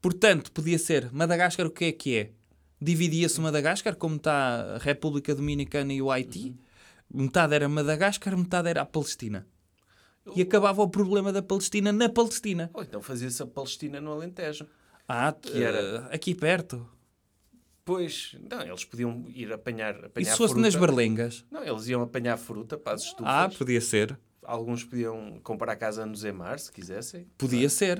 Portanto, 0.02 0.52
podia 0.52 0.78
ser 0.78 1.12
Madagascar, 1.12 1.66
o 1.66 1.72
que 1.72 1.86
é 1.86 1.92
que 1.92 2.16
é? 2.18 2.32
Dividia-se 2.80 3.40
Madagascar, 3.42 3.96
como 3.96 4.18
está 4.18 4.76
a 4.76 4.78
República 4.78 5.34
Dominicana 5.34 5.94
e 5.94 6.02
o 6.02 6.12
Haiti. 6.12 6.56
Metade 7.14 7.56
era 7.56 7.70
Madagascar, 7.70 8.36
metade 8.38 8.70
era 8.70 8.82
a 8.82 8.86
Palestina. 8.86 9.48
E 10.36 10.42
acabava 10.42 10.82
o 10.82 10.90
problema 10.90 11.32
da 11.32 11.42
Palestina 11.42 11.92
na 11.92 12.10
Palestina. 12.10 12.70
Ou 12.74 12.82
então 12.84 13.02
fazia-se 13.02 13.42
a 13.44 13.46
Palestina 13.48 14.02
no 14.02 14.12
Alentejo. 14.12 14.66
Ah, 15.08 15.32
Que 15.40 15.62
era? 15.64 15.78
eh, 16.12 16.16
aqui 16.16 16.34
perto. 16.34 16.88
Pois, 17.84 18.36
não, 18.50 18.62
eles 18.64 18.84
podiam 18.84 19.24
ir 19.30 19.54
apanhar, 19.54 19.94
E 19.96 20.06
apanhar 20.06 20.32
se 20.32 20.38
fosse 20.38 20.54
fruta. 20.54 20.62
nas 20.68 20.76
Berlengas? 20.76 21.46
Não, 21.52 21.64
eles 21.64 21.88
iam 21.88 22.02
apanhar 22.02 22.36
fruta 22.38 22.76
para 22.78 22.94
as 22.96 23.04
estufas. 23.04 23.26
Ah, 23.28 23.48
podia 23.56 23.80
ser. 23.80 24.18
Alguns 24.42 24.84
podiam 24.84 25.40
comprar 25.44 25.76
casa 25.76 26.04
no 26.06 26.16
Zemar, 26.16 26.58
se 26.60 26.72
quisessem. 26.72 27.28
Podia 27.38 27.70
ser. 27.70 28.00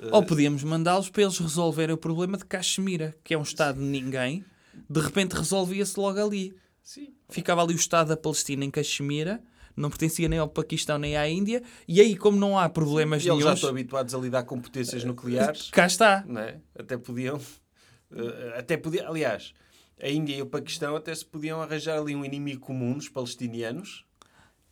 Eh, 0.00 0.08
Ou 0.10 0.24
podíamos 0.24 0.64
mandá-los 0.64 1.10
para 1.10 1.22
eles 1.24 1.36
resolverem 1.38 1.94
o 1.94 1.98
problema 1.98 2.38
de 2.38 2.46
Caxemira, 2.46 3.14
que 3.22 3.34
é 3.34 3.38
um 3.38 3.42
estado 3.42 3.78
de 3.78 3.84
ninguém. 3.84 4.42
De 4.88 5.00
repente 5.00 5.32
resolvia-se 5.34 6.00
logo 6.00 6.18
ali. 6.18 6.56
Sim. 6.88 7.12
Ficava 7.28 7.62
ali 7.62 7.74
o 7.74 7.76
Estado 7.76 8.08
da 8.08 8.16
Palestina 8.16 8.64
em 8.64 8.70
Caxemira, 8.70 9.42
não 9.76 9.90
pertencia 9.90 10.26
nem 10.26 10.38
ao 10.38 10.48
Paquistão 10.48 10.96
nem 10.96 11.18
à 11.18 11.28
Índia, 11.28 11.62
e 11.86 12.00
aí, 12.00 12.16
como 12.16 12.38
não 12.38 12.58
há 12.58 12.66
problemas 12.66 13.22
E 13.22 13.28
eles 13.28 13.44
já 13.44 13.52
estão 13.52 13.68
habituados 13.68 14.14
a 14.14 14.18
lidar 14.18 14.44
com 14.44 14.58
potências 14.58 15.04
nucleares. 15.04 15.68
cá 15.70 15.84
está. 15.86 16.24
é? 16.38 16.56
Até 16.74 16.96
podiam. 16.96 17.38
eh, 18.10 18.54
até 18.58 18.78
podia, 18.78 19.06
aliás, 19.06 19.52
a 20.00 20.08
Índia 20.08 20.34
e 20.34 20.40
o 20.40 20.46
Paquistão 20.46 20.96
até 20.96 21.14
se 21.14 21.26
podiam 21.26 21.60
arranjar 21.60 21.98
ali 21.98 22.16
um 22.16 22.24
inimigo 22.24 22.60
comum 22.62 22.94
dos 22.96 23.10
palestinianos 23.10 24.06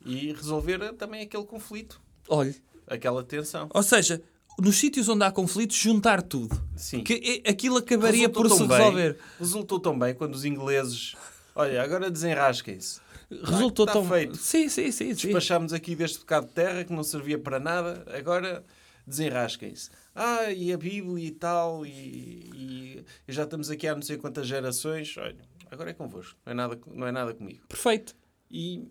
e 0.02 0.32
resolver 0.32 0.94
também 0.94 1.20
aquele 1.20 1.44
conflito, 1.44 2.00
Olha, 2.30 2.54
aquela 2.86 3.22
tensão. 3.22 3.68
ou 3.74 3.82
seja, 3.82 4.22
nos 4.58 4.76
sítios 4.78 5.06
onde 5.10 5.22
há 5.22 5.30
conflitos, 5.30 5.76
juntar 5.76 6.22
tudo. 6.22 6.58
Sim. 6.76 7.04
Que 7.04 7.42
é- 7.44 7.50
aquilo 7.50 7.76
acabaria 7.76 8.20
Resultou 8.26 8.42
por 8.42 8.50
se 8.56 8.66
bem- 8.66 8.78
resolver. 8.78 9.18
resultou 9.38 9.78
tão 9.78 9.98
bem 9.98 10.14
quando 10.14 10.34
os 10.34 10.46
ingleses. 10.46 11.14
Olha, 11.58 11.82
agora 11.82 12.10
desenrasquem-se. 12.10 13.00
Resultou 13.30 13.86
está 13.86 13.94
tão 13.94 14.06
feito. 14.06 14.36
Sim, 14.36 14.68
sim, 14.68 14.92
sim. 14.92 15.14
sim. 15.14 15.14
Despachámos 15.14 15.72
aqui 15.72 15.96
deste 15.96 16.18
bocado 16.18 16.46
de 16.46 16.52
terra 16.52 16.84
que 16.84 16.92
não 16.92 17.02
servia 17.02 17.38
para 17.38 17.58
nada, 17.58 18.04
agora 18.16 18.62
desenrasquem-se. 19.06 19.88
Ah, 20.14 20.52
e 20.52 20.70
a 20.70 20.76
Bíblia 20.76 21.26
e 21.26 21.30
tal, 21.30 21.86
e, 21.86 21.88
e- 21.90 23.04
e 23.26 23.32
já 23.32 23.44
estamos 23.44 23.70
aqui 23.70 23.88
há 23.88 23.94
não 23.94 24.02
sei 24.02 24.18
quantas 24.18 24.46
gerações. 24.46 25.16
Olha, 25.16 25.34
agora 25.70 25.90
é 25.90 25.94
convosco, 25.94 26.38
não 26.44 26.52
é 26.52 26.54
nada, 26.54 26.78
não 26.92 27.06
é 27.06 27.12
nada 27.12 27.32
comigo. 27.34 27.64
Perfeito. 27.66 28.14
E, 28.50 28.84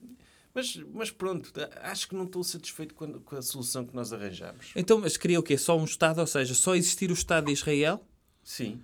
mas, 0.54 0.76
mas 0.92 1.12
pronto, 1.12 1.54
acho 1.84 2.08
que 2.10 2.16
não 2.16 2.26
estou 2.26 2.44
satisfeito 2.44 2.96
com 2.96 3.06
a, 3.06 3.20
com 3.20 3.36
a 3.36 3.42
solução 3.44 3.86
que 3.86 3.96
nós 3.96 4.12
arranjamos. 4.12 4.72
Então, 4.76 4.98
mas 4.98 5.18
queria 5.18 5.40
o 5.40 5.44
quê? 5.44 5.56
Só 5.58 5.78
um 5.78 5.86
Estado, 5.86 6.20
ou 6.20 6.28
seja, 6.28 6.56
só 6.56 6.76
existir 6.76 7.12
o 7.12 7.14
Estado 7.14 7.46
de 7.46 7.52
Israel 7.54 8.04
Sim, 8.44 8.82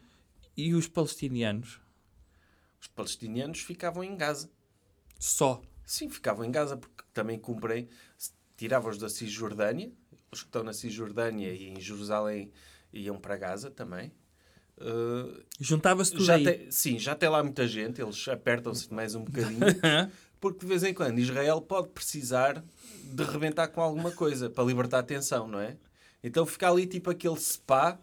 e 0.56 0.74
os 0.76 0.88
palestinianos. 0.88 1.81
Os 2.82 2.88
palestinianos 2.88 3.60
ficavam 3.60 4.04
em 4.04 4.18
Gaza. 4.18 4.50
Só. 5.20 5.62
Sim, 5.86 6.10
ficavam 6.10 6.44
em 6.44 6.52
Gaza 6.52 6.76
porque 6.76 7.04
também 7.14 7.38
cumprem, 7.38 7.88
tiravam-os 8.58 8.98
da 8.98 9.08
Cisjordânia, 9.08 9.92
os 10.32 10.42
que 10.42 10.48
estão 10.48 10.64
na 10.64 10.74
Cisjordânia 10.74 11.54
e 11.54 11.70
em 11.70 11.80
Jerusalém 11.80 12.52
iam 12.92 13.20
para 13.20 13.38
Gaza 13.38 13.70
também. 13.70 14.12
Uh, 14.78 15.44
Juntava-se 15.60 16.12
tudo 16.12 16.24
já 16.24 16.36
aí. 16.36 16.44
tem, 16.44 16.72
sim, 16.72 16.98
já 16.98 17.14
tem 17.14 17.30
lá 17.30 17.44
muita 17.44 17.68
gente, 17.68 18.02
eles 18.02 18.28
apertam-se 18.28 18.92
mais 18.92 19.14
um 19.14 19.24
bocadinho, 19.24 19.60
porque 20.40 20.62
de 20.62 20.66
vez 20.66 20.84
em 20.84 20.94
quando 20.94 21.20
Israel 21.20 21.62
pode 21.62 21.90
precisar 21.90 22.64
de 23.04 23.24
rebentar 23.24 23.68
com 23.68 23.82
alguma 23.82 24.12
coisa 24.12 24.50
para 24.50 24.64
libertar 24.64 25.00
a 25.00 25.04
tensão, 25.04 25.48
não 25.48 25.60
é? 25.60 25.78
Então 26.24 26.48
fica 26.48 26.68
ali 26.68 26.88
tipo 26.88 27.12
aquele 27.12 27.38
spa 27.40 28.00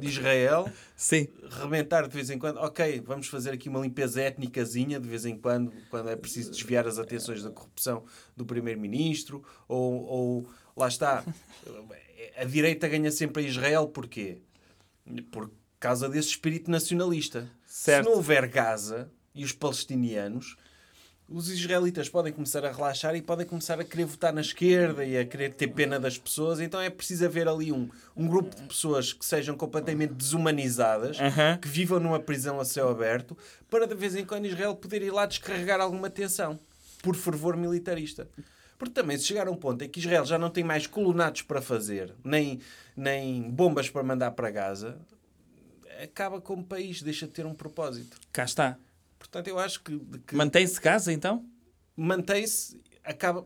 de 0.00 0.08
Israel, 0.08 0.70
Sim. 0.96 1.28
rebentar 1.50 2.06
de 2.08 2.14
vez 2.14 2.30
em 2.30 2.38
quando. 2.38 2.58
Ok, 2.58 3.02
vamos 3.04 3.28
fazer 3.28 3.50
aqui 3.50 3.68
uma 3.68 3.80
limpeza 3.80 4.20
étnicazinha 4.20 4.98
de 4.98 5.08
vez 5.08 5.24
em 5.24 5.36
quando, 5.36 5.72
quando 5.90 6.08
é 6.08 6.16
preciso 6.16 6.50
desviar 6.50 6.86
as 6.86 6.98
atenções 6.98 7.42
da 7.42 7.50
corrupção 7.50 8.04
do 8.36 8.44
primeiro-ministro, 8.44 9.44
ou, 9.68 10.04
ou 10.04 10.50
lá 10.76 10.88
está, 10.88 11.24
a 12.36 12.44
direita 12.44 12.88
ganha 12.88 13.10
sempre 13.10 13.44
a 13.44 13.46
Israel, 13.46 13.88
porquê? 13.88 14.42
Por 15.30 15.50
causa 15.78 16.08
desse 16.08 16.28
espírito 16.28 16.70
nacionalista. 16.70 17.50
Certo. 17.66 18.04
Se 18.04 18.10
não 18.10 18.16
houver 18.16 18.46
Gaza 18.48 19.10
e 19.34 19.44
os 19.44 19.52
palestinianos, 19.52 20.56
os 21.30 21.48
israelitas 21.48 22.08
podem 22.08 22.32
começar 22.32 22.64
a 22.64 22.72
relaxar 22.72 23.14
e 23.14 23.22
podem 23.22 23.46
começar 23.46 23.78
a 23.78 23.84
querer 23.84 24.04
votar 24.04 24.32
na 24.32 24.40
esquerda 24.40 25.04
e 25.04 25.16
a 25.16 25.24
querer 25.24 25.54
ter 25.54 25.68
pena 25.68 25.98
das 25.98 26.18
pessoas. 26.18 26.58
Então 26.58 26.80
é 26.80 26.90
preciso 26.90 27.24
haver 27.24 27.46
ali 27.46 27.70
um, 27.70 27.88
um 28.16 28.26
grupo 28.26 28.54
de 28.56 28.62
pessoas 28.62 29.12
que 29.12 29.24
sejam 29.24 29.56
completamente 29.56 30.12
desumanizadas, 30.12 31.18
que 31.62 31.68
vivam 31.68 32.00
numa 32.00 32.18
prisão 32.18 32.58
a 32.58 32.64
céu 32.64 32.88
aberto, 32.88 33.38
para 33.70 33.86
de 33.86 33.94
vez 33.94 34.16
em 34.16 34.24
quando 34.24 34.46
Israel 34.46 34.74
poder 34.74 35.02
ir 35.02 35.12
lá 35.12 35.24
descarregar 35.24 35.80
alguma 35.80 36.10
tensão 36.10 36.58
por 37.00 37.14
fervor 37.14 37.56
militarista. 37.56 38.28
Porque 38.76 38.94
também, 38.94 39.16
se 39.16 39.24
chegar 39.24 39.46
a 39.46 39.50
um 39.50 39.56
ponto 39.56 39.84
em 39.84 39.88
que 39.88 40.00
Israel 40.00 40.24
já 40.24 40.38
não 40.38 40.50
tem 40.50 40.64
mais 40.64 40.86
colonatos 40.86 41.42
para 41.42 41.62
fazer, 41.62 42.12
nem, 42.24 42.60
nem 42.96 43.42
bombas 43.50 43.88
para 43.88 44.02
mandar 44.02 44.32
para 44.32 44.50
Gaza, 44.50 44.98
acaba 46.02 46.40
como 46.40 46.64
país, 46.64 47.02
deixa 47.02 47.26
de 47.26 47.32
ter 47.32 47.46
um 47.46 47.54
propósito. 47.54 48.18
Cá 48.32 48.44
está. 48.44 48.78
Portanto, 49.20 49.48
eu 49.48 49.58
acho 49.58 49.82
que, 49.82 49.96
que 50.26 50.34
Mantém-se 50.34 50.80
Gaza, 50.80 51.12
então? 51.12 51.44
mantém-se, 51.94 52.80
acaba. 53.04 53.44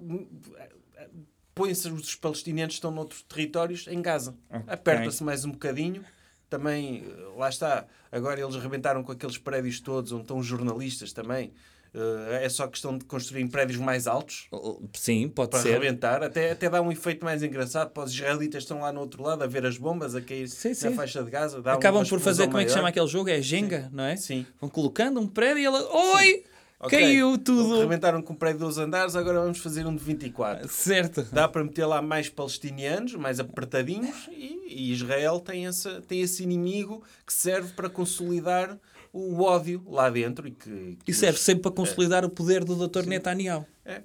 Põem-se 1.54 1.88
os 1.88 2.14
palestinianos 2.14 2.74
que 2.74 2.78
estão 2.78 2.90
noutros 2.90 3.22
territórios 3.22 3.86
em 3.88 4.00
Gaza. 4.00 4.36
Aperta-se 4.66 5.22
mais 5.22 5.44
um 5.44 5.50
bocadinho. 5.50 6.04
Também, 6.48 7.04
eh, 7.04 7.32
lá 7.36 7.48
está. 7.48 7.86
Agora 8.10 8.40
eles 8.40 8.54
arrebentaram 8.54 9.02
com 9.02 9.10
aqueles 9.12 9.36
prédios 9.36 9.80
todos 9.80 10.12
onde 10.12 10.22
estão 10.22 10.38
os 10.38 10.46
jornalistas 10.46 11.12
também. 11.12 11.52
Eh, 11.94 12.44
É 12.44 12.48
só 12.48 12.66
questão 12.66 12.98
de 12.98 13.04
construir 13.04 13.46
prédios 13.48 13.78
mais 13.78 14.06
altos 14.06 14.46
Sim, 14.94 15.28
pode 15.28 15.50
para 15.50 15.60
ser. 15.60 15.70
arrebentar. 15.70 16.22
Até, 16.22 16.50
até 16.50 16.68
dá 16.68 16.82
um 16.82 16.90
efeito 16.90 17.24
mais 17.24 17.42
engraçado 17.42 17.90
para 17.90 18.04
os 18.04 18.12
israelitas 18.12 18.62
estão 18.64 18.80
lá 18.80 18.92
no 18.92 19.00
outro 19.00 19.22
lado 19.22 19.42
a 19.44 19.46
ver 19.46 19.64
as 19.64 19.78
bombas 19.78 20.14
a 20.14 20.20
cair 20.20 20.48
Sim, 20.48 20.70
na 20.70 20.74
sim. 20.74 20.94
faixa 20.94 21.22
de 21.22 21.30
Gaza. 21.30 21.62
Dá 21.62 21.74
Acabam 21.74 22.04
por 22.06 22.20
fazer, 22.20 22.46
como 22.46 22.58
é 22.58 22.62
que 22.64 22.66
maior. 22.70 22.76
chama 22.76 22.88
aquele 22.88 23.06
jogo? 23.06 23.28
É 23.30 23.40
Jenga, 23.40 23.88
não 23.92 24.04
é? 24.04 24.16
Sim. 24.16 24.44
Vão 24.60 24.68
colocando 24.68 25.20
um 25.20 25.26
prédio 25.28 25.58
e 25.62 25.64
ela. 25.66 25.80
Oi! 26.16 26.44
Ok, 26.80 26.98
Caiu 26.98 27.38
tudo! 27.38 27.76
Arrebentaram 27.76 28.20
com 28.20 28.34
um 28.34 28.36
prédio 28.36 28.58
de 28.58 28.64
12 28.66 28.82
andares, 28.82 29.16
agora 29.16 29.40
vamos 29.40 29.58
fazer 29.58 29.86
um 29.86 29.94
de 29.96 30.04
24. 30.04 30.68
Certo. 30.68 31.26
Dá 31.32 31.48
para 31.48 31.64
meter 31.64 31.86
lá 31.86 32.02
mais 32.02 32.28
palestinianos, 32.28 33.14
mais 33.14 33.40
apertadinhos, 33.40 34.28
e, 34.30 34.60
e 34.68 34.92
Israel 34.92 35.40
tem, 35.40 35.66
essa, 35.66 36.02
tem 36.06 36.20
esse 36.20 36.42
inimigo 36.42 37.02
que 37.26 37.32
serve 37.32 37.72
para 37.72 37.88
consolidar 37.88 38.76
o 39.16 39.40
ódio 39.42 39.82
lá 39.88 40.10
dentro. 40.10 40.48
E, 40.48 40.50
que, 40.50 40.98
que 41.04 41.10
E 41.10 41.14
serve 41.14 41.38
os- 41.38 41.44
sempre 41.44 41.62
para 41.62 41.70
consolidar 41.72 42.24
o 42.24 42.28
poder 42.30 42.64
do 42.64 42.74
Dr. 42.88 43.06
Netanyahu. 43.06 43.64
É. 43.84 44.02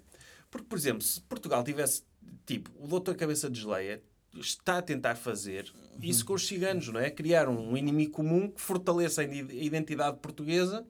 Porque, 0.51 0.68
por 0.68 0.78
exemplo, 0.78 1.01
se 1.01 1.20
Portugal 1.22 1.64
tivesse, 1.64 2.03
tipo, 2.45 2.70
o 2.80 2.88
doutor 2.88 3.16
Cabeça 3.16 3.49
de 3.49 3.60
Geleia 3.60 4.01
está 4.39 4.78
a 4.78 4.82
tentar 4.82 5.16
fazer 5.16 5.72
isso 6.01 6.24
com 6.26 6.34
os 6.34 6.45
ciganos, 6.47 6.88
não 6.89 6.99
é? 6.99 7.10
Criar 7.10 7.49
um 7.49 7.76
inimigo 7.76 8.12
comum 8.12 8.47
que 8.49 8.62
fortaleça 8.62 9.22
a 9.22 9.24
ide- 9.24 9.60
a 9.60 9.64
identidade 9.64 10.18
portuguesa. 10.18 10.86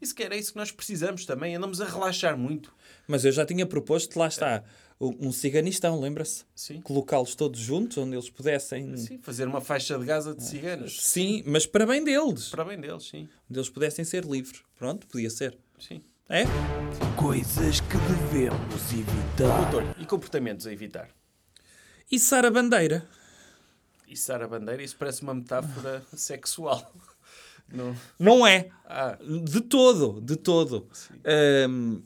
E 0.00 0.06
se 0.06 0.14
quer 0.14 0.32
é 0.32 0.36
isso 0.36 0.52
que 0.52 0.58
nós 0.58 0.70
precisamos 0.72 1.24
também. 1.24 1.54
Andamos 1.54 1.80
a 1.80 1.86
relaxar 1.86 2.36
muito. 2.36 2.72
Mas 3.06 3.24
eu 3.24 3.30
já 3.32 3.44
tinha 3.46 3.64
proposto, 3.66 4.18
lá 4.18 4.26
está, 4.28 4.58
um 4.58 4.64
um 5.00 5.32
ciganistão, 5.32 6.00
lembra-se? 6.00 6.44
Sim. 6.54 6.80
Colocá-los 6.80 7.34
todos 7.34 7.58
juntos, 7.60 7.98
onde 7.98 8.14
eles 8.14 8.30
pudessem. 8.30 8.96
Sim, 8.96 9.18
fazer 9.18 9.46
uma 9.46 9.60
faixa 9.60 9.98
de 9.98 10.04
Gaza 10.04 10.34
de 10.34 10.42
ciganos. 10.44 10.98
Sim, 11.02 11.42
mas 11.46 11.66
para 11.66 11.84
bem 11.86 12.02
deles. 12.02 12.48
Para 12.48 12.64
bem 12.64 12.80
deles, 12.80 13.04
sim. 13.08 13.28
Onde 13.50 13.58
eles 13.58 13.68
pudessem 13.68 14.04
ser 14.04 14.24
livres. 14.24 14.62
Pronto, 14.78 15.06
podia 15.06 15.30
ser. 15.30 15.56
sim. 15.78 16.02
É? 16.26 16.44
Coisas 17.20 17.80
que 17.80 17.98
devemos 17.98 18.92
evitar. 18.92 19.70
Doutor, 19.70 19.94
e 20.00 20.06
comportamentos 20.06 20.66
a 20.66 20.72
evitar? 20.72 21.10
Içar 22.10 22.46
a 22.46 22.50
bandeira. 22.50 23.06
Içar 24.08 24.40
a 24.42 24.48
bandeira, 24.48 24.82
isso 24.82 24.96
parece 24.96 25.20
uma 25.22 25.34
metáfora 25.34 26.02
sexual. 26.16 26.90
Não. 27.70 27.94
Não 28.18 28.46
é. 28.46 28.70
Ah, 28.86 29.18
De 29.44 29.60
todo, 29.60 30.18
de 30.22 30.36
todo. 30.36 30.88
Hum, 31.68 32.02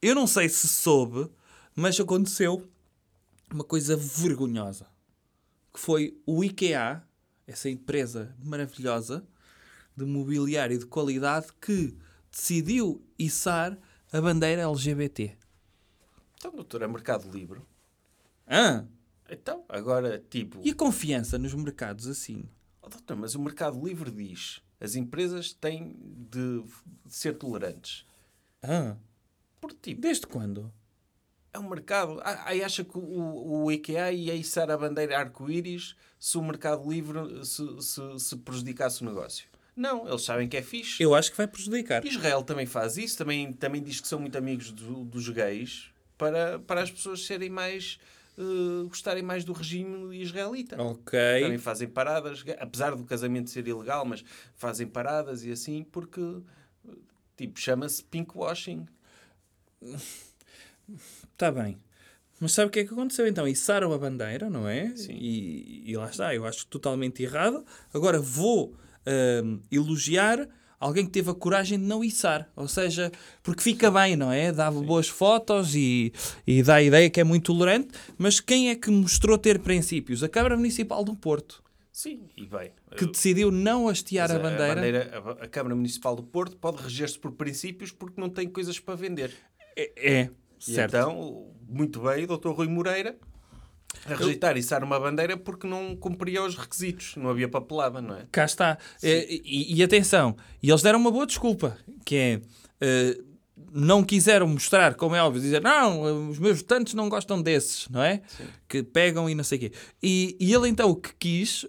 eu 0.00 0.14
não 0.14 0.26
sei 0.28 0.48
se 0.48 0.68
soube, 0.68 1.28
mas 1.80 1.98
aconteceu 1.98 2.68
uma 3.50 3.64
coisa 3.64 3.96
vergonhosa. 3.96 4.86
Que 5.72 5.80
foi 5.80 6.20
o 6.26 6.44
IKEA, 6.44 7.02
essa 7.46 7.70
empresa 7.70 8.36
maravilhosa 8.44 9.26
de 9.96 10.04
mobiliário 10.04 10.78
de 10.78 10.84
qualidade, 10.86 11.46
que 11.60 11.96
decidiu 12.30 13.02
içar 13.18 13.78
a 14.12 14.20
bandeira 14.20 14.62
LGBT. 14.62 15.36
então, 16.36 16.52
doutor, 16.52 16.82
é 16.82 16.86
Mercado 16.86 17.30
Livre. 17.30 17.60
Ah, 18.46 18.84
Então, 19.28 19.64
agora, 19.68 20.22
tipo... 20.28 20.60
e 20.62 20.70
a 20.70 20.74
confiança 20.74 21.38
nos 21.38 21.54
mercados 21.54 22.06
assim? 22.06 22.44
Oh, 22.82 22.88
doutor, 22.88 23.16
mas 23.16 23.34
o 23.34 23.40
Mercado 23.40 23.82
Livre 23.84 24.10
diz 24.10 24.60
as 24.80 24.94
empresas 24.96 25.52
têm 25.52 25.94
de 26.30 26.62
ser 27.08 27.38
tolerantes. 27.38 28.04
Ah, 28.62 28.96
Por 29.60 29.72
tipo, 29.72 30.00
desde 30.00 30.26
quando? 30.26 30.72
É 31.52 31.58
um 31.58 31.68
mercado. 31.68 32.20
Ah, 32.24 32.42
Aí 32.46 32.62
acha 32.62 32.84
que 32.84 32.96
o, 32.96 33.64
o 33.64 33.72
IKEA 33.72 34.12
ia 34.12 34.34
içar 34.34 34.70
a 34.70 34.76
bandeira 34.76 35.18
arco-íris 35.18 35.94
se 36.18 36.36
o 36.38 36.42
Mercado 36.42 36.88
Livre 36.90 37.44
se, 37.44 37.64
se, 37.82 38.00
se 38.18 38.36
prejudicasse 38.36 39.02
o 39.02 39.06
negócio. 39.06 39.46
Não, 39.74 40.06
eles 40.08 40.22
sabem 40.22 40.48
que 40.48 40.56
é 40.56 40.62
fixe. 40.62 41.02
Eu 41.02 41.14
acho 41.14 41.30
que 41.30 41.36
vai 41.36 41.46
prejudicar. 41.46 42.04
Israel 42.04 42.42
também 42.42 42.66
faz 42.66 42.96
isso, 42.98 43.16
também, 43.16 43.52
também 43.52 43.82
diz 43.82 44.00
que 44.00 44.06
são 44.08 44.18
muito 44.20 44.36
amigos 44.36 44.70
do- 44.72 45.04
dos 45.04 45.28
gays 45.30 45.90
para, 46.18 46.58
para 46.58 46.82
as 46.82 46.90
pessoas 46.90 47.24
serem 47.24 47.48
mais. 47.48 47.98
eh, 48.36 48.84
gostarem 48.88 49.22
mais 49.22 49.42
do 49.44 49.52
regime 49.52 50.14
israelita. 50.20 50.80
Ok. 50.82 51.18
Também 51.42 51.58
fazem 51.58 51.88
paradas, 51.88 52.44
apesar 52.58 52.94
do 52.94 53.04
casamento 53.04 53.48
ser 53.50 53.66
ilegal, 53.66 54.04
mas 54.04 54.22
fazem 54.54 54.86
paradas 54.86 55.44
e 55.44 55.50
assim, 55.52 55.82
porque 55.84 56.20
tipo, 57.36 57.58
chama-se 57.58 58.04
pinkwashing. 58.04 58.86
Está 61.32 61.50
bem. 61.50 61.78
Mas 62.40 62.52
sabe 62.52 62.68
o 62.68 62.70
que 62.70 62.80
é 62.80 62.84
que 62.84 62.92
aconteceu 62.92 63.26
então? 63.26 63.46
Içaram 63.46 63.92
a 63.92 63.98
bandeira, 63.98 64.48
não 64.48 64.66
é? 64.66 64.94
Sim. 64.96 65.12
E, 65.12 65.90
e 65.90 65.96
lá 65.96 66.08
está, 66.08 66.34
eu 66.34 66.46
acho 66.46 66.66
totalmente 66.66 67.22
errado. 67.22 67.64
Agora 67.92 68.18
vou 68.18 68.74
hum, 69.44 69.60
elogiar 69.70 70.48
alguém 70.78 71.04
que 71.04 71.10
teve 71.12 71.28
a 71.30 71.34
coragem 71.34 71.78
de 71.78 71.84
não 71.84 72.02
içar. 72.02 72.48
Ou 72.56 72.66
seja, 72.66 73.12
porque 73.42 73.62
fica 73.62 73.90
bem, 73.90 74.16
não 74.16 74.32
é? 74.32 74.50
Dava 74.52 74.80
boas 74.80 75.06
fotos 75.08 75.74
e, 75.74 76.14
e 76.46 76.62
dá 76.62 76.76
a 76.76 76.82
ideia 76.82 77.10
que 77.10 77.20
é 77.20 77.24
muito 77.24 77.52
tolerante. 77.52 77.88
Mas 78.16 78.40
quem 78.40 78.70
é 78.70 78.74
que 78.74 78.90
mostrou 78.90 79.36
ter 79.36 79.58
princípios? 79.58 80.22
A 80.24 80.28
Câmara 80.28 80.56
Municipal 80.56 81.04
do 81.04 81.14
Porto, 81.14 81.62
Sim, 81.92 82.22
e 82.38 82.46
bem. 82.46 82.70
que 82.96 83.04
decidiu 83.04 83.50
não 83.50 83.86
hastear 83.86 84.28
Mas 84.30 84.38
a 84.38 84.42
bandeira. 84.42 84.74
bandeira- 84.76 85.22
a- 85.40 85.44
a 85.44 85.48
Câmara 85.48 85.76
Municipal 85.76 86.16
do 86.16 86.22
Porto 86.22 86.56
pode 86.56 86.82
reger-se 86.82 87.18
por 87.18 87.32
princípios 87.32 87.92
porque 87.92 88.18
não 88.18 88.30
tem 88.30 88.48
coisas 88.48 88.80
para 88.80 88.94
vender. 88.94 89.30
É, 89.76 89.92
é, 90.20 90.30
E 90.60 90.74
certo. 90.74 90.96
então, 90.96 91.46
muito 91.68 92.00
bem, 92.00 92.24
o 92.24 92.36
Dr. 92.38 92.50
Rui 92.50 92.68
Moreira 92.68 93.16
a 94.06 94.14
rejeitar 94.14 94.56
e 94.56 94.60
içar 94.60 94.84
uma 94.84 95.00
bandeira 95.00 95.36
porque 95.36 95.66
não 95.66 95.96
cumpria 95.96 96.42
os 96.44 96.56
requisitos, 96.56 97.16
não 97.16 97.28
havia 97.30 97.48
papelada, 97.48 98.00
não 98.00 98.16
é? 98.16 98.26
Cá 98.30 98.44
está. 98.44 98.78
Eh, 99.02 99.40
E, 99.44 99.74
e 99.76 99.82
atenção, 99.82 100.36
e 100.62 100.70
eles 100.70 100.82
deram 100.82 100.98
uma 100.98 101.10
boa 101.10 101.26
desculpa, 101.26 101.76
que 102.04 102.16
é 102.16 102.40
eh, 102.80 103.18
não 103.72 104.02
quiseram 104.02 104.46
mostrar, 104.48 104.94
como 104.94 105.14
é 105.14 105.22
óbvio, 105.22 105.40
dizer 105.42 105.60
não, 105.60 106.28
os 106.30 106.38
meus 106.38 106.58
votantes 106.58 106.94
não 106.94 107.08
gostam 107.08 107.40
desses, 107.42 107.88
não 107.88 108.02
é? 108.02 108.22
Que 108.68 108.82
pegam 108.82 109.28
e 109.28 109.34
não 109.34 109.44
sei 109.44 109.58
o 109.58 109.60
quê. 109.60 109.72
E, 110.02 110.36
e 110.40 110.52
ele 110.52 110.68
então 110.68 110.90
o 110.90 110.96
que 110.96 111.10
quis, 111.18 111.64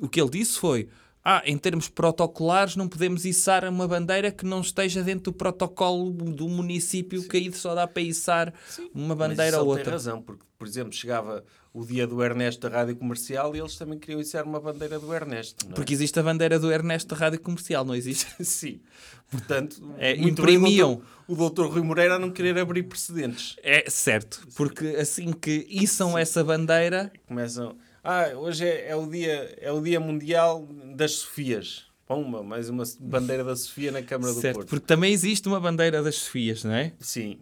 o 0.00 0.08
que 0.08 0.20
ele 0.20 0.30
disse 0.30 0.58
foi. 0.58 0.88
Ah, 1.30 1.42
em 1.44 1.58
termos 1.58 1.88
protocolares, 1.90 2.74
não 2.74 2.88
podemos 2.88 3.26
içar 3.26 3.62
uma 3.68 3.86
bandeira 3.86 4.30
que 4.32 4.46
não 4.46 4.62
esteja 4.62 5.02
dentro 5.02 5.24
do 5.30 5.32
protocolo 5.34 6.10
do 6.10 6.48
município, 6.48 7.22
que 7.28 7.36
aí 7.36 7.52
só 7.52 7.74
dá 7.74 7.86
para 7.86 8.00
içar 8.02 8.54
uma 8.94 9.14
Mas 9.14 9.28
bandeira 9.28 9.58
ou 9.60 9.64
ele 9.64 9.72
tem 9.72 9.78
outra. 9.80 9.92
razão, 9.92 10.22
porque, 10.22 10.42
por 10.58 10.66
exemplo, 10.66 10.90
chegava 10.90 11.44
o 11.70 11.84
dia 11.84 12.06
do 12.06 12.24
Ernesto 12.24 12.66
da 12.66 12.74
Rádio 12.74 12.96
Comercial 12.96 13.54
e 13.54 13.58
eles 13.58 13.76
também 13.76 13.98
queriam 13.98 14.22
içar 14.22 14.46
uma 14.46 14.58
bandeira 14.58 14.98
do 14.98 15.12
Ernesto, 15.12 15.66
é? 15.68 15.74
Porque 15.74 15.92
existe 15.92 16.18
a 16.18 16.22
bandeira 16.22 16.58
do 16.58 16.72
Ernesto 16.72 17.14
da 17.14 17.20
Rádio 17.20 17.40
Comercial, 17.40 17.84
não 17.84 17.94
existe? 17.94 18.26
Sim. 18.42 18.80
Portanto, 19.30 19.82
É, 19.98 20.16
imprimiam. 20.16 20.92
o 20.92 20.96
doutor, 20.96 21.06
o 21.28 21.36
doutor 21.36 21.70
Rui 21.74 21.82
Moreira 21.82 22.14
a 22.14 22.18
não 22.18 22.30
querer 22.30 22.56
abrir 22.58 22.84
precedentes. 22.84 23.54
É 23.62 23.84
certo, 23.90 24.48
porque 24.56 24.86
assim 24.98 25.30
que 25.32 25.66
içam 25.68 26.16
essa 26.16 26.42
bandeira, 26.42 27.12
Começam... 27.26 27.76
Ah, 28.02 28.28
hoje 28.36 28.64
é, 28.66 28.88
é 28.90 28.96
o 28.96 29.06
dia, 29.06 29.56
é 29.60 29.72
o 29.72 29.80
dia 29.80 29.98
mundial 30.00 30.66
das 30.94 31.12
Sofias. 31.12 31.86
Pumba, 32.06 32.42
mais 32.42 32.70
uma 32.70 32.84
bandeira 33.00 33.44
da 33.44 33.54
Sofia 33.54 33.92
na 33.92 34.02
Câmara 34.02 34.32
do 34.32 34.40
certo, 34.40 34.56
Porto. 34.56 34.68
porque 34.68 34.86
também 34.86 35.12
existe 35.12 35.46
uma 35.46 35.60
bandeira 35.60 36.02
das 36.02 36.14
Sofias, 36.16 36.64
não 36.64 36.72
é? 36.72 36.92
Sim. 36.98 37.38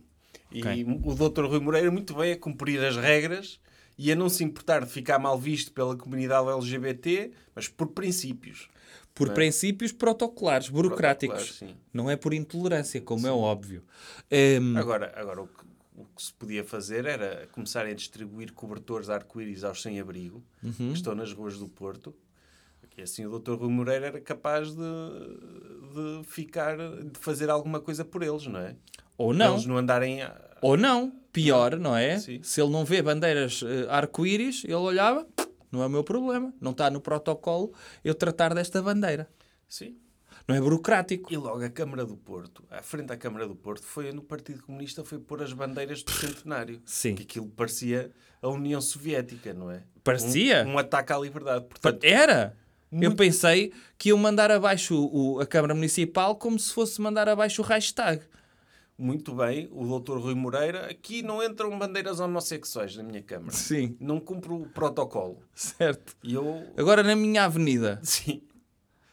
E 0.50 0.60
Ok. 0.60 0.86
o 1.04 1.14
doutor 1.14 1.46
Rui 1.46 1.60
Moreira 1.60 1.90
muito 1.90 2.14
bem 2.14 2.32
a 2.32 2.36
cumprir 2.38 2.82
as 2.84 2.96
regras 2.96 3.60
e 3.96 4.10
a 4.10 4.16
não 4.16 4.28
se 4.28 4.42
importar 4.42 4.84
de 4.84 4.90
ficar 4.90 5.18
mal 5.20 5.38
visto 5.38 5.70
pela 5.72 5.96
comunidade 5.96 6.48
LGBT, 6.48 7.30
mas 7.54 7.68
por 7.68 7.88
princípios. 7.88 8.68
Por 9.14 9.30
princípios 9.30 9.92
protocolares, 9.92 10.68
burocráticos. 10.68 11.50
Protocolares, 11.50 11.74
sim. 11.76 11.80
Não 11.92 12.10
é 12.10 12.16
por 12.16 12.34
intolerância, 12.34 13.00
como 13.00 13.26
é 13.26 13.30
óbvio. 13.30 13.82
Hum, 14.30 14.76
Agora, 14.76 15.12
agora 15.16 15.42
o, 15.42 15.46
que, 15.46 15.64
o 15.96 16.04
que 16.14 16.22
se 16.22 16.32
podia 16.32 16.62
fazer 16.62 17.04
era 17.06 17.46
começarem 17.52 17.92
a 17.92 17.94
distribuir 17.94 18.52
cobertores 18.52 19.08
arco-íris 19.10 19.64
aos 19.64 19.80
sem-abrigo 19.82 20.42
Uhum. 20.62 20.72
que 20.72 20.92
estão 20.92 21.14
nas 21.14 21.32
ruas 21.32 21.58
do 21.58 21.68
Porto. 21.68 22.14
E 22.98 23.02
assim 23.02 23.26
o 23.26 23.38
Dr. 23.38 23.52
Rui 23.56 23.68
Moreira 23.70 24.06
era 24.06 24.20
capaz 24.22 24.68
de, 24.74 24.76
de 24.80 26.24
ficar, 26.24 26.76
de 26.78 27.18
fazer 27.18 27.50
alguma 27.50 27.80
coisa 27.80 28.04
por 28.04 28.22
eles, 28.22 28.46
não 28.46 28.58
é? 28.60 28.74
ou 29.18 29.32
não. 29.34 29.54
Eles 29.54 29.66
não 29.66 29.76
andarem. 29.76 30.22
a- 30.22 30.56
Ou 30.62 30.76
não. 30.76 31.10
Pior, 31.32 31.78
não 31.78 31.94
é? 31.96 32.18
Sim. 32.18 32.42
Se 32.42 32.60
ele 32.60 32.70
não 32.70 32.84
vê 32.84 33.02
bandeiras 33.02 33.62
eh, 33.62 33.86
arco-íris, 33.90 34.64
ele 34.64 34.74
olhava, 34.74 35.26
não 35.70 35.82
é 35.82 35.86
o 35.86 35.90
meu 35.90 36.02
problema. 36.02 36.52
Não 36.60 36.70
está 36.72 36.90
no 36.90 37.00
protocolo 37.00 37.72
eu 38.02 38.14
tratar 38.14 38.54
desta 38.54 38.80
bandeira. 38.80 39.28
Sim. 39.68 39.96
Não 40.48 40.54
é 40.54 40.60
burocrático. 40.60 41.32
E 41.32 41.36
logo 41.36 41.64
a 41.64 41.68
Câmara 41.68 42.04
do 42.06 42.16
Porto, 42.16 42.62
à 42.70 42.80
frente 42.82 43.06
da 43.06 43.16
Câmara 43.16 43.48
do 43.48 43.56
Porto, 43.56 43.82
foi 43.84 44.12
no 44.12 44.22
Partido 44.22 44.62
Comunista, 44.62 45.04
foi 45.04 45.18
pôr 45.18 45.42
as 45.42 45.52
bandeiras 45.52 46.02
do 46.02 46.10
centenário. 46.12 46.80
Sim. 46.84 47.14
Que 47.16 47.22
aquilo 47.24 47.48
parecia 47.48 48.12
a 48.40 48.48
União 48.48 48.80
Soviética, 48.80 49.52
não 49.52 49.70
é? 49.70 49.82
Parecia? 50.04 50.64
Um, 50.64 50.74
um 50.74 50.78
ataque 50.78 51.12
à 51.12 51.18
liberdade. 51.18 51.64
Portanto, 51.66 52.04
Era. 52.04 52.56
Eu 52.92 52.98
Muito- 52.98 53.16
pensei 53.16 53.72
que 53.98 54.10
iam 54.10 54.16
mandar 54.18 54.48
abaixo 54.52 54.94
o- 55.12 55.40
a 55.40 55.44
Câmara 55.46 55.74
Municipal 55.74 56.36
como 56.36 56.56
se 56.56 56.72
fosse 56.72 57.00
mandar 57.00 57.28
abaixo 57.28 57.60
o 57.60 57.64
Reichstag. 57.64 58.22
muito 58.96 59.34
bem, 59.34 59.68
o 59.72 59.98
Dr. 59.98 60.16
Rui 60.18 60.34
Moreira, 60.34 60.86
aqui 60.88 61.20
não 61.20 61.42
entram 61.42 61.76
bandeiras 61.76 62.20
homossexuais 62.20 62.96
na 62.96 63.02
minha 63.02 63.20
Câmara. 63.20 63.50
Sim. 63.52 63.96
Não 64.00 64.20
cumpre 64.20 64.52
o 64.52 64.60
protocolo. 64.66 65.42
Certo. 65.52 66.16
E 66.22 66.32
eu, 66.34 66.62
Agora 66.76 67.02
na 67.02 67.16
minha 67.16 67.44
avenida 67.44 67.98
sim, 68.04 68.40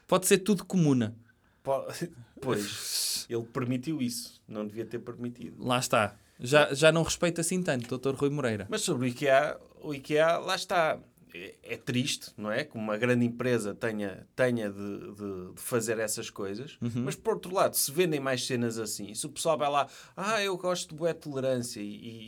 pode 0.08 0.28
ser 0.28 0.38
tudo 0.38 0.64
comuna. 0.64 1.16
Po- 1.64 1.86
pois, 2.42 3.26
ele 3.30 3.44
permitiu 3.44 4.02
isso. 4.02 4.42
Não 4.48 4.66
devia 4.68 4.86
ter 4.86 5.00
permitido. 5.00 5.64
Lá 5.66 5.80
está. 5.80 6.16
Já, 6.40 6.74
já 6.74 6.92
não 6.92 7.04
respeito 7.04 7.40
assim 7.42 7.62
tanto, 7.64 7.98
Dr. 7.98 8.16
Rui 8.16 8.30
Moreira. 8.30 8.68
Mas 8.70 8.82
sobre 8.82 9.06
o 9.06 9.10
IKEA, 9.10 9.58
o 9.82 9.94
IKEA, 9.94 10.38
lá 10.38 10.56
está. 10.56 11.00
É, 11.36 11.56
é 11.64 11.78
triste, 11.78 12.32
não 12.38 12.52
é? 12.52 12.64
Que 12.64 12.76
uma 12.78 12.96
grande 12.96 13.26
empresa 13.26 13.74
tenha, 13.74 14.28
tenha 14.36 14.70
de, 14.70 15.00
de- 15.16 15.54
de 15.56 15.62
fazer 15.62 15.98
essas 15.98 16.30
coisas. 16.30 16.78
Mas, 16.80 17.16
por 17.16 17.34
outro 17.36 17.52
lado, 17.54 17.76
se 17.76 17.92
vendem 17.92 18.20
mais 18.20 18.46
cenas 18.46 18.78
assim, 18.78 19.16
se 19.16 19.26
o 19.26 19.30
pessoal 19.30 19.58
vai 19.58 19.68
lá, 19.70 19.88
ah, 20.16 20.44
eu 20.44 20.56
gosto 20.58 20.90
de 20.90 20.96
boa 20.96 21.12
tolerância 21.14 21.80
e... 21.82 21.86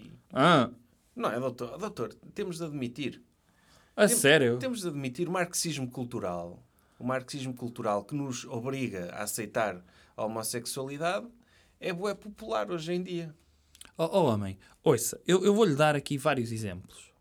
e- 0.08 0.12
Ah, 0.34 0.72
Não 1.16 1.30
é, 1.32 1.40
doutor? 1.40 1.78
Doutor, 1.78 2.14
temos 2.34 2.58
de 2.58 2.64
admitir. 2.64 3.22
a 3.96 4.08
Tem- 4.08 4.16
sério? 4.18 4.58
Temos 4.58 4.82
de 4.82 4.88
admitir 4.88 5.28
o 5.28 5.32
marxismo 5.32 5.88
cultural. 5.88 6.64
O 6.98 7.04
marxismo 7.06 7.54
cultural 7.54 8.04
que 8.04 8.16
nos 8.16 8.46
obriga 8.46 9.10
a 9.14 9.24
aceitar 9.24 9.84
a 10.16 10.26
homossexualidade 10.26 11.28
é 11.80 11.91
bué 11.91 12.14
popular 12.14 12.72
hoje 12.72 12.93
em 12.93 13.04
dia. 13.04 13.36
Oh, 13.98 14.06
oh, 14.12 14.24
homem, 14.26 14.58
ouça, 14.84 15.20
eu, 15.28 15.43
eu 15.43 15.54
vou-lhe 15.54 15.76
dar 15.76 15.96
aqui 15.96 16.18
vários 16.18 16.52
exemplos. 16.52 17.12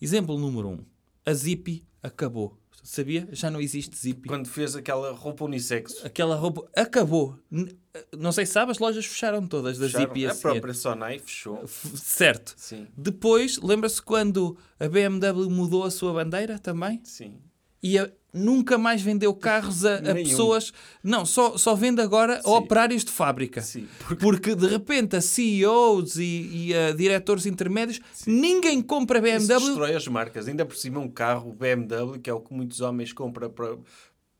Exemplo 0.00 0.38
número 0.38 0.68
um. 0.68 0.78
A 1.24 1.32
Zippy 1.32 1.84
acabou. 2.02 2.58
Sabia? 2.82 3.28
Já 3.30 3.48
não 3.48 3.60
existe 3.60 3.96
Zippy. 3.96 4.28
Quando 4.28 4.48
fez 4.48 4.74
aquela 4.74 5.12
roupa 5.12 5.44
unissexo. 5.44 6.04
Aquela 6.04 6.34
roupa 6.34 6.68
acabou. 6.74 7.38
N- 7.50 7.78
Não 8.18 8.32
sei 8.32 8.44
se 8.44 8.52
sabe, 8.52 8.72
as 8.72 8.78
lojas 8.78 9.06
fecharam 9.06 9.46
todas 9.46 9.78
da 9.78 9.86
fecharam. 9.86 10.06
Zippy 10.08 10.26
a 10.26 10.32
a 10.32 10.34
própria 10.34 10.74
Sonai 10.74 11.18
fechou. 11.20 11.62
F- 11.62 11.96
Certo. 11.96 12.54
Sim, 12.56 12.88
Depois, 12.96 13.58
lembra-se 13.58 14.02
quando 14.02 14.58
a 14.80 14.88
BMW 14.88 15.48
mudou 15.48 15.84
a 15.84 15.90
sua 15.92 16.12
bandeira 16.12 16.58
também? 16.58 17.00
sim. 17.04 17.38
E 17.80 17.98
a- 17.98 18.10
nunca 18.32 18.78
mais 18.78 19.02
vendeu 19.02 19.34
carros 19.34 19.84
a, 19.84 19.96
a 19.96 20.14
pessoas. 20.14 20.72
Não, 21.02 21.24
só, 21.26 21.56
só 21.58 21.74
vende 21.74 22.00
agora 22.00 22.38
a 22.38 22.42
Sim. 22.42 22.50
operários 22.50 23.04
de 23.04 23.10
fábrica. 23.10 23.60
Sim, 23.60 23.86
Porque 24.18 24.54
de 24.54 24.66
repente 24.66 25.16
a 25.16 25.20
CEOs 25.20 26.16
e, 26.16 26.68
e 26.68 26.74
a 26.74 26.92
diretores 26.92 27.46
intermédios, 27.46 28.00
ninguém 28.26 28.80
compra 28.80 29.18
Isso 29.18 29.46
BMW. 29.48 29.66
destrói 29.66 29.94
as 29.94 30.08
marcas. 30.08 30.48
Ainda 30.48 30.64
por 30.64 30.76
cima 30.76 30.98
um 31.00 31.08
carro 31.08 31.52
BMW, 31.52 32.18
que 32.20 32.30
é 32.30 32.32
o 32.32 32.40
que 32.40 32.52
muitos 32.54 32.80
homens 32.80 33.12
compram 33.12 33.50
para, 33.50 33.76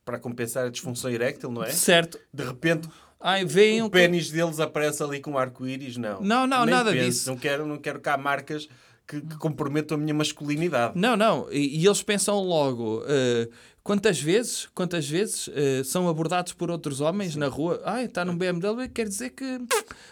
para 0.03 0.19
compensar 0.19 0.65
a 0.65 0.69
disfunção 0.69 1.11
eréctil, 1.11 1.51
não 1.51 1.63
é? 1.63 1.69
Certo. 1.71 2.17
De 2.33 2.43
repente 2.43 2.87
Ai, 3.19 3.45
venham. 3.45 3.87
o 3.87 3.89
pênis 3.89 4.29
deles 4.31 4.59
aparece 4.59 5.01
ali 5.01 5.21
com 5.21 5.31
um 5.31 5.37
arco-íris. 5.37 5.95
Não, 5.97 6.19
Não, 6.21 6.45
não, 6.47 6.65
Nem 6.65 6.73
nada 6.75 6.91
penso. 6.91 7.05
disso. 7.05 7.29
Não 7.29 7.37
quero, 7.37 7.65
não 7.65 7.77
quero 7.77 7.99
cá 8.01 8.17
marcas 8.17 8.67
que, 9.07 9.21
que 9.21 9.37
comprometam 9.37 9.95
a 9.95 9.99
minha 9.99 10.13
masculinidade. 10.13 10.97
Não, 10.99 11.15
não. 11.15 11.47
E, 11.51 11.79
e 11.79 11.85
eles 11.85 12.01
pensam 12.03 12.39
logo. 12.41 13.03
eh, 13.07 13.47
quantas 13.83 14.19
vezes, 14.19 14.67
quantas 14.73 15.07
vezes 15.07 15.49
eh, 15.53 15.83
são 15.83 16.07
abordados 16.07 16.53
por 16.53 16.71
outros 16.71 17.01
homens 17.01 17.35
na 17.35 17.47
rua? 17.47 17.81
Ai, 17.83 18.05
está 18.05 18.23
num 18.23 18.35
BMW, 18.37 18.87
quer 18.93 19.07
dizer 19.07 19.31
que 19.31 19.59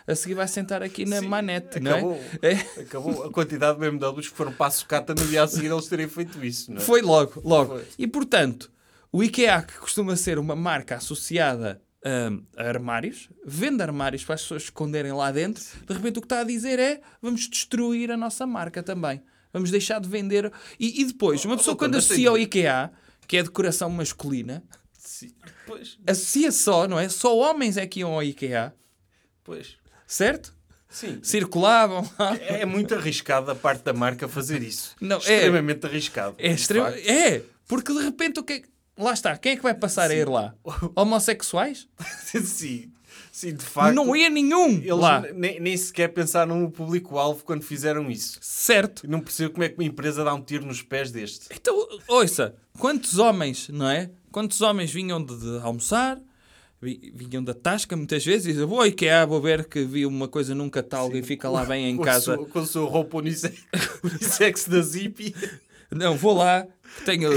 a 0.05 0.15
seguir 0.15 0.33
vai 0.35 0.47
sentar 0.47 0.83
aqui 0.83 1.05
na 1.05 1.19
Sim, 1.19 1.27
manete, 1.27 1.77
acabou, 1.77 2.11
não 2.11 2.49
é? 2.49 2.53
É. 2.53 2.81
acabou 2.81 3.23
a 3.23 3.31
quantidade 3.31 3.79
de 3.79 3.89
BMWs 3.89 4.29
que 4.29 4.35
foram 4.35 4.51
para 4.51 4.67
a 4.67 4.71
sucata 4.71 5.13
no 5.15 5.25
dia 5.25 5.43
a 5.43 5.47
seguir 5.47 5.71
eles 5.71 5.87
terem 5.87 6.07
feito 6.07 6.43
isso, 6.43 6.71
não 6.71 6.77
é? 6.77 6.81
Foi 6.81 7.01
logo, 7.01 7.41
logo. 7.43 7.75
Foi. 7.75 7.85
E 7.97 8.07
portanto, 8.07 8.71
o 9.11 9.23
IKEA, 9.23 9.61
que 9.61 9.77
costuma 9.77 10.15
ser 10.15 10.37
uma 10.37 10.55
marca 10.55 10.95
associada 10.97 11.81
hum, 12.05 12.43
a 12.57 12.63
armários, 12.63 13.29
vende 13.45 13.81
armários 13.81 14.23
para 14.23 14.35
as 14.35 14.41
pessoas 14.41 14.63
esconderem 14.63 15.11
lá 15.13 15.31
dentro, 15.31 15.63
de 15.87 15.93
repente 15.93 16.17
o 16.17 16.21
que 16.21 16.25
está 16.25 16.41
a 16.41 16.43
dizer 16.43 16.77
é 16.79 17.01
vamos 17.21 17.47
destruir 17.49 18.11
a 18.11 18.17
nossa 18.17 18.45
marca 18.45 18.83
também. 18.83 19.21
Vamos 19.53 19.69
deixar 19.69 19.99
de 19.99 20.07
vender. 20.07 20.49
E, 20.79 21.01
e 21.01 21.05
depois, 21.05 21.43
uma 21.43 21.55
Oh, 21.55 21.57
pessoa 21.57 21.73
doutor, 21.73 21.85
quando 21.85 21.97
associa 21.97 22.29
ao 22.29 22.37
IKEA, 22.37 22.89
que 23.31 23.37
é 23.37 23.43
decoração 23.43 23.89
masculina, 23.89 24.61
Sim. 24.99 25.33
Pois, 25.65 25.97
associa 26.05 26.51
só, 26.51 26.85
não 26.85 26.99
é? 26.99 27.07
Só 27.07 27.33
homens 27.37 27.77
é 27.77 27.87
que 27.87 28.01
iam 28.01 28.11
ao 28.11 28.21
IKEA, 28.21 28.75
pois. 29.41 29.77
certo? 30.05 30.53
Sim. 30.89 31.17
Circulavam 31.23 32.03
lá. 32.19 32.35
É 32.35 32.65
muito 32.65 32.93
arriscado 32.93 33.45
da 33.45 33.55
parte 33.55 33.83
da 33.85 33.93
marca 33.93 34.27
fazer 34.27 34.61
isso. 34.61 34.97
Não, 34.99 35.15
é- 35.15 35.19
Extremamente 35.19 35.85
arriscado. 35.85 36.35
É, 36.37 36.51
extremo... 36.51 36.87
facto. 36.87 37.07
é, 37.07 37.41
porque 37.69 37.93
de 37.93 38.03
repente 38.03 38.41
o 38.41 38.43
que 38.43 38.51
é... 38.51 38.61
Lá 39.01 39.13
está, 39.13 39.37
quem 39.37 39.53
é 39.53 39.55
que 39.55 39.63
vai 39.63 39.75
passar 39.75 40.11
a 40.11 40.13
ir 40.13 40.27
lá? 40.27 40.53
Homossexuais? 40.93 41.87
sim, 42.25 42.91
sim, 43.31 43.53
de 43.55 43.63
facto. 43.65 43.95
não 43.95 44.15
ia 44.15 44.29
nenhum 44.29 44.69
Eles 44.79 44.89
lá. 44.97 45.21
nem, 45.33 45.59
nem 45.59 45.77
sequer 45.77 46.09
pensaram 46.09 46.59
no 46.59 46.69
público-alvo 46.69 47.43
quando 47.43 47.63
fizeram 47.63 48.09
isso. 48.11 48.37
Certo. 48.41 49.09
Não 49.09 49.19
percebo 49.21 49.51
como 49.51 49.63
é 49.63 49.69
que 49.69 49.75
uma 49.75 49.83
empresa 49.85 50.23
dá 50.23 50.33
um 50.33 50.41
tiro 50.41 50.65
nos 50.65 50.81
pés 50.81 51.11
deste. 51.11 51.47
Então, 51.53 51.75
ouça, 52.07 52.55
quantos 52.77 53.17
homens, 53.17 53.69
não 53.69 53.89
é? 53.89 54.09
Quantos 54.31 54.61
homens 54.61 54.91
vinham 54.91 55.23
de, 55.23 55.35
de 55.37 55.57
almoçar, 55.59 56.17
vi- 56.81 57.11
vinham 57.15 57.43
da 57.43 57.53
tasca 57.53 57.95
muitas 57.97 58.23
vezes 58.25 58.45
e 58.47 58.49
diziam, 58.51 58.67
vou 58.67 58.79
ao 58.79 58.87
IKEA, 58.87 59.25
vou 59.25 59.41
ver 59.41 59.65
que 59.65 59.83
vi 59.83 60.05
uma 60.05 60.27
coisa 60.27 60.53
num 60.55 60.69
catálogo 60.69 61.15
e 61.17 61.23
fica 61.23 61.47
lá 61.51 61.65
bem 61.65 61.89
em 61.89 61.97
com 61.97 62.03
casa. 62.03 62.35
Sua, 62.35 62.45
com 62.45 62.59
a 62.59 62.65
sua 62.65 62.87
roupa 62.89 63.17
unisex, 63.17 63.55
unissex 64.03 64.65
da 64.67 64.81
Zippy. 64.81 65.33
Não, 65.93 66.15
vou 66.15 66.33
lá, 66.37 66.65
que 66.97 67.03
tenho, 67.05 67.29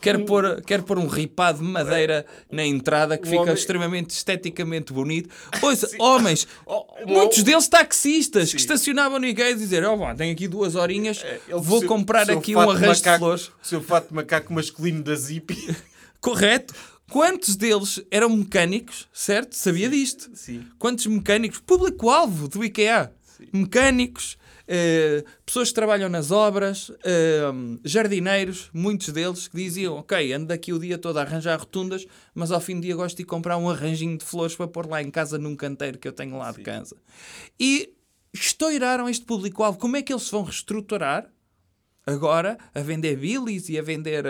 quero, 0.00 0.24
pôr, 0.24 0.62
quero 0.62 0.82
pôr 0.84 0.96
um 0.98 1.06
ripado 1.08 1.58
de 1.58 1.64
madeira 1.64 2.24
na 2.50 2.64
entrada 2.64 3.18
que 3.18 3.26
Um 3.26 3.30
fica 3.30 3.42
homem- 3.42 3.54
extremamente 3.54 4.10
esteticamente 4.10 4.92
bonito. 4.92 5.28
Ouça, 5.60 5.88
homens, 5.98 6.46
Oh, 6.64 6.86
oh, 7.02 7.06
muitos 7.06 7.38
oh. 7.40 7.42
deles 7.42 7.66
taxistas 7.68 8.44
que 8.44 8.50
Sim. 8.52 8.56
estacionavam 8.58 9.18
no 9.18 9.26
IKEA 9.26 9.50
e 9.50 9.54
dizer, 9.56 9.84
oh, 9.84 9.96
bom, 9.96 10.14
tenho 10.14 10.32
aqui 10.32 10.46
duas 10.46 10.74
horinhas, 10.76 11.22
É, 11.24 11.40
Ele 11.48 11.60
vou 11.60 11.78
o 11.78 11.80
seu- 11.80 11.88
comprar 11.88 12.26
seu 12.26 12.38
aqui 12.38 12.54
um 12.54 12.60
arranjo 12.70 13.02
de 13.02 13.18
flores. 13.18 13.48
O 13.48 13.52
seu 13.66 13.82
fato 13.82 14.08
de 14.08 14.14
macaco 14.14 14.52
masculino 14.52 15.02
da 15.02 15.14
Zippy. 15.14 15.76
Correto? 16.20 16.74
Quantos 17.10 17.54
deles 17.54 18.00
eram 18.10 18.28
mecânicos, 18.30 19.06
certo? 19.12 19.54
Sabia 19.54 19.88
disto? 19.88 20.28
Sim. 20.34 20.64
Quantos 20.78 21.06
mecânicos? 21.06 21.60
Público-alvo 21.60 22.48
do 22.48 22.64
IKEA. 22.64 23.12
Mecânicos, 23.52 24.36
pessoas 25.44 25.68
que 25.68 25.74
trabalham 25.74 26.08
nas 26.08 26.30
obras, 26.30 26.90
eh, 27.04 27.42
jardineiros, 27.84 28.68
muitos 28.72 29.08
deles 29.10 29.46
que 29.48 29.56
diziam: 29.56 29.96
Ok, 29.96 30.32
ando 30.32 30.46
daqui 30.46 30.72
o 30.72 30.78
dia 30.78 30.98
todo 30.98 31.18
a 31.18 31.22
arranjar 31.22 31.58
rotundas, 31.58 32.06
mas 32.34 32.50
ao 32.50 32.60
fim 32.60 32.74
do 32.76 32.82
dia 32.82 32.96
gosto 32.96 33.16
de 33.16 33.22
ir 33.22 33.26
comprar 33.26 33.56
um 33.56 33.70
arranjinho 33.70 34.18
de 34.18 34.24
flores 34.24 34.56
para 34.56 34.66
pôr 34.68 34.86
lá 34.88 35.02
em 35.02 35.10
casa 35.10 35.38
num 35.38 35.54
canteiro 35.54 35.98
que 35.98 36.08
eu 36.08 36.12
tenho 36.12 36.36
lá 36.36 36.50
de 36.52 36.62
casa. 36.62 36.96
E 37.58 37.92
estouraram 38.32 39.08
este 39.08 39.24
público-alvo. 39.24 39.78
Como 39.78 39.96
é 39.96 40.02
que 40.02 40.12
eles 40.12 40.24
se 40.24 40.30
vão 40.32 40.42
reestruturar? 40.42 41.30
agora 42.08 42.56
a 42.72 42.80
vender 42.82 43.16
bilis 43.16 43.68
e 43.68 43.76
a 43.76 43.82
vender, 43.82 44.24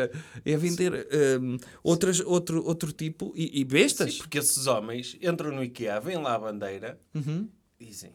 eh, 0.46 0.54
a 0.54 0.56
vender 0.56 1.06
um, 1.42 1.58
outras, 1.82 2.20
outro, 2.20 2.64
outro 2.64 2.90
tipo 2.90 3.34
e, 3.36 3.60
e 3.60 3.64
bestas. 3.66 4.14
Sim, 4.14 4.18
porque 4.20 4.38
esses 4.38 4.66
homens 4.66 5.14
entram 5.20 5.52
no 5.54 5.62
IKEA, 5.62 6.00
veem 6.00 6.16
lá 6.22 6.36
a 6.36 6.38
bandeira, 6.38 6.98
Uhum. 7.14 7.46
dizem. 7.78 8.12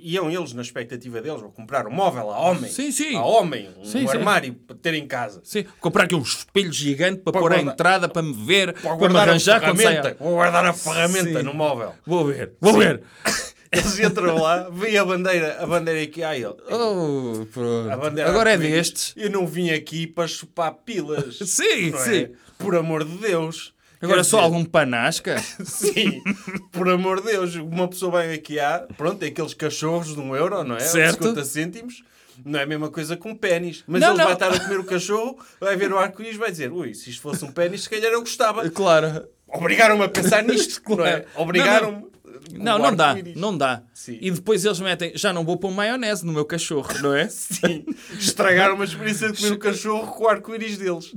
Iam 0.00 0.30
eles, 0.30 0.52
na 0.52 0.62
expectativa 0.62 1.20
deles, 1.20 1.40
vou 1.40 1.50
comprar 1.50 1.86
um 1.86 1.90
móvel 1.90 2.30
a 2.30 2.38
homem. 2.38 2.70
Sim, 2.70 2.90
sim. 2.90 3.14
A 3.16 3.22
homem, 3.24 3.68
um 3.78 3.84
Sim, 3.84 4.06
sim. 4.06 4.16
armário 4.16 4.54
para 4.54 4.76
ter 4.76 4.94
em 4.94 5.06
casa. 5.06 5.40
Sim, 5.44 5.64
comprar 5.80 6.04
aqui 6.04 6.14
um 6.14 6.22
espelho 6.22 6.72
gigante 6.72 7.18
para, 7.22 7.32
Para 7.32 7.40
pôr 7.42 7.52
à 7.52 7.56
guardar- 7.56 7.74
entrada, 7.74 8.08
para 8.08 8.22
me 8.22 8.32
ver, 8.34 8.72
Para 8.74 8.96
para, 8.96 9.08
me 9.08 9.16
a 9.18 9.22
arranjar 9.22 9.60
quando 9.60 9.76
ferramenta. 9.76 10.02
saia. 10.02 10.16
Vou 10.20 10.32
guardar 10.34 10.64
a 10.66 10.72
ferramenta 10.72 11.38
Sim. 11.38 11.44
no 11.44 11.54
móvel. 11.54 11.94
Vou 12.06 12.24
ver, 12.26 12.52
vou 12.60 12.72
ver. 12.74 13.02
Eles 13.70 13.98
entram 14.00 14.40
lá, 14.40 14.70
veem 14.70 14.96
a 14.96 15.04
bandeira, 15.04 15.58
a 15.62 15.66
bandeira 15.66 16.02
aqui, 16.02 16.22
ai, 16.22 16.38
ele, 16.42 16.54
Oh, 16.70 17.46
a 17.90 18.26
Agora 18.28 18.52
é 18.52 18.56
destes. 18.56 19.12
Eu 19.14 19.28
não 19.30 19.46
vim 19.46 19.68
aqui 19.70 20.06
para 20.06 20.26
chupar 20.26 20.72
pilas. 20.72 21.38
Sim, 21.44 21.92
é? 21.94 21.98
sim. 21.98 22.28
Por 22.56 22.74
amor 22.74 23.04
de 23.04 23.16
Deus. 23.18 23.74
Agora 24.00 24.18
Quer 24.18 24.24
só 24.24 24.36
dizer, 24.38 24.44
algum 24.44 24.64
panasca? 24.64 25.38
Sim, 25.64 26.22
por 26.70 26.88
amor 26.88 27.20
de 27.20 27.32
Deus. 27.32 27.54
Uma 27.56 27.88
pessoa 27.88 28.12
vai 28.12 28.32
aqui 28.32 28.60
há, 28.60 28.86
pronto, 28.96 29.18
tem 29.18 29.28
aqueles 29.30 29.54
cachorros 29.54 30.14
de 30.14 30.20
um 30.20 30.34
euro, 30.36 30.62
não 30.64 30.76
é? 30.76 30.80
Certo. 30.80 31.24
50 31.24 31.44
cêntimos. 31.44 32.02
Não 32.44 32.60
é 32.60 32.62
a 32.62 32.66
mesma 32.66 32.88
coisa 32.88 33.16
com 33.16 33.34
pênis. 33.34 33.82
Mas 33.86 34.00
Não, 34.00 34.10
ele 34.10 34.18
não. 34.18 34.24
vai 34.26 34.34
estar 34.34 34.52
a 34.52 34.60
comer 34.60 34.78
o 34.78 34.84
cachorro, 34.84 35.36
vai 35.60 35.76
ver 35.76 35.92
o 35.92 35.98
arco-íris 35.98 36.36
e 36.36 36.38
vai 36.38 36.50
dizer: 36.52 36.70
ui, 36.70 36.94
se 36.94 37.10
isto 37.10 37.20
fosse 37.20 37.44
um 37.44 37.50
pênis, 37.50 37.82
se 37.82 37.90
calhar 37.90 38.12
eu 38.12 38.20
gostava. 38.20 38.70
Claro. 38.70 39.26
Obrigaram-me 39.48 40.04
a 40.04 40.08
pensar 40.08 40.44
nisto, 40.44 40.80
não 40.94 41.04
é? 41.04 41.20
Claro. 41.22 41.26
Obrigaram-me. 41.42 42.06
Não, 42.52 42.78
não 42.78 42.94
dá, 42.94 43.16
não 43.36 43.56
dá. 43.56 43.82
Sim. 43.92 44.18
E 44.20 44.30
depois 44.30 44.64
eles 44.64 44.80
metem, 44.80 45.12
já 45.14 45.32
não 45.32 45.44
vou 45.44 45.56
pôr 45.56 45.70
maionese 45.70 46.24
no 46.24 46.32
meu 46.32 46.44
cachorro, 46.44 46.88
não 47.02 47.14
é? 47.14 47.28
Sim. 47.30 47.84
Estragaram 48.18 48.74
uma 48.74 48.84
experiência 48.84 49.30
de 49.30 49.38
comer 49.38 49.52
o 49.52 49.58
cachorro 49.58 50.12
com 50.12 50.24
o 50.24 50.28
arco-íris 50.28 50.78
deles. 50.78 51.12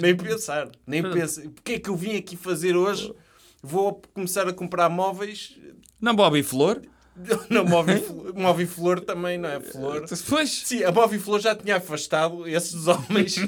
Nem 0.00 0.16
pensar. 0.16 0.70
Nem 0.86 1.02
pensar. 1.02 1.42
O 1.44 1.52
que 1.62 1.74
é 1.74 1.78
que 1.78 1.88
eu 1.88 1.96
vim 1.96 2.16
aqui 2.16 2.36
fazer 2.36 2.76
hoje? 2.76 3.12
Vou 3.62 4.02
começar 4.12 4.48
a 4.48 4.52
comprar 4.52 4.88
móveis. 4.88 5.56
Não, 6.00 6.14
Bobby 6.14 6.42
Flor. 6.42 6.82
Não, 7.50 7.64
Moviflor, 7.64 8.34
Moviflor 8.34 9.00
também, 9.00 9.36
não 9.36 9.48
é? 9.48 9.60
Flor. 9.60 10.04
Pois, 10.28 10.50
Sim, 10.64 10.82
a 10.82 10.90
Moviflor 10.90 11.40
já 11.40 11.54
tinha 11.54 11.76
afastado 11.76 12.48
esses 12.48 12.86
homens. 12.86 13.36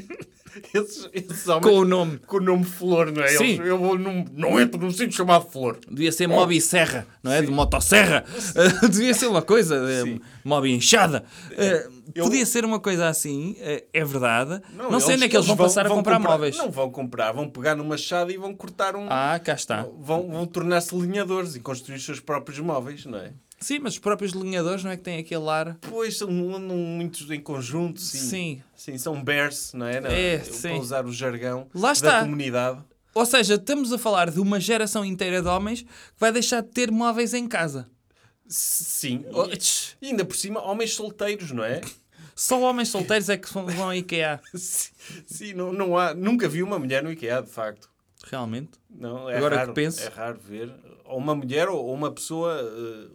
esses, 0.74 1.08
esses 1.12 1.48
homens 1.48 1.64
com 1.72 1.78
o 1.80 1.84
nome. 1.84 2.18
com 2.26 2.36
o 2.36 2.40
nome 2.40 2.64
Flor, 2.64 3.10
não 3.12 3.22
é? 3.22 3.28
Sim. 3.28 3.44
Eles- 3.54 3.66
eu 3.66 3.78
vou 3.78 3.98
num- 3.98 4.24
não 4.32 4.60
entro 4.60 4.80
num 4.80 4.90
sítio 4.90 5.12
chamado 5.12 5.48
Flor. 5.50 5.78
Devia 5.90 6.12
ser 6.12 6.26
Mobi 6.26 6.60
Serra, 6.60 7.06
não 7.22 7.32
é? 7.32 7.40
De 7.42 7.50
motosserra. 7.50 8.24
Uh, 8.82 8.88
Devia 8.90 9.14
ser 9.14 9.26
uma 9.26 9.42
coisa, 9.42 10.04
Sim. 10.04 10.14
uh, 10.16 10.20
Mobi 10.44 10.72
Enxada. 10.72 11.24
Uh, 11.52 11.94
Eu- 12.14 12.24
Podia 12.24 12.44
ser 12.44 12.64
uma 12.64 12.78
coisa 12.78 13.08
assim, 13.08 13.52
uh, 13.52 13.82
é 13.92 14.04
verdade. 14.04 14.60
Não, 14.74 15.00
sei 15.00 15.14
eles- 15.14 15.16
onde 15.16 15.24
é 15.24 15.28
que 15.28 15.36
eles 15.36 15.46
vão, 15.46 15.56
passar 15.56 15.86
a 15.86 15.88
comprar, 15.88 16.18
móveis. 16.18 16.56
Não 16.56 16.70
vão 16.70 16.90
comprar, 16.90 17.32
vão 17.32 17.48
pegar 17.48 17.74
numa 17.74 17.90
machado 17.94 18.30
e 18.30 18.36
vão 18.36 18.54
cortar 18.54 18.94
um. 18.96 19.06
Ah, 19.08 19.38
cá 19.42 19.54
está. 19.54 19.86
Vão, 19.98 20.28
vão 20.28 20.46
tornar-se 20.46 20.94
linhadores 20.96 21.54
e 21.54 21.60
construir 21.60 21.96
os 21.96 22.04
seus 22.04 22.20
próprios 22.20 22.58
móveis, 22.60 23.04
não 23.06 23.18
é? 23.18 23.32
Sim, 23.64 23.78
mas 23.78 23.94
os 23.94 23.98
próprios 23.98 24.32
linhadores 24.32 24.84
não 24.84 24.90
é 24.90 24.96
que 24.96 25.02
têm 25.02 25.18
aquele 25.18 25.48
ar. 25.48 25.78
Pois 25.80 26.18
são, 26.18 26.28
andam 26.54 26.76
muitos 26.76 27.30
em 27.30 27.40
conjunto, 27.40 27.98
sim. 28.00 28.18
Sim. 28.18 28.62
Sim, 28.76 28.98
são 28.98 29.24
bears, 29.24 29.72
não 29.72 29.86
é? 29.86 30.00
Não, 30.00 30.10
É, 30.10 30.36
eu- 30.36 30.44
sim. 30.44 30.68
Para 30.68 30.76
usar 30.78 31.06
o 31.06 31.12
jargão 31.12 31.66
Lá 31.74 31.88
da 31.88 31.92
está. 31.92 32.20
comunidade. 32.20 32.80
Ou 33.14 33.24
seja, 33.24 33.54
estamos 33.54 33.90
a 33.92 33.96
falar 33.98 34.30
de 34.30 34.38
uma 34.40 34.60
geração 34.60 35.02
inteira 35.04 35.40
de 35.40 35.48
homens 35.48 35.80
que 35.82 35.88
vai 36.18 36.30
deixar 36.30 36.60
de 36.62 36.68
ter 36.68 36.90
móveis 36.90 37.32
em 37.32 37.46
casa. 37.48 37.88
Sim. 38.46 39.24
Oh, 39.32 39.44
E, 39.46 39.58
e 40.02 40.06
ainda 40.10 40.24
por 40.24 40.36
cima, 40.36 40.60
homens 40.62 40.94
solteiros, 40.94 41.50
não 41.50 41.64
é? 41.64 41.80
Só 42.36 42.60
homens 42.60 42.88
solteiros 42.88 43.28
é 43.28 43.36
que 43.38 43.50
vão 43.52 43.88
à 43.88 43.96
IKEA. 43.96 44.40
Sim, 44.54 44.90
sim, 45.26 45.52
não, 45.54 45.72
não 45.72 45.96
há, 45.96 46.12
nunca 46.12 46.48
vi 46.48 46.62
uma 46.62 46.78
mulher 46.78 47.02
no 47.02 47.10
IKEA, 47.10 47.40
de 47.40 47.48
facto. 47.50 47.88
Realmente. 48.26 48.72
Não, 48.90 49.30
é 49.30 49.36
Agora 49.36 49.54
que 49.54 49.60
raro, 49.60 49.72
penso. 49.74 50.02
É 50.02 50.08
raro 50.08 50.38
ver. 50.42 50.72
Ou 51.04 51.18
uma 51.18 51.34
mulher 51.34 51.68
ou 51.68 51.92
uma 51.92 52.10
pessoa. 52.10 52.58
eh, 52.60 53.08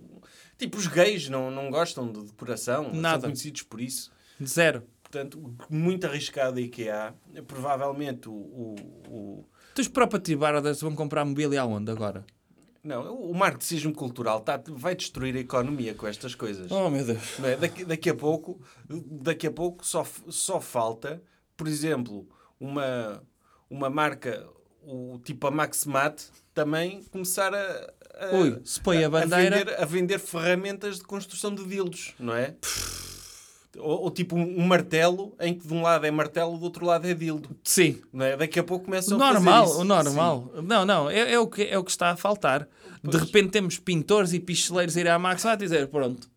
tipo, 0.59 0.77
os 0.77 0.85
gays 0.85 1.27
não, 1.29 1.49
não 1.49 1.71
gostam 1.71 2.11
de 2.11 2.21
decoração. 2.25 2.91
Nada. 2.93 3.21
São 3.21 3.29
conhecidos 3.29 3.63
por 3.63 3.81
isso. 3.81 4.11
Zero. 4.45 4.83
Portanto, 5.01 5.55
muito 5.69 6.05
arriscado 6.05 6.59
a 6.59 6.61
IKEA. 6.61 7.15
Provavelmente 7.47 8.29
o. 8.29 8.33
o, 8.33 8.75
o- 9.09 9.45
Tu 9.73 9.81
os 9.81 9.87
próprios 9.87 10.37
Brothers 10.37 10.81
vão 10.81 10.93
comprar 10.95 11.25
mobília 11.25 11.61
aonde 11.61 11.89
agora? 11.91 12.23
não, 12.81 13.13
o 13.15 13.33
marxismo 13.35 13.93
cultural 13.93 14.39
tá, 14.39 14.61
vai 14.67 14.95
destruir 14.95 15.35
a 15.35 15.39
economia 15.39 15.93
com 15.93 16.07
estas 16.07 16.33
coisas. 16.35 16.71
Oh 16.71 16.89
meu 16.89 17.05
Deus. 17.05 17.37
Não 17.39 17.49
é? 17.49 17.55
daqui, 17.57 17.83
daqui 17.85 18.09
a 18.09 18.15
pouco, 18.15 18.59
daqui 18.87 19.47
a 19.47 19.51
pouco 19.51 19.85
só, 19.85 20.05
só 20.29 20.61
falta, 20.61 21.21
por 21.57 21.67
exemplo, 21.67 22.27
uma, 22.59 23.21
uma 23.69 23.89
marca, 23.89 24.47
o, 24.81 25.19
tipo 25.23 25.45
a 25.47 25.51
Maximat, 25.51 26.21
também 26.53 27.03
começar 27.11 27.53
a, 27.53 27.93
a, 28.19 28.35
Ui, 28.35 28.59
se 28.63 28.79
põe 28.81 29.03
a 29.03 29.09
bandeira- 29.09 29.57
vender, 29.57 29.81
a 29.81 29.85
vender 29.85 30.19
ferramentas 30.19 30.97
de 30.97 31.03
construção 31.03 31.53
de 31.53 31.63
dildos, 31.65 32.13
não 32.19 32.33
é? 32.35 32.55
Ou, 33.77 34.03
ou 34.03 34.11
tipo 34.11 34.35
um, 34.35 34.59
um 34.61 34.65
martelo 34.65 35.35
em 35.39 35.53
que 35.53 35.65
de 35.67 35.73
um 35.73 35.81
lado 35.81 36.05
é 36.05 36.11
martelo, 36.11 36.57
do 36.57 36.63
outro 36.63 36.85
lado 36.85 37.07
é 37.07 37.13
dildo. 37.13 37.49
Sim. 37.63 38.01
Não 38.11 38.25
é? 38.25 38.35
Daqui 38.35 38.59
a 38.59 38.63
pouco 38.63 38.83
O 38.83 38.85
começam 38.85 39.15
a 39.15 39.19
fazer 39.19 39.33
normal, 39.33 39.65
isso. 39.65 39.79
o 39.79 39.83
normal. 39.83 40.51
Não, 40.63 40.85
não, 40.85 41.09
é, 41.09 41.33
é 41.33 41.39
o 41.39 41.47
que, 41.47 41.63
é 41.63 41.77
o 41.77 41.83
que 41.83 41.91
está 41.91 42.09
a 42.09 42.15
faltar. 42.17 42.67
De 43.03 43.15
repente 43.17 43.51
temos 43.51 43.77
pintores 43.77 44.33
e 44.33 44.39
picheleiros 44.39 44.97
a 44.97 44.99
ir 44.99 45.07
à 45.07 45.17
Max 45.19 45.45
a 45.45 45.55
dizer, 45.55 45.87
pronto, 45.87 46.27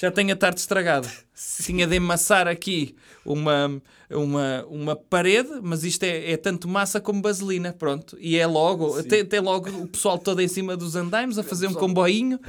já 0.00 0.10
tenho 0.10 0.32
a 0.32 0.36
tarde 0.36 0.60
estragado. 0.60 1.06
Tinha 1.62 1.86
de 1.86 1.96
emassar 1.96 2.48
aqui 2.48 2.96
uma, 3.22 3.82
uma, 4.10 4.64
uma 4.66 4.96
parede, 4.96 5.50
mas 5.62 5.84
isto 5.84 6.04
é, 6.04 6.32
é 6.32 6.36
tanto 6.38 6.66
massa 6.66 7.02
como 7.02 7.20
vaselina, 7.20 7.74
pronto. 7.74 8.16
E 8.18 8.38
é 8.38 8.46
logo, 8.46 9.02
tem, 9.02 9.26
tem 9.26 9.40
logo 9.40 9.68
o 9.68 9.86
pessoal 9.86 10.18
todo 10.18 10.40
em 10.40 10.48
cima 10.48 10.74
dos 10.74 10.96
andaimes 10.96 11.36
a 11.36 11.42
fazer 11.42 11.66
um 11.66 11.74
comboinho. 11.74 12.40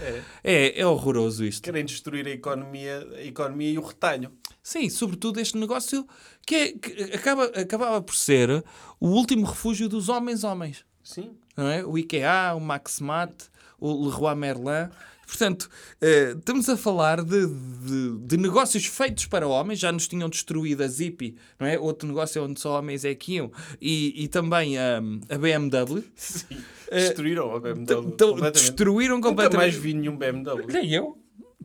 É, 0.41 0.79
é 0.79 0.87
horroroso 0.87 1.43
isto. 1.43 1.61
Querem 1.61 1.83
destruir 1.83 2.25
a 2.25 2.31
economia, 2.31 3.05
a 3.17 3.23
economia 3.23 3.71
e 3.71 3.77
o 3.77 3.81
retalho. 3.81 4.31
Sim, 4.63 4.89
sobretudo 4.89 5.41
este 5.41 5.57
negócio 5.57 6.07
que, 6.45 6.55
é, 6.55 6.71
que 6.71 7.03
acaba, 7.13 7.45
acabava 7.47 8.01
por 8.01 8.15
ser 8.15 8.63
o 8.97 9.07
último 9.07 9.45
refúgio 9.45 9.89
dos 9.89 10.07
homens-homens. 10.07 10.85
Sim. 11.03 11.31
Não 11.57 11.67
é? 11.67 11.85
O 11.85 11.97
IKEA, 11.97 12.53
o 12.55 12.61
Maximat, 12.61 13.33
o 13.77 14.05
Leroy 14.07 14.35
Merlin. 14.35 14.89
Portanto, 15.31 15.69
eh, 16.01 16.35
estamos 16.37 16.67
a 16.67 16.75
falar 16.75 17.23
de, 17.23 17.47
de, 17.47 18.17
de 18.19 18.35
negócios 18.37 18.85
feitos 18.85 19.25
para 19.27 19.47
homens, 19.47 19.79
já 19.79 19.89
nos 19.89 20.05
tinham 20.05 20.27
destruído 20.27 20.83
a 20.83 20.87
Zippy, 20.89 21.37
não 21.57 21.65
é? 21.65 21.79
Outro 21.79 22.05
negócio 22.05 22.43
onde 22.43 22.59
só 22.59 22.77
homens 22.77 23.05
é 23.05 23.15
que 23.15 23.35
iam, 23.35 23.49
e, 23.79 24.25
e 24.25 24.27
também 24.27 24.77
a, 24.77 24.97
a 25.29 25.37
BMW. 25.37 26.03
Sim. 26.15 26.57
Destruíram 26.91 27.55
a 27.55 27.59
BMW. 27.61 27.81
Então, 27.81 28.03
completamente. 28.03 28.53
destruíram 28.55 29.15
Nunca 29.15 29.31
mais 29.31 29.47
completamente. 29.49 29.79
vi 29.79 29.93
nenhum 29.93 30.17
BMW. 30.17 30.67
Nem 30.67 30.93
eu. 30.93 31.17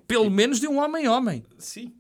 Pelo 0.06 0.30
menos 0.30 0.60
de 0.60 0.68
um 0.68 0.78
homem-homem. 0.78 1.42
Sim. 1.58 1.92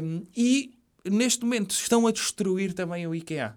Um, 0.00 0.22
e 0.36 0.78
neste 1.04 1.42
momento 1.44 1.72
estão 1.72 2.06
a 2.06 2.12
destruir 2.12 2.72
também 2.72 3.04
o 3.08 3.12
IKEA. 3.16 3.56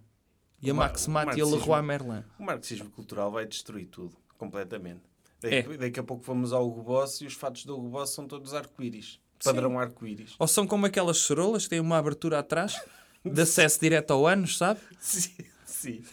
E 0.59 0.71
a 0.71 0.73
O 0.73 0.75
ma- 0.75 0.88
Maximat 0.88 1.35
o 1.35 1.38
e 1.38 1.41
a. 1.41 1.45
Leroy 1.45 1.81
Merlin. 1.83 2.23
O 2.39 2.43
marxismo 2.43 2.89
cultural 2.89 3.29
vai 3.31 3.45
destruir 3.45 3.85
tudo, 3.85 4.15
completamente. 4.39 5.01
É. 5.43 5.61
Daqui, 5.77 5.99
a 5.99 6.03
pouco 6.03 6.23
vamos 6.23 6.51
ao 6.51 6.67
Hugo 6.67 6.81
Boss 6.83 7.21
e 7.21 7.25
os 7.25 7.33
fatos 7.33 7.63
do 7.65 7.77
Hugo 7.77 7.89
Boss 7.89 8.09
são 8.11 8.27
todos 8.27 8.53
arco-íris. 8.53 9.19
Padrão 9.43 9.77
arco-íris. 9.79 10.33
Ou 10.39 10.47
são 10.47 10.65
como 10.65 10.85
aquelas 10.85 11.19
cerolas 11.19 11.63
que 11.65 11.69
têm 11.69 11.79
uma 11.79 11.97
abertura 11.97 12.39
atrás 12.39 12.81
de 13.23 13.41
acesso 13.41 13.79
direto 13.79 14.11
ao 14.11 14.25
ânus, 14.25 14.57
sabe? 14.57 14.79
Sim, 14.99 15.31
sim. 15.65 16.03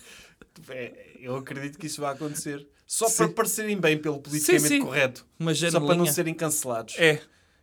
É, 0.69 1.17
eu 1.21 1.37
acredito 1.37 1.79
que 1.79 1.87
isso 1.87 2.01
vai 2.01 2.13
acontecer. 2.13 2.67
Só 2.87 3.09
Sim. 3.09 3.17
para 3.17 3.29
parecerem 3.33 3.81
bem 3.81 3.99
pelo 3.99 4.21
politicamente 4.21 4.69
sim. 4.69 4.81
correto. 4.83 5.27
Uma 5.41 5.55
Só 5.55 5.81
para 5.81 5.95
não 5.97 6.07
serem 6.07 6.35
cancelados. 6.35 6.95
É. 6.99 7.21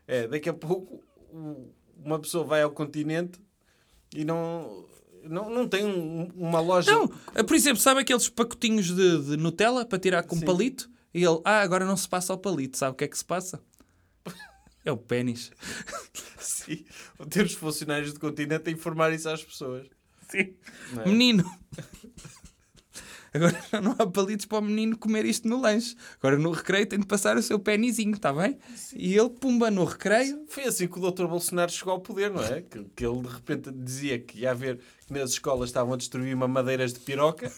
É, 0.07 0.28
daqui 0.28 0.49
a 0.49 0.53
pouco 0.53 1.03
uma 2.03 2.20
pessoa 2.20 2.43
vai 2.43 2.64
ao 2.64 2.72
continente 2.72 3.39
e 4.14 4.26
não, 4.26 4.86
não, 5.24 5.49
não 5.49 5.68
tem 5.68 5.86
um- 5.86 6.30
uma 6.36 6.59
loja. 6.59 6.91
Não, 6.91 7.07
por 7.07 7.55
exemplo, 7.55 7.80
sabe 7.80 8.01
aqueles 8.01 8.28
pacotinhos 8.28 8.88
de, 8.88 9.22
de 9.24 9.38
Nutella 9.38 9.86
para 9.86 9.99
tirar 9.99 10.24
com 10.24 10.36
Sim. 10.36 10.45
palito? 10.45 10.89
E 11.14 11.24
ele, 11.24 11.41
ah, 11.43 11.62
agora 11.62 11.86
não 11.86 11.97
se 11.97 12.07
passa 12.07 12.34
ao 12.34 12.39
palito. 12.39 12.78
Sabe 12.78 12.93
o 12.93 12.95
que 12.95 13.03
é 13.03 13.07
que 13.07 13.18
se 13.18 13.26
passa? 13.26 13.62
É 14.84 14.91
o 14.91 14.97
pênis. 14.97 15.51
Sim. 16.39 16.86
Ter 17.30 17.45
os 17.45 17.53
funcionários 17.53 18.14
do 18.14 18.20
continente 18.20 18.70
a 18.70 18.74
informar 18.74 19.14
isso 19.14 19.30
às 19.30 19.43
pessoas. 19.43 19.88
Sim. 20.30 20.55
É? 20.97 21.05
Menino. 21.07 21.43
Agora 23.34 23.57
já 23.72 23.80
não 23.80 23.95
há 23.97 24.05
palitos 24.05 24.45
para 24.45 24.57
o 24.57 24.62
menino 24.62 24.97
comer 24.97 25.24
isto 25.24 25.47
no 25.47 25.62
lanche. 25.62 25.95
Agora 26.20 26.38
no 26.38 26.51
recreio 26.51 26.86
tem 26.86 26.99
de 26.99 27.05
passar 27.05 27.38
o 27.38 27.41
seu 27.41 27.57
penizinho, 27.57 28.14
está 28.14 28.34
bem? 28.34 28.57
E 28.93 29.16
ele, 29.16 29.30
pumba, 29.30 29.72
no 29.72 29.86
recreio. 29.86 30.43
Foi 30.49 30.66
assim 30.66 30.86
que 30.86 30.99
o 30.99 31.12
Dr. 31.12 31.28
Bolsonaro 31.28 31.72
chegou 31.72 31.93
ao 31.93 32.01
poder, 32.01 32.30
não 32.30 32.43
é? 32.43 32.62
Que, 32.62 32.84
que 32.84 33.05
ele 33.05 33.22
de 33.22 33.30
repente 33.30 33.72
dizia 33.72 34.20
que 34.20 34.39
ia 34.39 34.51
haver 34.51 34.80
que 35.07 35.14
nas 35.14 35.30
escolas 35.30 35.70
estavam 35.70 35.93
a 35.93 35.97
destruir 35.97 36.36
mamadeiras 36.36 36.91
de 36.91 36.99
piroca. 36.99 37.49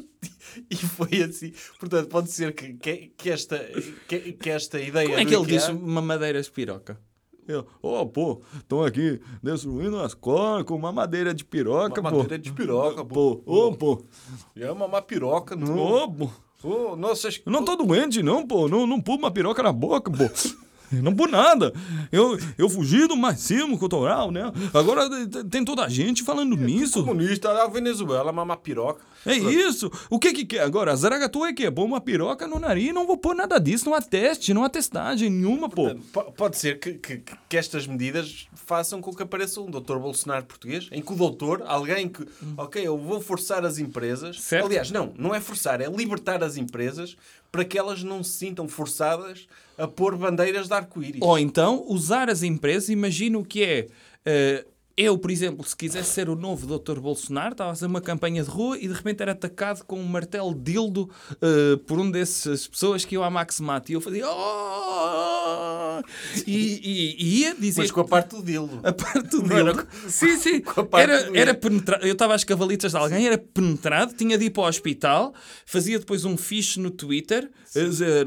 e 0.70 0.76
foi 0.76 1.22
assim. 1.22 1.52
Portanto, 1.78 2.08
pode 2.08 2.30
ser 2.30 2.54
que, 2.54 2.74
que, 2.74 3.12
que 3.16 3.30
esta, 3.30 3.58
que, 4.08 4.32
que 4.32 4.50
esta 4.50 4.80
ideia. 4.80 5.08
Como 5.08 5.20
é 5.20 5.24
que 5.24 5.34
ele 5.34 5.46
diz 5.46 5.68
mamadeiras 5.68 6.46
de 6.46 6.52
piroca? 6.52 6.98
Eu, 7.48 7.64
oh, 7.80 8.04
pô, 8.04 8.42
estão 8.56 8.82
aqui 8.82 9.20
destruindo 9.40 10.00
as 10.00 10.12
escola 10.12 10.64
com 10.64 10.74
uma 10.74 10.90
madeira 10.90 11.32
de 11.32 11.44
piroca, 11.44 12.00
Uma 12.00 12.10
pô. 12.10 12.16
madeira 12.18 12.38
de 12.42 12.52
piroca, 12.52 13.04
Pô, 13.04 13.36
pô. 13.36 13.68
ô, 13.68 13.72
pô. 13.72 14.04
É 14.56 14.72
mamar 14.74 15.02
piroca, 15.02 15.54
não. 15.54 15.78
Ô, 15.78 16.12
pô. 16.12 16.30
Ô, 16.64 16.96
nossa, 16.96 17.28
Eu 17.28 17.52
não 17.52 17.64
tô 17.64 17.76
doente, 17.76 18.20
não, 18.20 18.44
pô. 18.44 18.68
Não, 18.68 18.84
não 18.84 19.00
pula 19.00 19.18
uma 19.18 19.30
piroca 19.30 19.62
na 19.62 19.72
boca, 19.72 20.10
pô. 20.10 20.24
Não 21.02 21.14
por 21.14 21.28
nada. 21.28 21.72
Eu, 22.12 22.38
eu 22.56 22.68
fugi 22.68 23.06
do 23.06 23.16
marxismo 23.16 23.78
cultural, 23.78 24.30
né? 24.30 24.52
Agora 24.72 25.08
t- 25.26 25.44
tem 25.44 25.64
toda 25.64 25.84
a 25.84 25.88
gente 25.88 26.22
falando 26.22 26.56
nisso. 26.56 27.04
Comunista 27.04 27.52
da 27.52 27.66
Venezuela, 27.66 28.32
mamar 28.32 28.58
piroca. 28.58 29.00
É 29.24 29.34
isso. 29.34 29.90
O 30.08 30.18
que 30.20 30.32
que 30.32 30.44
quer 30.44 30.60
agora? 30.60 30.92
A 30.92 30.96
zaragatua 30.96 31.48
é 31.48 31.52
que 31.52 31.64
é 31.66 31.70
pôr 31.70 31.84
uma 31.84 32.00
piroca 32.00 32.46
no 32.46 32.60
nariz. 32.60 32.94
Não 32.94 33.06
vou 33.06 33.16
pôr 33.16 33.34
nada 33.34 33.58
disso, 33.58 33.86
não 33.86 33.94
há 33.94 34.00
teste, 34.00 34.54
não 34.54 34.62
há 34.62 34.68
testagem 34.68 35.28
nenhuma, 35.28 35.68
pô. 35.68 35.94
Pode 36.36 36.56
ser 36.58 36.78
que, 36.78 36.94
que- 36.94 37.22
que 37.48 37.56
estas 37.56 37.86
medidas 37.86 38.46
façam 38.54 39.00
com 39.00 39.12
que 39.12 39.22
apareça 39.22 39.60
um 39.60 39.70
doutor 39.70 39.98
Bolsonaro 39.98 40.44
português, 40.44 40.88
em 40.92 41.02
que 41.02 41.12
o 41.12 41.16
doutor, 41.16 41.62
alguém 41.66 42.08
que, 42.08 42.24
ok, 42.56 42.86
eu 42.86 42.96
vou 42.96 43.20
forçar 43.20 43.64
as 43.64 43.78
empresas. 43.78 44.40
Certo. 44.40 44.66
Aliás, 44.66 44.90
não, 44.92 45.12
não 45.18 45.34
é 45.34 45.40
forçar, 45.40 45.80
é 45.80 45.86
libertar 45.88 46.44
as 46.44 46.56
empresas 46.56 47.16
para 47.50 47.64
que 47.64 47.76
elas 47.78 48.02
não 48.04 48.22
se 48.22 48.32
sintam 48.38 48.68
forçadas 48.68 49.46
a 49.78 49.86
pôr 49.88 50.16
bandeiras 50.16 50.68
de 50.68 50.74
arco-íris. 50.74 51.20
Ou 51.22 51.38
então 51.38 51.84
usar 51.88 52.28
as 52.30 52.42
empresas, 52.42 52.88
imagina 52.88 53.38
o 53.38 53.44
que 53.44 53.62
é. 53.62 53.86
eh, 54.24 54.64
eu, 54.98 55.18
por 55.18 55.30
exemplo, 55.30 55.62
se 55.62 55.76
quisesse 55.76 56.08
ser 56.10 56.30
o 56.30 56.34
novo 56.34 56.66
Dr. 56.78 56.98
Bolsonaro, 57.00 57.52
estava 57.52 57.70
a 57.70 57.74
fazer 57.74 57.84
uma 57.84 58.00
campanha 58.00 58.42
de 58.42 58.48
rua 58.48 58.78
e 58.78 58.88
de 58.88 58.94
repente 58.94 59.20
era 59.20 59.32
atacado 59.32 59.84
com 59.84 60.00
um 60.00 60.06
martelo 60.06 60.54
dildo 60.54 61.10
eh, 61.42 61.76
por 61.86 61.98
um 62.00 62.10
dessas 62.10 62.66
pessoas 62.66 63.04
que 63.04 63.14
iam 63.14 63.22
à 63.22 63.28
Max 63.28 63.60
Mate. 63.60 63.92
E 63.92 63.94
eu 63.94 64.00
fazia. 64.00 64.24
"Oh!" 64.26 66.02
E, 66.46 66.52
e- 66.56 67.16
e 67.18 67.40
ia 67.40 67.54
dizer. 67.54 67.82
Mas 67.82 67.90
com 67.90 68.00
a 68.00 68.04
parte 68.06 68.36
do 68.36 68.42
dildo. 68.42 68.80
A 68.82 68.92
parte 68.92 69.28
do 69.28 69.52
era 69.52 69.72
dildo. 69.74 69.86
Sim, 70.08 70.38
sim. 70.38 70.62
a 70.92 71.00
Era, 71.00 71.38
era 71.38 71.54
penetrado. 71.54 72.06
Eu 72.06 72.12
estava 72.12 72.34
às 72.34 72.44
cavalitas 72.44 72.92
de 72.92 72.96
alguém, 72.98 73.26
era 73.26 73.38
penetrado, 73.38 74.14
tinha 74.14 74.36
de 74.38 74.46
ir 74.46 74.50
para 74.50 74.62
o 74.64 74.66
hospital, 74.66 75.34
fazia 75.64 75.98
depois 75.98 76.24
um 76.24 76.36
fiche 76.36 76.80
no 76.80 76.90
Twitter, 76.90 77.50
a 77.64 77.65
dizer, 77.84 78.26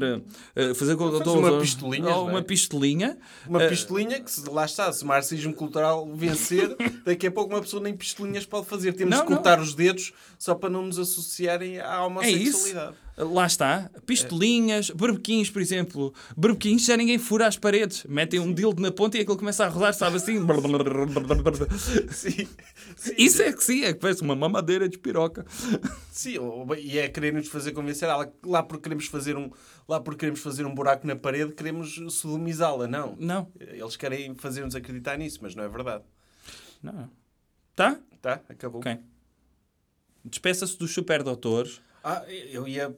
eh, 0.56 0.74
fazer 0.74 0.96
com 0.96 1.10
Faz 1.10 1.26
uma 1.28 1.58
pistolinha, 1.60 2.04
não 2.04 2.28
é? 2.28 2.30
uma 2.32 2.42
pistolinha. 2.42 3.18
Uma 3.46 3.62
Eh, 3.62 3.68
pistolinha 3.68 4.20
que, 4.20 4.30
se, 4.30 4.48
lá 4.48 4.64
está, 4.64 4.92
se 4.92 5.02
o 5.04 5.06
marxismo 5.06 5.52
cultural 5.54 6.08
vencer, 6.14 6.76
daqui 7.04 7.26
a 7.26 7.30
pouco 7.30 7.52
uma 7.54 7.60
pessoa 7.60 7.82
nem 7.82 7.94
pistolinhas 7.96 8.44
pode 8.46 8.66
fazer. 8.66 8.92
Temos 8.92 9.14
Não, 9.16 9.22
de 9.26 9.26
cortar 9.32 9.60
os 9.60 9.74
dedos 9.74 10.12
só 10.40 10.54
para 10.54 10.70
não 10.70 10.86
nos 10.86 10.98
associarem 10.98 11.78
à 11.80 11.82
É 12.22 12.30
isso. 12.30 12.56
homossexualidade. 12.70 12.96
Lá 13.18 13.46
está. 13.46 13.90
Pistolinhas, 14.06 14.88
berbequins, 14.88 15.50
por 15.50 15.60
exemplo. 15.60 16.14
Berbequins 16.34 16.86
já 16.86 16.96
ninguém 16.96 17.18
fura 17.18 17.46
as 17.46 17.58
paredes. 17.58 18.04
Metem 18.04 18.40
um 18.40 18.50
dildo 18.54 18.80
na 18.80 18.90
ponta 18.90 19.18
e 19.18 19.20
aquilo 19.20 19.36
começa 19.36 19.66
a 19.66 19.68
rodar, 19.68 19.92
sabe 19.92 20.16
assim? 20.16 20.38
Sim, 22.10 22.48
sim, 22.96 23.14
Isso 23.18 23.42
é 23.42 23.52
que 23.52 23.62
sim, 23.62 23.84
é 23.84 23.92
que 23.92 23.98
parece 24.00 24.22
uma 24.22 24.32
Uma 24.32 24.48
madeira 24.48 24.88
de 24.88 24.96
piroca. 24.96 25.44
sim, 26.10 26.36
e 26.78 26.98
é 26.98 27.06
querer 27.08 27.34
nos 27.34 27.48
fazer 27.48 27.72
convencer. 27.72 28.08
Lá, 28.46 28.62
porque 28.62 28.84
queremos 28.84 29.04
fazer 29.06 29.36
um 29.36 29.50
lá 29.86 30.00
porque 30.00 30.20
queremos 30.20 30.40
fazer 30.40 30.64
um 30.64 30.74
buraco 30.74 31.06
na 31.06 31.14
parede, 31.16 31.52
queremos 31.52 32.00
sodomizá-la. 32.08 32.86
Não. 32.88 33.14
Não. 33.18 33.52
Eles 33.60 33.96
querem 33.96 34.34
fazer-nos 34.34 34.74
acreditar 34.74 35.18
nisso, 35.18 35.40
mas 35.42 35.54
não 35.54 35.62
é 35.64 35.68
verdade. 35.68 36.04
Não. 36.82 37.10
Tá? 37.76 37.98
Tá? 38.22 38.40
Acabou. 38.48 38.80
Ok. 38.80 38.96
Despeça-se 40.24 40.78
dos 40.78 40.92
superdoutores. 40.92 41.80
Ah, 42.02 42.24
eu 42.28 42.66
ia, 42.66 42.94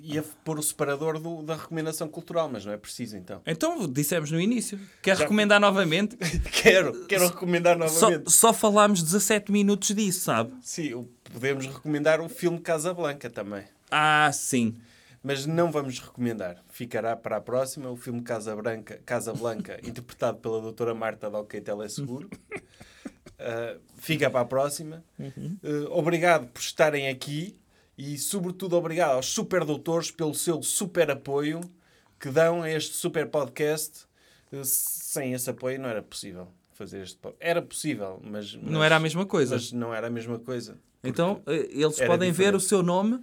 ia 0.00 0.22
pôr 0.44 0.58
o 0.58 0.62
separador 0.62 1.18
do- 1.18 1.42
da 1.42 1.56
recomendação 1.56 2.08
cultural, 2.08 2.48
mas 2.50 2.64
não 2.64 2.72
é 2.72 2.76
preciso 2.76 3.16
então. 3.16 3.42
Então, 3.46 3.86
dissemos 3.86 4.30
no 4.30 4.40
início. 4.40 4.78
Quer 5.02 5.16
Já- 5.16 5.22
recomendar 5.24 5.60
novamente? 5.60 6.16
quero, 6.62 7.06
quero 7.06 7.26
recomendar 7.28 7.76
Só, 7.88 8.00
novamente. 8.10 8.32
só 8.32 8.52
falámos 8.52 9.02
17 9.02 9.52
minutos 9.52 9.94
disso, 9.94 10.20
sabe? 10.20 10.52
Sim, 10.62 11.06
podemos 11.32 11.66
recomendar 11.66 12.20
o 12.20 12.28
filme 12.28 12.58
Casablanca 12.60 13.28
também. 13.28 13.64
Ah, 13.90 14.30
sim. 14.32 14.74
Mas 15.22 15.44
não 15.44 15.72
vamos 15.72 15.98
recomendar. 15.98 16.62
Ficará 16.70 17.16
para 17.16 17.36
a 17.36 17.40
próxima 17.40 17.90
o 17.90 17.96
filme 17.96 18.22
Casa 18.22 18.54
Branca, 18.54 19.00
Casa 19.04 19.32
Blanca, 19.34 19.78
interpretado 19.84 20.38
pela 20.38 20.60
doutora 20.60 20.94
Marta 20.94 21.28
da 21.28 21.38
OK 21.40 21.60
Teleseguro. 21.60 22.30
Uh, 23.38 23.80
fica 23.96 24.30
para 24.30 24.40
a 24.40 24.44
próxima. 24.44 25.04
Uh, 25.18 25.90
obrigado 25.90 26.46
por 26.48 26.60
estarem 26.60 27.08
aqui 27.08 27.58
e, 27.96 28.16
sobretudo, 28.18 28.76
obrigado 28.76 29.12
aos 29.12 29.26
super 29.26 29.64
doutores 29.64 30.10
pelo 30.10 30.34
seu 30.34 30.62
super 30.62 31.10
apoio 31.10 31.60
que 32.18 32.30
dão 32.30 32.62
a 32.62 32.70
este 32.70 32.94
super 32.94 33.26
podcast. 33.28 34.04
Uh, 34.52 34.64
sem 34.64 35.32
esse 35.34 35.50
apoio 35.50 35.78
não 35.78 35.88
era 35.88 36.02
possível 36.02 36.48
fazer 36.72 37.02
este 37.02 37.16
podcast. 37.18 37.46
Era 37.46 37.60
possível, 37.60 38.20
mas, 38.24 38.54
Não 38.54 38.72
mas- 38.72 38.82
era 38.84 38.96
a 38.96 39.00
mesma 39.00 39.26
coisa. 39.26 39.54
Mas 39.54 39.72
não 39.72 39.94
era 39.94 40.06
a 40.06 40.10
mesma 40.10 40.38
coisa. 40.38 40.78
Então, 41.04 41.42
eh, 41.46 41.68
eles 41.70 42.00
podem 42.00 42.32
ver 42.32 42.52
diferente. 42.52 42.54
o 42.56 42.60
seu 42.60 42.82
nome 42.82 43.22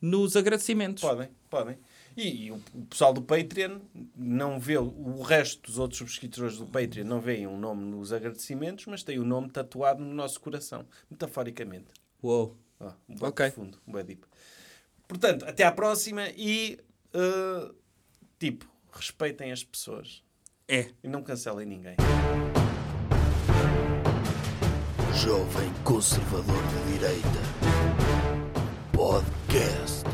nos 0.00 0.34
agradecimentos. 0.36 1.02
Podem, 1.02 1.28
podem. 1.50 1.76
E, 2.16 2.46
e 2.46 2.50
o, 2.52 2.56
o 2.74 2.86
pessoal 2.86 3.12
do 3.12 3.22
Patreon 3.22 3.78
não 4.16 4.58
vê, 4.60 4.76
o 4.78 5.22
resto 5.22 5.62
dos 5.62 5.78
outros 5.78 5.98
subscritores 5.98 6.58
do 6.58 6.66
Patreon 6.66 7.04
não 7.06 7.20
veem 7.20 7.46
um 7.46 7.58
nome 7.58 7.84
nos 7.84 8.12
agradecimentos, 8.12 8.86
mas 8.86 9.02
tem 9.02 9.18
o 9.18 9.24
nome 9.24 9.48
tatuado 9.50 10.02
no 10.04 10.12
nosso 10.14 10.40
coração, 10.40 10.84
metaforicamente. 11.10 11.86
Uou. 12.22 12.56
Ó, 12.78 12.92
um 13.08 13.14
Ok. 13.26 13.46
profundo, 13.50 13.78
um 13.86 13.92
deep. 14.02 14.22
Portanto, 15.08 15.44
até 15.44 15.64
à 15.64 15.72
próxima 15.72 16.28
e, 16.36 16.78
uh, 17.14 17.74
tipo, 18.38 18.66
respeitem 18.92 19.52
as 19.52 19.62
pessoas 19.62 20.22
É. 20.68 20.90
e 21.02 21.08
não 21.08 21.22
cancelem 21.22 21.66
ninguém. 21.66 21.96
Jovem 25.14 25.72
Conservador 25.84 26.62
de 26.66 26.92
Direita. 26.92 27.38
Podcast. 28.92 30.11